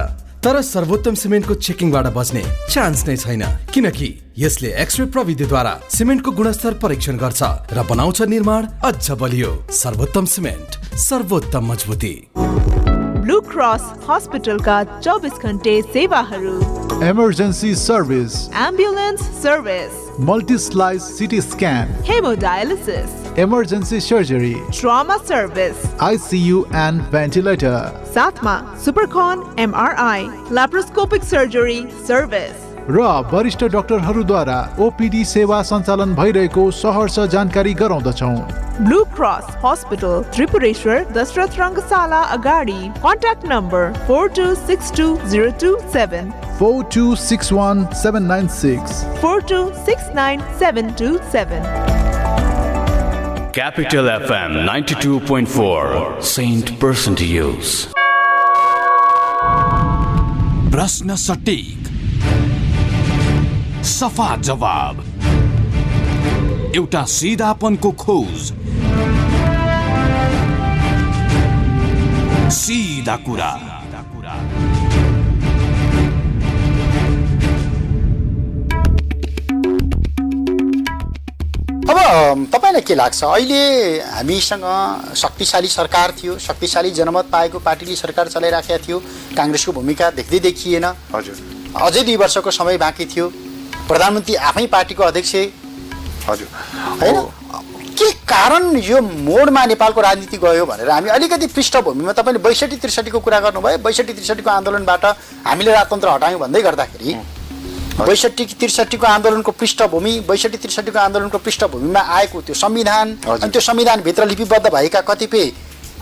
तर 0.45 0.61
सर्वोत्तम 0.65 1.15
सिमेन्टको 1.15 1.55
चेकिङबाट 1.57 2.07
बच्ने 2.15 2.43
चान्स 2.71 3.07
नै 3.09 3.15
छैन। 3.17 3.43
किनकि 3.71 4.09
यसले 4.39 4.71
एक्सरे 4.83 5.05
प्रविधिद्वारा 5.15 5.75
सिमेन्टको 5.89 6.31
गुणस्तर 6.33 6.75
परीक्षण 6.83 7.17
गर्छ 7.17 7.43
र 7.71 7.83
बनाउँछ 7.87 8.23
निर्माण 8.27 8.67
अझ 8.83 9.11
बलियो। 9.23 9.53
सर्वोत्तम 9.73 10.25
सिमेन्ट 10.35 10.99
सर्वोत्तम 10.99 11.71
मजबुती। 11.73 12.15
ब्लू 13.23 13.41
क्रस 13.53 13.85
हस्पिटलका 14.09 14.83
चौबिस 14.99 15.39
घन्टे 15.47 15.81
सेवाहरू। 15.93 16.57
Emergency 17.07 17.75
service 17.79 18.35
ambulance 18.67 19.21
service 19.43 20.02
multi-slice 20.19 21.19
CT 21.19 21.43
scan, 21.43 21.89
hemodialysis, 22.05 23.37
emergency 23.39 24.01
surgery, 24.01 24.57
trauma 24.71 25.19
service, 25.25 25.87
ICU 25.99 26.73
and 26.75 27.03
ventilator, 27.11 27.93
SATMA, 28.05 28.77
Supercon, 28.77 29.43
MRI, 29.57 30.29
laparoscopic 30.49 31.25
surgery 31.25 31.91
service. 32.05 32.62
र 32.91 32.99
वरिष्ठ 33.33 33.65
डाक्टरहरूद्वारा 33.73 34.59
ओपिडी 34.83 35.25
सेवा 35.25 35.63
सञ्चालन 35.63 36.15
भइरहेको 36.15 36.71
सहर्ष 36.71 37.19
जानकारी 37.33 37.75
गराउँदछौँ। 37.81 38.37
Blue 38.81 39.03
cross 39.15 39.57
hospital 39.65 40.23
Tripureshwar 40.35 41.05
Dasharath 41.15 41.59
Rangashala 41.61 42.21
अगाडि। 42.37 42.81
Contact 42.99 43.47
number 43.53 43.93
four 44.07 44.29
two 44.39 44.55
six 44.67 44.93
two 44.97 45.07
zero 45.31 45.51
two 45.63 45.71
seven 45.93 46.33
four 46.59 46.83
two 46.95 47.05
six 47.23 47.53
one 47.53 47.87
seven 48.03 48.25
nine 48.33 48.49
six. 48.57 49.05
Four 49.23 49.43
two 49.51 49.61
six 49.87 50.11
nine 50.17 50.41
seven 50.59 50.93
two 50.99 51.17
seven 51.33 51.63
Capital 53.57 54.07
FM 54.11 54.53
92.4 54.67 56.23
Saint 56.29 56.71
Person 56.81 57.15
to 57.21 57.27
use. 57.31 57.73
प्रश्न 60.73 61.15
सटिक 61.23 61.82
सफा 63.83 64.37
जवाब। 64.37 64.97
एउटा 66.77 67.05
सिधापनको 67.05 67.91
खोज। 67.93 68.53
सिधा 72.53 73.17
कुरा। 73.17 73.51
अब 81.83 82.47
तपाईँलाई 82.53 82.81
के 82.81 82.95
लाग्छ? 82.95 83.25
अहिले 83.25 84.01
हामीसँग 84.01 84.65
शक्तिशाली 85.17 85.69
सरकार 85.69 86.13
थियो 86.13 86.39
शक्तिशाली 86.39 86.91
जनमत 86.91 87.29
पाएको 87.33 87.59
पार्टीले 87.59 87.97
सरकार 87.97 88.29
चलाइराखेका 88.29 88.79
थियो। 88.79 88.99
काङ्ग्रेसको 89.37 89.73
भूमिका 89.73 90.11
देख्दै 90.11 90.39
देखिएन। 90.39 90.85
हजुर। 91.15 91.37
अझै 91.83 92.03
दुई 92.03 92.17
वर्षको 92.17 92.51
समय 92.51 92.79
बाँकी 92.79 93.05
थियो। 93.07 93.33
प्रधानमन्त्री 93.89 94.35
आफै 94.49 94.67
पार्टीको 94.67 95.03
अध्यक्ष 95.03 95.35
हजुर। 96.29 96.49
होइन? 97.03 97.17
के 97.99 98.11
कारण 98.29 98.77
यो 98.79 99.01
मोडमा 99.01 99.65
नेपालको 99.67 100.01
राजनीति 100.01 100.37
गयो 100.45 100.65
भनेर 100.67 100.91
हामी 100.91 101.11
अलिकति 101.11 101.47
पृष्ठभूमिमा 101.47 102.13
तपाईँले 102.13 102.39
बैसठी 102.43 102.77
त्रिसठीको 102.77 103.19
कुरा 103.21 103.41
गर्नुभयो। 103.41 103.79
बैसठी 103.79 104.13
त्रिसठीको 104.13 104.51
आन्दोलनबाट 104.51 105.05
हामीले 105.47 105.73
राजतन्त्र 105.73 106.09
हटायौँ 106.09 106.41
भन्दै 106.41 106.63
गर्दाखेरि 106.63 107.15
बैसठी 108.01 108.45
त्रिसठीको 108.61 109.07
आन्दोलनको 109.07 109.51
पृष्ठभूमि 109.53 110.13
बैसठी 110.29 110.57
त्रिसठीको 110.57 110.99
आन्दोलनको 110.99 111.39
पृष्ठभूमिमा 111.39 112.01
आएको 112.19 112.41
त्यो 112.43 112.55
संविधान 112.57 113.17
अनि 113.29 113.51
त्यो 113.51 113.61
संविधानभित्र 113.61 114.27
लिपिबद्ध 114.27 114.67
भएका 114.73 115.01
कतिपय 115.11 115.51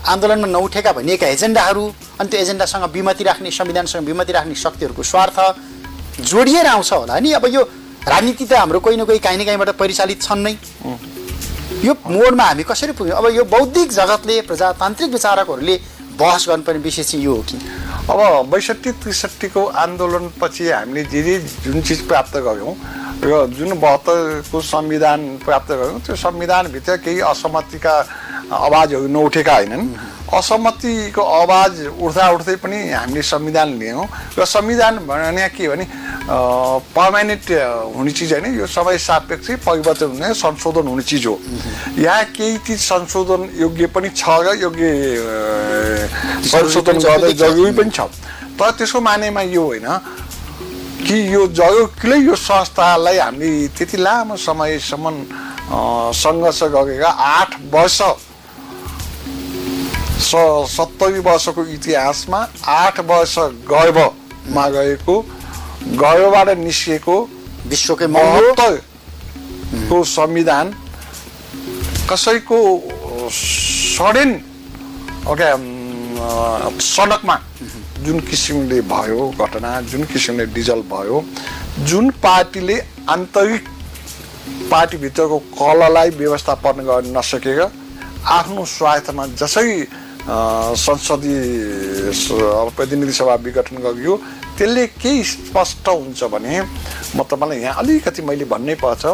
आन्दोलनमा 0.07 0.47
नउठेका 0.47 0.91
भनिएका 0.93 1.27
एजेन्डाहरू 1.27 1.83
अनि 2.19 2.29
त्यो 2.29 2.39
एजेन्डासँग 2.39 2.85
विमति 2.93 3.23
राख्ने 3.23 3.51
संविधानसँग 3.51 4.05
विमति 4.07 4.31
राख्ने 4.33 4.55
शक्तिहरूको 4.55 5.03
स्वार्थ 5.03 5.37
जोडिएर 6.21 6.65
आउँछ 6.67 6.91
होला 6.93 7.19
नि। 7.19 7.31
अब 7.33 7.45
यो 7.47 7.61
राजनीति 8.07 8.45
त 8.45 8.53
हाम्रो 8.53 8.79
कोही 8.79 8.97
न 8.97 9.05
कोही 9.05 9.19
काहीँ 9.19 9.37
न 9.37 9.45
काहीँबाट 9.45 9.69
परिचालित 9.77 10.21
छन् 10.21 10.43
नै। 10.43 10.55
यो 11.83 11.93
मोडमा 11.93 12.43
हामी 12.43 12.63
कसरी 12.63 12.91
पुग्यौँ? 12.93 13.17
अब 13.17 13.25
यो 13.35 13.43
बौद्धिक 13.45 13.91
जगतले 13.91 14.41
प्रजातान्त्रिक 14.45 15.11
विचारकहरूले 15.11 15.75
बहस 16.19 16.45
गर्नुपर्ने 16.49 16.79
विषय 16.81 17.03
चाहिँ 17.03 17.25
यो 17.25 17.35
हो 17.35 17.41
कि? 17.41 17.57
अब 18.09 18.49
बैसठी 18.51 18.91
त्रिसठीको 19.01 19.61
आन्दोलनपछि 19.65 20.69
हामीले 20.69 21.03
जे 21.09 21.21
जे 21.23 21.37
जुन 21.63 21.81
चिज 21.81 22.07
प्राप्त 22.07 22.37
गऱ्यौँ 22.37 22.75
र 23.23 23.45
जुन 23.53 23.79
बहत्तरको 23.79 24.61
संविधान 24.61 25.19
प्राप्त 25.45 25.71
गऱ्यौँ 25.71 25.99
त्यो 26.05 26.15
संविधानभित्र 26.15 26.95
केही 27.05 27.19
असहमतिका 27.21 27.93
आवाजहरू 28.51 29.07
नउठेका 29.07 29.55
होइनन्। 29.55 29.85
असहमतिको 30.31 31.21
आवाज 31.21 31.73
उठ्दा 31.99 32.29
उठ्दै 32.31 32.55
पनि 32.63 32.77
हामीले 32.89 33.21
संविधान 33.21 33.69
लियौँ। 33.79 34.05
र 34.39 34.45
संविधान 34.45 34.97
भने 35.03 35.47
के 35.51 35.67
भने 35.67 35.85
पर्मानेन्ट 36.95 37.45
हुने 37.95 38.11
चिज 38.11 38.31
होइन 38.33 38.45
यो 38.59 38.65
समय 38.67 38.97
सापेक्ष 38.97 39.47
परिवर्तन 39.67 40.09
हुने 40.15 40.33
संशोधन 40.33 40.87
हुने 40.87 41.03
चिज 41.03 41.25
हो। 41.27 41.35
यहाँ 41.99 42.23
केही 42.31 42.57
चिज 42.63 42.79
संशोधन 42.79 43.41
योग्य 43.59 43.85
पनि 43.91 44.09
छ 44.15 44.23
र 44.39 44.55
योग्य 44.61 44.87
संशोधन 46.47 46.97
गर्दा 46.99 47.31
जरुरी 47.35 47.71
पनि 47.75 47.91
छ। 47.91 48.07
तर 48.55 48.71
त्यसको 48.77 48.99
मानेमा 49.01 49.41
यो 49.51 49.63
होइन 49.65 49.87
कि 51.01 51.17
यो 51.33 51.47
जरुरीले 51.49 52.17
यो 52.23 52.35
संस्थालाई 52.37 53.17
हामीले 53.17 53.67
त्यति 53.75 53.97
लामो 53.97 54.35
समयसम्म 54.37 55.15
सङ्घर्ष 56.13 56.61
गरेर 56.71 57.03
आठ 57.03 57.55
वर्ष 57.73 57.99
स 60.21 60.41
सत्तरी 60.69 61.19
वर्षको 61.25 61.65
इतिहासमा 61.73 62.39
आठ 62.69 62.99
वर्ष 63.09 63.37
गर्भमा 63.69 64.67
गएको 64.75 65.19
गर्भबाट 66.01 66.49
निस्किएको 66.57 67.15
विश्वकै 67.67 68.07
महत्तरको 68.15 70.03
संविधान 70.11 70.73
कसैको 72.09 72.59
सडेन 73.31 74.33
ओके 75.31 75.49
सडकमा 76.83 77.39
जुन 78.05 78.19
किसिमले 78.29 78.81
भयो 78.89 79.27
घटना 79.39 79.79
जुन 79.91 80.03
किसिमले 80.13 80.45
डिजल 80.53 80.81
भयो 80.91 81.23
जुन 81.87 82.09
पार्टीले 82.23 82.77
आन्तरिक 83.09 83.67
पार्टीभित्रको 84.71 85.37
कललाई 85.57 86.09
व्यवस्थापन 86.17 86.85
गर्न 86.85 87.17
नसकेर 87.17 87.61
आफ्नो 88.29 88.65
स्वार्थमा 88.67 89.25
जसरी 89.39 89.81
संसदीय 90.27 92.11
प्रतिनिधि 92.75 93.11
सभा 93.11 93.35
विघटन 93.41 93.77
गरियो 93.83 94.15
त्यसले 94.57 94.85
के 94.95 95.13
स्पष्ट 95.23 95.87
हुन्छ 95.89 96.23
भने 96.25 96.61
म 97.15 97.23
तपाईँलाई 97.23 97.59
यहाँ 97.59 97.83
अलिकति 97.83 98.21
मैले 98.21 98.45
भन्नै 98.45 98.75
पर्छ 98.83 99.05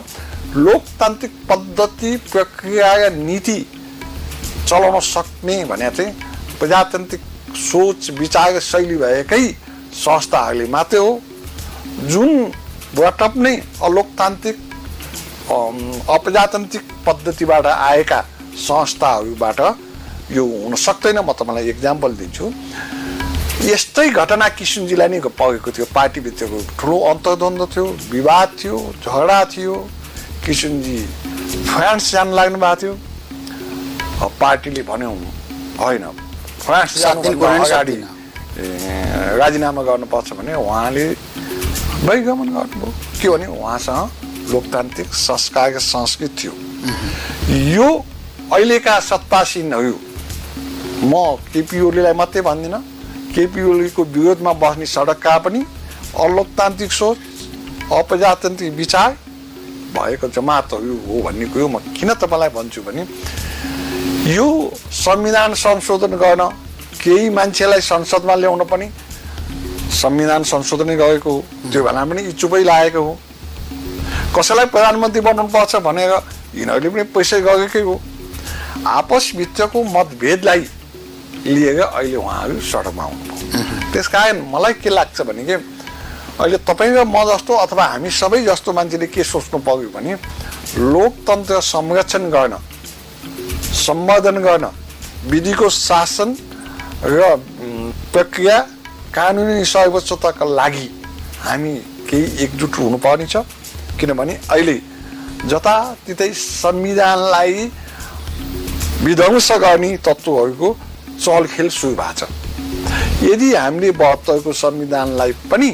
लोकतान्त्रिक 0.58 1.32
पद्धति 1.50 2.16
प्रक्रिया 2.32 2.94
र 2.98 3.14
नीति 3.16 3.60
चलाउन 4.68 5.00
सक्ने 5.06 5.64
भने 5.66 5.90
चाहिँ 5.92 6.14
प्रजातान्त्रिक 6.60 7.22
सोच 7.64 8.10
विचार 8.20 8.60
शैली 8.62 8.98
भएकै 8.98 9.44
संस्थाहरूले 9.96 10.68
मात्रै 10.68 11.00
हो 11.00 11.20
जुन 12.12 12.52
बटअप 12.96 13.38
नै 13.38 13.56
अलोकतान्त्रिक 13.84 14.58
अप्रजातान्त्रिक 16.10 16.94
पद्धतिबाट 17.06 17.66
आएका 17.66 18.22
संस्थाहरूबाट 18.60 19.62
यो 20.32 20.44
हुन 20.44 20.76
सक्दैन 20.76 21.20
म 21.24 21.32
तपाईँलाई 21.32 21.70
इक्जाम्पल 21.70 22.12
दिन्छु। 22.20 22.46
यस्तै 23.64 24.10
घटना 24.12 24.48
किसुनजीलाई 24.60 25.08
नै 25.08 25.20
परेको 25.24 25.70
थियो 25.72 25.86
पार्टीभित्रको 25.96 26.58
ठुलो 26.80 26.98
अन्तर्द्वन्द 27.12 27.62
थियो 27.74 27.86
विवाद 28.12 28.50
थियो 28.60 28.78
झगडा 29.04 29.40
थियो। 29.54 29.76
किसुनजी 30.46 31.00
फ्रान्स 31.72 32.12
जान 32.12 32.28
लाग्नु 32.38 32.58
भएको 32.60 32.76
थियो। 32.82 32.94
पार्टीले 34.42 34.82
भन्यो 34.84 35.12
होइन 35.80 36.04
फ्रान्स 36.66 36.92
जानुभन्दा 36.98 37.38
पुऱ्याउनु 37.38 37.66
अगाडि 37.66 37.96
राजीनामा 39.40 39.82
गर्नुपर्छ 39.90 40.30
भने 40.38 40.54
उहाँले 40.54 41.06
बहिगमन 42.06 42.50
गर्नुभयो। 42.56 42.92
के 43.22 43.28
भने 43.30 43.46
उहाँसँग 43.48 44.52
लोकतान्त्रिक 44.52 45.10
संस्कार 45.14 45.80
संस्कृति 45.80 46.36
थियो। 46.40 46.54
यो 47.78 47.88
अहिलेका 48.54 49.00
सत्तासीनहरू 49.10 49.94
म 51.08 51.14
केपी 51.54 51.80
ओलीलाई 51.82 52.14
मात्रै 52.14 52.42
भन्दिनँ। 52.42 52.82
केपी 53.36 53.62
ओलीको 53.64 54.04
विरोधमा 54.04 54.54
बस्ने 54.60 54.86
सडकका 54.88 55.38
पनि 55.46 55.60
अलोकतान्त्रिक 56.20 56.92
सोच 56.92 57.18
अप्रजातान्त्रिक 57.94 58.74
विचार 58.74 59.10
भएको 59.96 60.28
जमातहरू 60.36 60.96
हो 61.08 61.22
भन्ने 61.24 61.46
कुरो 61.54 61.68
म 61.68 61.80
किन 61.96 62.14
तपाईँलाई 62.14 62.50
भन्छु 62.58 62.82
भने 62.84 63.04
यो 64.36 64.48
संविधान 64.92 65.54
संशोधन 65.56 66.16
गर्न 66.20 66.44
केही 67.04 67.30
मान्छेलाई 67.30 67.82
संसदमा 67.82 68.36
ल्याउन 68.36 68.64
पनि 68.68 68.88
संविधान 70.02 70.44
संशोधनै 70.44 70.96
गरेको 70.96 71.32
हो। 71.32 71.44
त्यो 71.72 71.84
बेला 71.84 72.04
पनि 72.06 72.22
इचुपै 72.30 72.64
लागेको 72.64 73.02
हो। 73.02 73.14
कसैलाई 74.36 74.66
प्रधानमन्त्री 74.76 75.22
बनाउनु 75.22 75.52
पर्छ 75.56 75.76
भनेर 75.88 76.12
यिनीहरूले 76.56 76.90
पनि 76.90 77.04
पैसा 77.16 77.38
गएकै 77.48 77.82
हो। 77.88 77.96
आपसभित्रको 78.88 79.84
मतभेदलाई 79.96 80.62
लिएर 81.48 81.80
अहिले 81.82 82.16
उहाँहरू 82.16 82.60
सडकमा 82.62 83.04
आउनुभयो 83.04 83.92
त्यस 83.94 84.08
कारण 84.08 84.42
मलाई 84.52 84.74
के 84.84 84.90
लाग्छ 84.90 85.22
भने 85.24 85.44
कि 85.44 85.54
अहिले 86.38 86.58
तपाईँ 86.64 86.92
र 86.94 87.04
म 87.06 87.18
जस्तो 87.26 87.54
अथवा 87.58 87.84
हामी 87.88 88.10
सबै 88.12 88.42
जस्तो 88.46 88.74
मान्छेले 88.74 89.08
के 89.08 89.24
सोच्नु 89.24 89.60
पर्यो 89.66 89.90
भने 89.90 90.14
लोकतन्त्र 90.78 91.60
संरक्षण 91.64 92.30
गर्न 92.30 92.54
सम्वर्धन 93.78 94.38
गर्न 94.44 94.66
विधिको 95.26 95.70
शासन 95.70 96.36
र 97.06 97.22
प्रक्रिया 98.14 98.58
कानुनी 99.14 99.66
सर्वोच्चताका 99.66 100.46
लागि 100.52 100.88
हामी 101.42 101.74
केही 102.10 102.44
एकजुट 102.44 102.78
हुनुपर्ने 102.78 103.26
छ 103.28 103.44
किनभने 104.00 104.34
अहिले 104.52 104.78
जतातितै 105.46 106.32
संविधानलाई 106.36 107.54
विध्वंस 109.04 109.52
गर्ने 109.64 109.90
तत्त्वहरूको 110.06 110.70
चलखेल 111.20 111.70
सुरु 111.70 111.96
भएको 111.96 112.26
छ। 112.26 112.30
यदि 113.24 113.54
हामीले 113.56 113.92
बहत्तरको 113.92 114.54
संविधानलाई 114.54 115.32
पनि 115.52 115.70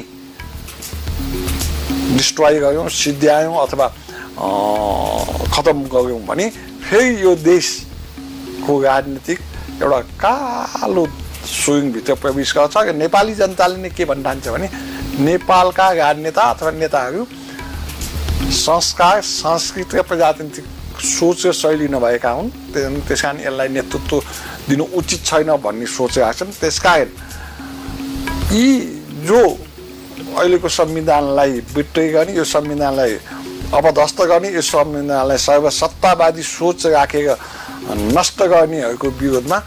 डिस्ट्रोय 2.16 2.58
गऱ्यौँ 2.60 2.88
सिद्ध्यायौँ 2.88 3.56
अथवा 3.62 3.86
खतम 5.54 5.82
गऱ्यौँ 5.94 6.20
भने 6.26 6.48
फेरि 6.84 7.22
यो 7.22 7.34
देशको 7.44 8.80
राजनीतिक 8.82 9.38
एउटा 9.82 10.00
कालो 10.22 11.06
सुइङभित्र 11.44 12.14
प्रवेश 12.22 12.52
गर्छ। 12.56 12.76
र 12.76 12.92
नेपाली 12.94 13.34
जनताले 13.34 13.76
नै 13.78 13.90
के 13.90 14.04
भनिरहन्छ 14.04 14.48
भने 14.48 14.68
नेपालका 15.20 15.90
राजनेता 15.92 16.42
अथवा 16.52 16.70
नेताहरू 16.80 17.26
संस्कार 18.64 19.20
संस्कृति 19.22 19.96
र 19.96 20.02
प्रजातान्त्रिक 20.02 20.66
सोच 21.04 21.46
र 21.46 21.52
शैली 21.52 21.88
नभएका 21.88 22.30
हुन्। 22.30 22.50
त्यस 22.74 23.22
कारण 23.22 23.38
यसलाई 23.40 23.68
नेतृत्व 23.68 24.20
दिनु 24.68 24.84
उचित 24.98 25.20
छैन 25.24 25.50
भन्ने 25.60 25.86
सोचेका 25.86 26.32
छन्। 26.32 26.52
त्यस 26.60 26.78
कारण 26.80 27.08
यी 28.52 28.66
जो 29.28 29.40
अहिलेको 30.38 30.68
संविधानलाई 30.68 31.52
बिट्टै 31.74 32.08
गर्ने 32.12 32.32
यो 32.34 32.44
संविधानलाई 32.44 33.12
अपदस्त 33.74 34.22
गर्ने 34.30 34.48
यो 34.54 34.62
संविधानलाई 34.62 35.38
सर्वसत्तावादी 35.38 36.42
सोच 36.42 36.86
राखेर 36.86 37.36
नष्ट 38.16 38.42
गर्नेहरूको 38.42 39.08
विरोधमा 39.20 39.58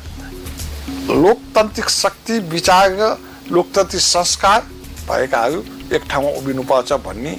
लोकतान्त्रिक 1.09 1.89
शक्ति 1.89 2.39
विचार 2.51 2.91
र 2.99 3.15
लोकतान्त्रिक 3.51 4.01
संस्कार 4.01 4.61
भएकाहरू 5.09 5.59
एक 5.95 6.03
ठाउँमा 6.09 6.29
उभिनुपर्छ 6.38 6.93
भन्ने 7.05 7.33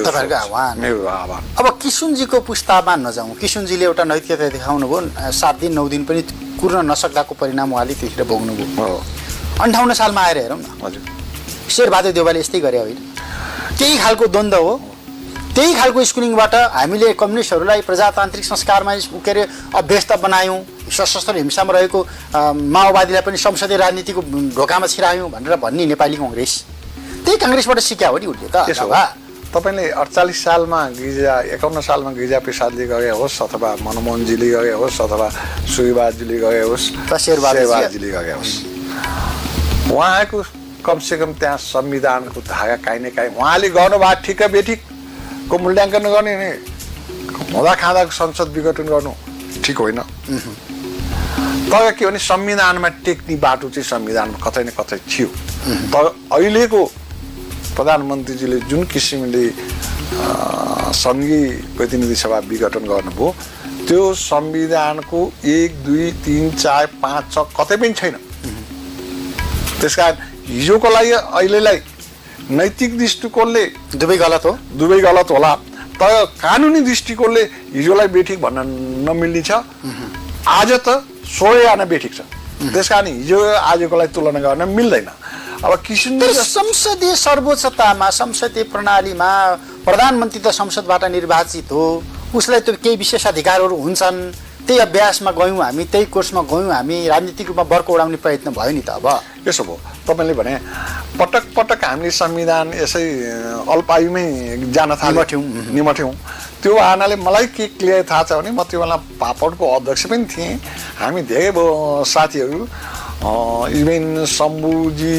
तपाईँहरूको 0.00 0.32
सोच, 0.32 0.42
आह्वान। 0.42 0.74
मेरो 0.80 1.00
आह्वान 1.04 1.42
अब 1.58 1.66
किसुनजीको 1.82 2.38
पुस्तामा 2.40 2.94
नजाउँ 2.96 3.34
किसुनजीले 3.36 3.84
एउटा 3.84 4.04
नैतिकता 4.08 4.48
देखाउनु 4.56 4.86
भयो 4.88 5.30
सात 5.32 5.54
दिन 5.60 5.72
नौ 5.76 5.84
दिन 5.92 6.02
पनि 6.08 6.22
कुर्न 6.60 6.88
नसक्दाको 6.88 7.34
परिणाम 7.36 7.68
उहाँले 7.72 7.94
त्यतिखेर 8.00 8.24
भोग्नुभयो 8.24 8.96
अन्ठाउन्न 9.60 9.92
सालमा 9.92 10.20
आएर 10.22 10.38
हेरौँ 10.38 10.58
न। 10.58 10.64
हजुर। 10.80 11.02
शेरबहादुर 11.68 12.12
देवालले 12.12 12.40
यस्तै 12.40 12.60
गरे 12.60 12.78
होइन। 12.78 12.98
त्यही 13.78 13.98
खालको 13.98 14.26
द्वन्द्व 14.26 14.62
हो। 14.62 14.74
त्यही 15.54 15.74
खालको 15.74 16.04
स्कुलिङबाट 16.04 16.54
हामीले 16.72 17.12
कम्युनिस्टहरूलाई 17.12 17.80
प्रजातान्त्रिक 17.84 18.44
संस्कारमा 18.44 18.92
के 18.96 19.30
अरे 19.30 19.42
अभ्यस्त 19.76 20.12
बनायौँ। 20.24 20.60
सशस्त्र 20.88 21.36
हिंसामा 21.36 21.72
रहेको 21.72 21.98
माओवादीलाई 22.72 23.22
पनि 23.22 23.36
संसदीय 23.36 23.76
राजनीतिको 23.76 24.20
ढोकामा 24.56 24.86
छिरायौँ 24.86 25.28
भनेर 25.30 25.56
भन्ने 25.56 25.84
नेपाली 25.92 26.16
कङ्ग्रेस। 26.16 26.52
त्यही 27.24 27.36
काङ्ग्रेसबाट 27.36 27.78
सिक्या 27.80 28.08
हो 28.08 28.18
नि 28.18 28.26
उसले 28.26 28.48
त 28.48 28.56
तपाईँले 29.52 29.84
अडचालिस 29.92 30.38
सालमा 30.44 30.80
गिरिजा 30.96 31.34
एकाउन्न 31.54 31.80
सालमा 31.84 32.10
गिरिजा 32.16 32.38
प्रसादले 32.40 32.86
गए 32.88 33.12
होस् 33.20 33.42
अथवा 33.44 33.70
मनमोहनजीले 33.84 34.48
गए 34.48 34.72
होस् 34.80 35.00
अथवा 35.04 35.28
सूर्यबाजीले 35.68 36.36
गए 36.40 36.62
होस्। 36.72 36.84
शेरबहादुरजीले 37.04 38.10
गए 38.16 38.32
होस्। 38.32 38.52
उहाँको 39.92 40.38
कमसेकम 40.80 41.30
त्यहाँ 41.36 41.58
संविधानको 41.60 42.40
धागा 42.48 42.76
काहीँ 42.80 43.00
न 43.04 43.10
काहीँ 43.12 43.36
उहाँले 43.36 43.68
गर्नुभएको 43.76 44.22
ठिक 44.24 44.40
बेठिकको 44.56 45.56
मूल्याङ्कन 45.60 46.06
गर्ने 46.16 46.32
नि 46.40 46.50
हुँदा 47.52 47.74
खाँदाको 47.76 48.10
संसद 48.10 48.48
विघटन 48.56 48.88
गर्नु 48.88 49.12
ठिक 49.60 49.78
होइन। 49.78 50.00
तर 51.68 51.92
के 51.92 52.06
भने 52.08 52.18
संविधानमा 52.18 52.88
टेक्ने 53.04 53.36
बाटो 53.36 53.68
चाहिँ 53.68 53.84
संविधानमा 53.84 54.38
कतै 54.40 54.64
न 54.64 54.72
कतै 54.72 54.96
थियो। 55.04 55.28
तर 55.92 56.04
अहिलेको 56.32 56.80
प्रधानमन्त्रीजीले 57.76 58.58
जुन 58.70 58.82
किसिमले 58.92 59.44
सङ्घीय 60.94 61.46
प्रतिनिधि 61.76 62.16
सभा 62.22 62.38
विघटन 62.50 62.84
गर्नुभयो 62.88 63.28
त्यो 63.88 64.02
संविधानको 64.14 65.20
एक 65.52 65.70
दुई 65.84 66.10
तिन 66.24 66.50
चार 66.56 66.86
पाँच 67.02 67.24
छ 67.34 67.36
कतै 67.58 67.76
पनि 67.76 67.92
छैन। 68.00 68.14
त्यस 69.80 69.94
कारण 69.96 70.16
हिजोको 70.48 70.88
लागि 70.90 71.12
अहिलेलाई 71.12 71.78
नैतिक 72.50 72.98
दृष्टिकोणले 72.98 73.64
दुवै 73.96 74.16
गलत 74.16 74.44
हो। 74.46 74.52
दुवै 74.78 75.00
गलत 75.00 75.30
होला। 75.30 75.54
तर 76.00 76.24
कानुनी 76.42 76.80
दृष्टिकोणले 76.80 77.42
हिजोलाई 77.74 78.08
बेठिक 78.14 78.40
भन्न 78.40 78.58
नमिल्ने 79.08 79.42
छ। 79.42 79.50
आज 80.46 80.70
त 80.86 80.88
सोह्रै 81.38 81.64
आना 81.72 81.84
बेठिक 81.88 82.12
छ। 82.14 82.20
त्यस 82.74 82.88
कारण 82.88 83.06
हिजो 83.06 83.38
आजकोलाई 83.72 84.06
तुलना 84.14 84.40
गर्न 84.46 84.62
मिल्दैन। 84.76 85.08
अब 85.64 85.74
किसिम 85.86 86.18
संसदीय 86.18 87.14
सर्वोच्चतामा 87.16 88.08
संसदीय 88.10 88.62
प्रणालीमा 88.66 89.30
प्रधानमन्त्री 89.84 90.40
त 90.42 90.50
संसदबाट 90.50 91.04
निर्वाचित 91.14 91.70
हो। 91.70 92.02
उसलाई 92.34 92.60
त 92.66 92.74
केही 92.82 92.96
विशेषाधिकारहरू 92.98 93.76
हुन्छन्। 93.76 94.18
त्यही 94.66 94.78
अभ्यासमा 94.80 95.30
गयौँ 95.30 95.62
हामी 95.62 95.84
त्यही 95.86 96.06
कोर्समा 96.10 96.42
गयौँ 96.50 96.72
हामी 96.72 96.96
राजनीतिक 97.08 97.46
रूपमा 97.46 97.64
बर्को 97.70 97.92
उडाउने 97.94 98.18
प्रयत्न 98.18 98.50
भयो 98.50 98.70
नि 98.74 98.82
त 98.82 98.90
अब। 98.98 99.06
यसो 99.46 99.62
भयो। 99.62 99.78
तपाईँले 100.02 100.34
भने 100.34 100.54
पटक 101.18 101.44
पटक 101.54 101.84
हामीले 101.84 102.10
संविधान 102.10 102.74
यसै 102.82 103.06
अल्पायुमै 103.70 104.26
जान 104.74 104.90
थाल्यौँ। 104.98 105.42
निमठ्यौँ। 105.74 106.14
त्यो 106.62 106.74
आनाले 106.74 107.16
मलाई 107.22 107.46
के 107.54 107.66
क्लियर 107.78 108.02
थाहा 108.10 108.22
छ 108.22 108.32
भने 108.38 108.50
म 108.50 108.62
त्यो 108.66 108.82
बेला 108.82 108.96
पापडको 109.22 109.64
अध्यक्ष 109.78 110.06
पनि 110.10 110.24
थिएँ। 110.26 110.58
हामी 110.98 111.22
धेरै 111.22 111.50
साथीहरू। 112.06 112.66
इभेन 113.22 114.24
शम्भुजी 114.26 115.16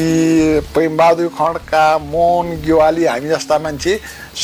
प्रेमबहादुर 0.74 1.28
खड्का 1.38 1.84
मोहन 2.12 2.48
गेवाली 2.64 3.04
हामी 3.06 3.28
जस्ता 3.28 3.58
मान्छे 3.64 3.92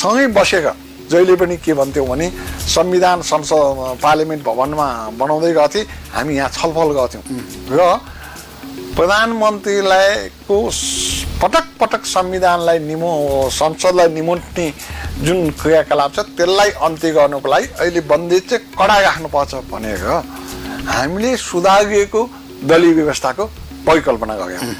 सँगै 0.00 0.26
बसेर 0.36 0.66
जहिले 1.10 1.34
पनि 1.36 1.56
के 1.64 1.74
भन्थ्यौँ 1.74 2.06
भने 2.08 2.28
संविधान 2.74 3.22
संसद 3.30 4.00
पार्लिमेन्ट 4.02 4.42
भवनमा 4.44 4.86
बनाउँदै 5.20 5.52
गर्थेँ 5.52 5.84
हामी 6.14 6.34
यहाँ 6.36 6.48
छलफल 6.56 6.90
गर्थ्यौँ 6.98 7.22
र 7.76 8.00
प्रधानमन्त्रीलाई 8.96 10.28
को 10.48 10.56
स- 10.70 11.24
पटक 11.42 11.64
पटक 11.80 12.04
संविधानलाई 12.06 12.78
निमो 12.88 13.12
संसदलाई 13.52 14.08
निमुट्ने 14.16 14.66
जुन 15.24 15.50
क्रियाकलाप 15.60 16.14
छ 16.14 16.20
त्यसलाई 16.36 16.70
अन्त्य 16.88 17.10
गर्नुको 17.12 17.48
लागि 17.48 17.66
अहिले 17.80 18.00
बन्देज 18.08 18.42
चाहिँ 18.50 18.64
कडा 18.78 18.96
राख्नुपर्छ 19.06 19.54
भनेर 19.70 20.04
हामीले 20.90 21.36
सुधारिएको 21.36 22.22
दलीय 22.68 22.92
व्यवस्थाको 22.92 23.44
परिकल्पना 23.86 24.34
गऱ्यौँ 24.36 24.74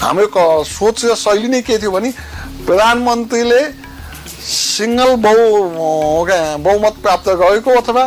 हाम्रो 0.00 0.26
क- 0.36 0.64
सोच 0.66 1.04
र 1.04 1.14
शैली 1.14 1.48
नै 1.48 1.60
के 1.62 1.78
थियो 1.78 1.90
भने 1.90 2.10
प्रधानमन्त्रीले 2.66 3.60
सिङ्गल 4.50 5.14
बहु 5.24 5.46
बहुमत 6.66 6.94
प्राप्त 7.02 7.28
गरेको 7.42 7.70
अथवा 7.80 8.04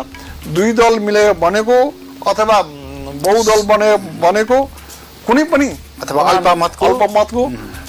दुई 0.56 0.72
दल 0.80 1.00
मिलेर 1.00 1.34
बनेको 1.44 1.78
अथवा 2.32 2.62
बहुदल 3.26 3.62
बने 3.72 3.89
बनेको 4.22 4.58
कुनै 5.28 5.44
पनि 5.52 5.68
अथवा 6.04 6.22
अल्पमतको। 6.32 6.86
अल्पमतको। 6.86 7.41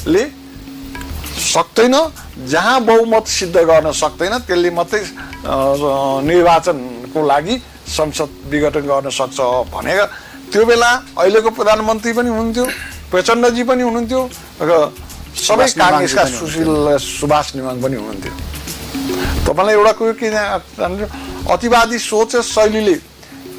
ले 0.07 0.25
सक्दैन। 1.53 1.95
जहाँ 2.53 2.81
बहुमत 2.85 3.27
सिद्ध 3.29 3.57
गर्न 3.57 3.91
सक्दैन 3.93 4.39
त्यसले 4.47 4.71
मात्रै 4.71 5.01
निर्वाचनको 6.29 7.21
लागि 7.27 7.57
संसद 7.97 8.29
विघटन 8.51 8.81
गर्न 8.91 9.11
सक्छ 9.11 9.39
भनेर 9.75 10.01
त्यो 10.55 10.65
बेला 10.71 10.91
अहिलेको 11.19 11.51
प्रधानमन्त्री 11.51 12.13
पनि 12.15 12.31
हुनुहुन्थ्यो 12.31 12.65
प्रचण्डजी 13.11 13.63
पनि 13.67 13.83
हुनुहुन्थ्यो 13.83 14.21
र 14.63 14.71
सबै 15.35 15.67
काङ्ग्रेसका 15.83 16.25
सुशील 16.31 16.95
सुभाष 16.95 17.47
निमाङ 17.59 17.83
पनि 17.83 17.97
हुनुहुन्थ्यो। 17.99 18.33
तपाईँलाई 19.47 19.75
एउटा 19.75 19.93
कुरो 19.99 20.13
के 20.15 20.31
अतिवादी 21.55 21.99
सोच 21.99 22.33
शैलीले 22.55 22.95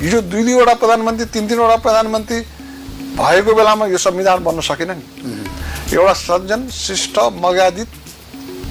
हिजो 0.08 0.20
दुई 0.32 0.44
दुईवटा 0.48 0.74
प्रधानमन्त्री 0.80 1.26
तिन 1.36 1.44
तिनवटा 1.52 1.76
प्रधानमन्त्री 1.84 2.40
भएको 3.20 3.52
बेलामा 3.60 3.86
यो 3.92 4.00
संविधान 4.00 4.40
बन्न 4.48 4.64
सकेन 4.64 4.92
नि। 4.96 5.04
एउटा 5.92 6.14
सज्जन 6.16 6.62
शिष्ट 6.72 7.20
मर्यादित 7.44 7.90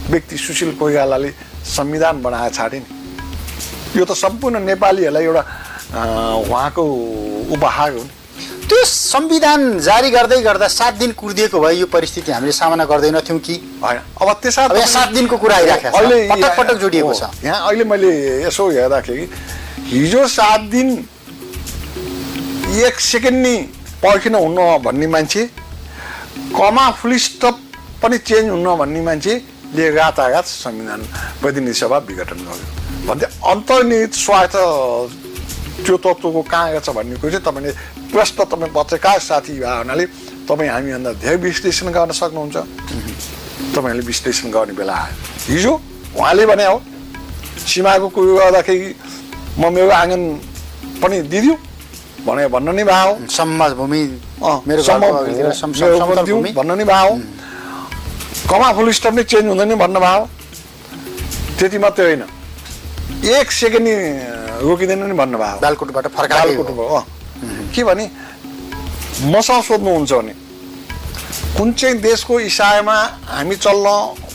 व्यक्ति 0.08 0.36
सुशील 0.46 0.72
कोइरालाले 0.80 1.30
संविधान 1.76 2.22
बनाएर 2.24 2.52
छाडे 2.56 2.78
नि। 2.80 2.88
यो 4.00 4.04
त 4.08 4.16
सम्पूर्ण 4.16 4.64
नेपालीहरूलाई 4.64 5.24
एउटा 5.28 5.44
उहाँको 5.94 6.82
उपहार 7.54 7.92
हो 7.92 8.02
नि 8.02 8.10
त्यो 8.68 8.84
संविधान 8.84 9.78
जारी 9.80 10.10
गर्दै 10.10 10.40
गर्दा 10.42 10.68
सात 10.68 10.94
दिन 10.98 11.12
कुर्दिएको 11.12 11.60
भए 11.60 11.74
यो 11.74 11.86
परिस्थिति 11.86 12.32
हामीले 12.32 12.52
सामना 12.52 12.84
गर्दैनथ्यौँ 12.84 13.38
कि? 13.38 13.54
होइन। 13.82 13.98
अब 14.20 14.32
त्यसमा 14.42 14.84
सात 14.86 15.08
दिनको 15.14 15.36
कुरा 15.36 15.56
आइराखेको 15.56 15.96
छ। 15.96 16.00
अहिले 16.00 16.28
पटक 16.28 16.56
पटक 16.58 16.76
जोडिएको 16.80 17.12
छ। 17.14 17.22
यहाँ 17.44 17.68
अहिले 17.68 17.84
मैले 17.84 18.10
यसो 18.42 18.70
हेर्दाखेरि 18.70 19.28
हिजो 19.92 20.26
सात 20.28 20.60
दिन 20.72 20.88
एक 22.82 23.00
सेकेन्ड 23.00 23.38
नि 23.46 23.56
पर्खिन 24.02 24.34
हुन्न 24.34 24.78
भन्ने 24.84 25.06
मान्छे 25.06 25.44
कमा 26.56 26.90
फुल 26.90 27.16
स्टप 27.18 27.56
पनि 28.02 28.18
चेन्ज 28.18 28.50
हुन्न 28.50 28.76
भन्ने 28.76 29.00
मान्छेले 29.02 29.90
रातारात 29.90 30.46
संविधान 30.46 31.00
प्रतिनिधि 31.42 31.78
सभा 31.78 31.98
विघटन 32.08 32.40
गर्यो। 32.48 32.66
भन्दै 33.06 33.26
अन्तर्निहित 33.52 34.12
स्वार्थ 34.14 34.56
त्यो 35.84 35.96
तत्त्वको 36.04 36.40
कहाँ 36.48 36.80
छ 36.80 36.88
भन्ने 36.96 37.16
कुरो 37.20 37.30
चाहिँ 37.30 37.44
तपाईँले 37.44 37.70
प्रश्न 38.12 38.44
तपाईँ 38.52 38.72
पत्रकार 38.76 39.18
साथी 39.28 39.52
भए 39.60 39.76
हुनाले 39.84 40.04
तपाईँ 40.48 40.70
हामीभन्दा 40.74 41.10
धेरै 41.22 41.36
विश्लेषण 41.44 41.86
गर्न 41.96 42.10
सक्नुहुन्छ। 42.20 42.56
तपाईँहरूले 43.74 44.04
विश्लेषण 44.06 44.46
गर्ने 44.56 44.72
बेला 44.80 44.94
आयो। 44.94 45.14
हिजो 45.52 45.72
उहाँले 46.16 46.44
भने 46.50 46.64
हो 46.72 46.76
सीमाको 47.68 48.08
कुरो 48.16 48.32
गर्दाखेरि 48.40 48.88
म 49.60 49.62
मेरो 49.74 49.90
आँगन 50.02 50.22
पनि 51.02 51.16
दिदिउँ 51.32 51.56
भने 52.26 52.46
भन्न 52.54 52.68
नै 52.80 52.84
भयो 52.88 53.10
सम्म 53.36 53.60
भूमि 53.78 54.02
मेरो 54.68 54.82
सम्म- 54.82 55.04
घरको 55.04 55.16
अगाडितिर 55.20 55.52
सम- 55.60 55.74
मेरो 55.80 55.98
समतल 55.98 56.14
पनि 56.16 56.24
दिउँ 56.26 56.38
भूमि। 56.40 56.50
भन्न 56.58 56.70
नै 56.80 56.84
भयो 56.92 57.12
कमा 58.50 58.68
फुल 58.76 58.88
स्टप 58.98 59.12
नै 59.18 59.22
चेन्ज 59.32 59.46
हुँदैन 59.52 59.74
भन्न 59.84 59.96
भयो 60.04 60.22
त्यति 61.58 61.78
मात्रै 61.78 62.04
होइन। 62.06 62.22
एक 63.36 63.50
सेकेन्ड 63.52 63.88
रोकिँदैन 64.64 65.02
नि 65.04 65.14
भन्नु 65.14 65.38
भयो 65.38 65.58
बालकोटबाट 65.60 66.06
फर्काएकै 66.16 66.54
हो। 66.54 66.62
बालकोटबाट, 66.64 66.88
अँ। 66.96 67.72
के 67.74 67.84
भने 67.84 68.04
मसँग 69.32 69.62
सोध्नुहुन्छ 69.62 70.12
भने 70.12 70.34
कुन 71.56 71.72
चाहिँ 71.72 71.96
देशको 72.00 72.40
इसायमा 72.40 72.96
हामी 73.28 73.56
चल्न 73.56 73.86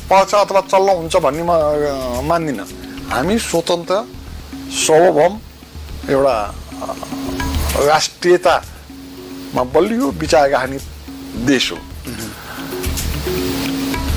पर्छ 0.10 0.34
अथवा 0.36 0.62
चल्न 0.72 0.90
हुन्छ 1.00 1.16
भन्ने 1.26 1.44
म 1.44 1.52
मान्दिनँ 2.30 2.66
हामी 3.12 3.38
स्वतन्त्र 3.40 3.96
सार्वभौम 4.86 5.34
एउटा 6.10 6.36
राष्ट्रियतामा 7.90 9.64
बलियो 9.74 10.08
विचार 10.22 10.50
राख्ने 10.50 10.78
देश 11.46 11.72
हो 11.72 11.78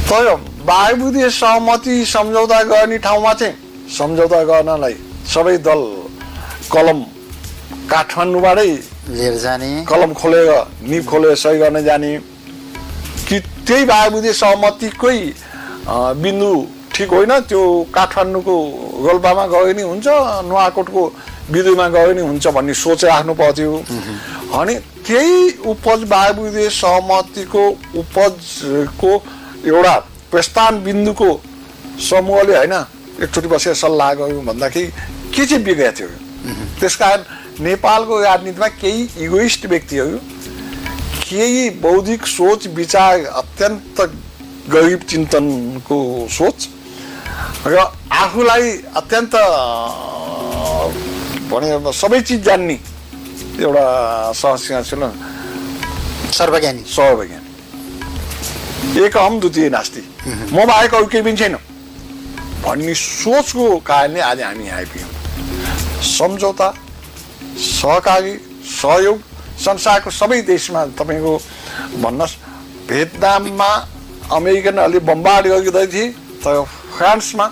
तर 0.09 0.27
वायुविधीय 0.69 1.29
सहमति 1.31 2.05
सम्झौता 2.07 2.63
गर्ने 2.63 2.99
ठाउँमा 2.99 3.33
चाहिँ 3.35 3.55
सम्झौता 3.99 4.43
गर्नलाई 4.45 4.95
सबै 5.35 5.57
दल 5.59 5.83
कलम 6.73 7.01
काठमाडौँबाटै 7.91 8.71
लिएर 9.09 9.35
जाने। 9.39 9.71
कलम 9.89 10.13
खोलेर 10.15 10.49
निब 10.83 11.05
खोलेर 11.07 11.35
सही 11.37 11.59
गर्न 11.59 11.83
जाने। 11.85 12.13
कि 13.29 13.39
त्यही 13.67 13.85
वायुविधीय 13.85 14.33
सहमतिकै 14.33 15.19
बिन्दु 16.23 16.53
ठिक 16.95 17.11
होइन 17.13 17.33
त्यो 17.51 17.61
काठमाडौँको 17.95 18.55
रोल्पामा 19.05 19.45
गयो 19.53 19.73
नि 19.73 19.83
हुन्छ 19.83 20.07
नुवाकोटको 20.49 21.03
विदुमा 21.53 21.89
गयो 21.89 22.13
नि 22.13 22.23
हुन्छ 22.23 22.47
भन्ने 22.57 22.75
सोच 22.75 23.05
राख्नु 23.05 23.35
पर्थ्यो। 23.35 23.73
अनि 24.57 24.75
त्यही 25.07 25.37
उपज 25.67 26.01
वायुविधीय 26.09 26.69
सहमतिको 26.73 27.65
उपजको 28.01 29.13
एउटा 29.69 29.95
प्रस्थान 30.31 30.83
बिन्दुको 30.85 31.31
समूहले 32.09 32.57
होइन 32.57 32.75
एकचोटि 33.21 33.49
बसेर 33.49 33.75
सल्लाह 33.77 34.13
गऱ्यौँ 34.15 34.45
भन्दाखेरि 34.45 34.87
के 35.35 35.47
चाहिँ 35.47 35.65
बिग्रेको 35.65 35.99
थियो? 35.99 36.09
त्यसकारण 36.81 37.21
नेपालको 37.65 38.15
राजनीतिमा 38.23 38.69
केही 38.83 39.03
इगोइस्ट 39.25 39.63
व्यक्तिहरू 39.73 40.17
केही 41.29 41.63
बौद्धिक 41.83 42.23
सोच 42.27 42.61
विचार 42.77 43.15
अत्यन्त 43.41 43.97
गरिब 44.73 45.01
चिन्तनको 45.11 45.99
सोच 46.39 46.59
र 47.67 47.75
आफूलाई 48.23 48.67
अत्यन्त 49.01 49.35
भने 51.51 51.69
सबै 51.93 52.21
चिज 52.21 52.41
जान्ने 52.45 52.77
एउटा 53.63 53.87
सहसिंह 54.33 54.83
सर्वज्ञानी। 56.33 56.83
सर्वज्ञानी। 56.89 57.49
एक 59.05 59.17
अहम 59.17 59.35
द्वितीय 59.41 59.69
नास्ति। 59.71 60.03
म 60.53 60.57
बाहेक 60.67 60.95
अरू 60.95 61.07
केही 61.07 61.23
पनि 61.25 61.37
छैन। 61.37 61.55
भन्ने 62.65 62.95
सोचको 62.95 63.65
कारणले 63.87 64.21
आज 64.21 64.41
हामी 64.43 64.69
आइपुग्यौँ। 64.79 65.12
सम्झौता 66.09 66.69
सहकारी 67.59 68.35
सहयोग 68.71 69.19
संसारको 69.65 70.11
सबै 70.13 70.41
देशमा 70.45 70.85
तपाईँको 70.99 71.35
भन्नुहोस् 72.03 72.37
भियतनाममा 72.89 73.71
अमेरिकनहरूले 74.33 75.01
बम्बार्ड 75.11 75.47
गरिँदै 75.49 75.87
थिए 75.93 76.09
तर 76.45 76.63
फ्रान्समा 76.97 77.47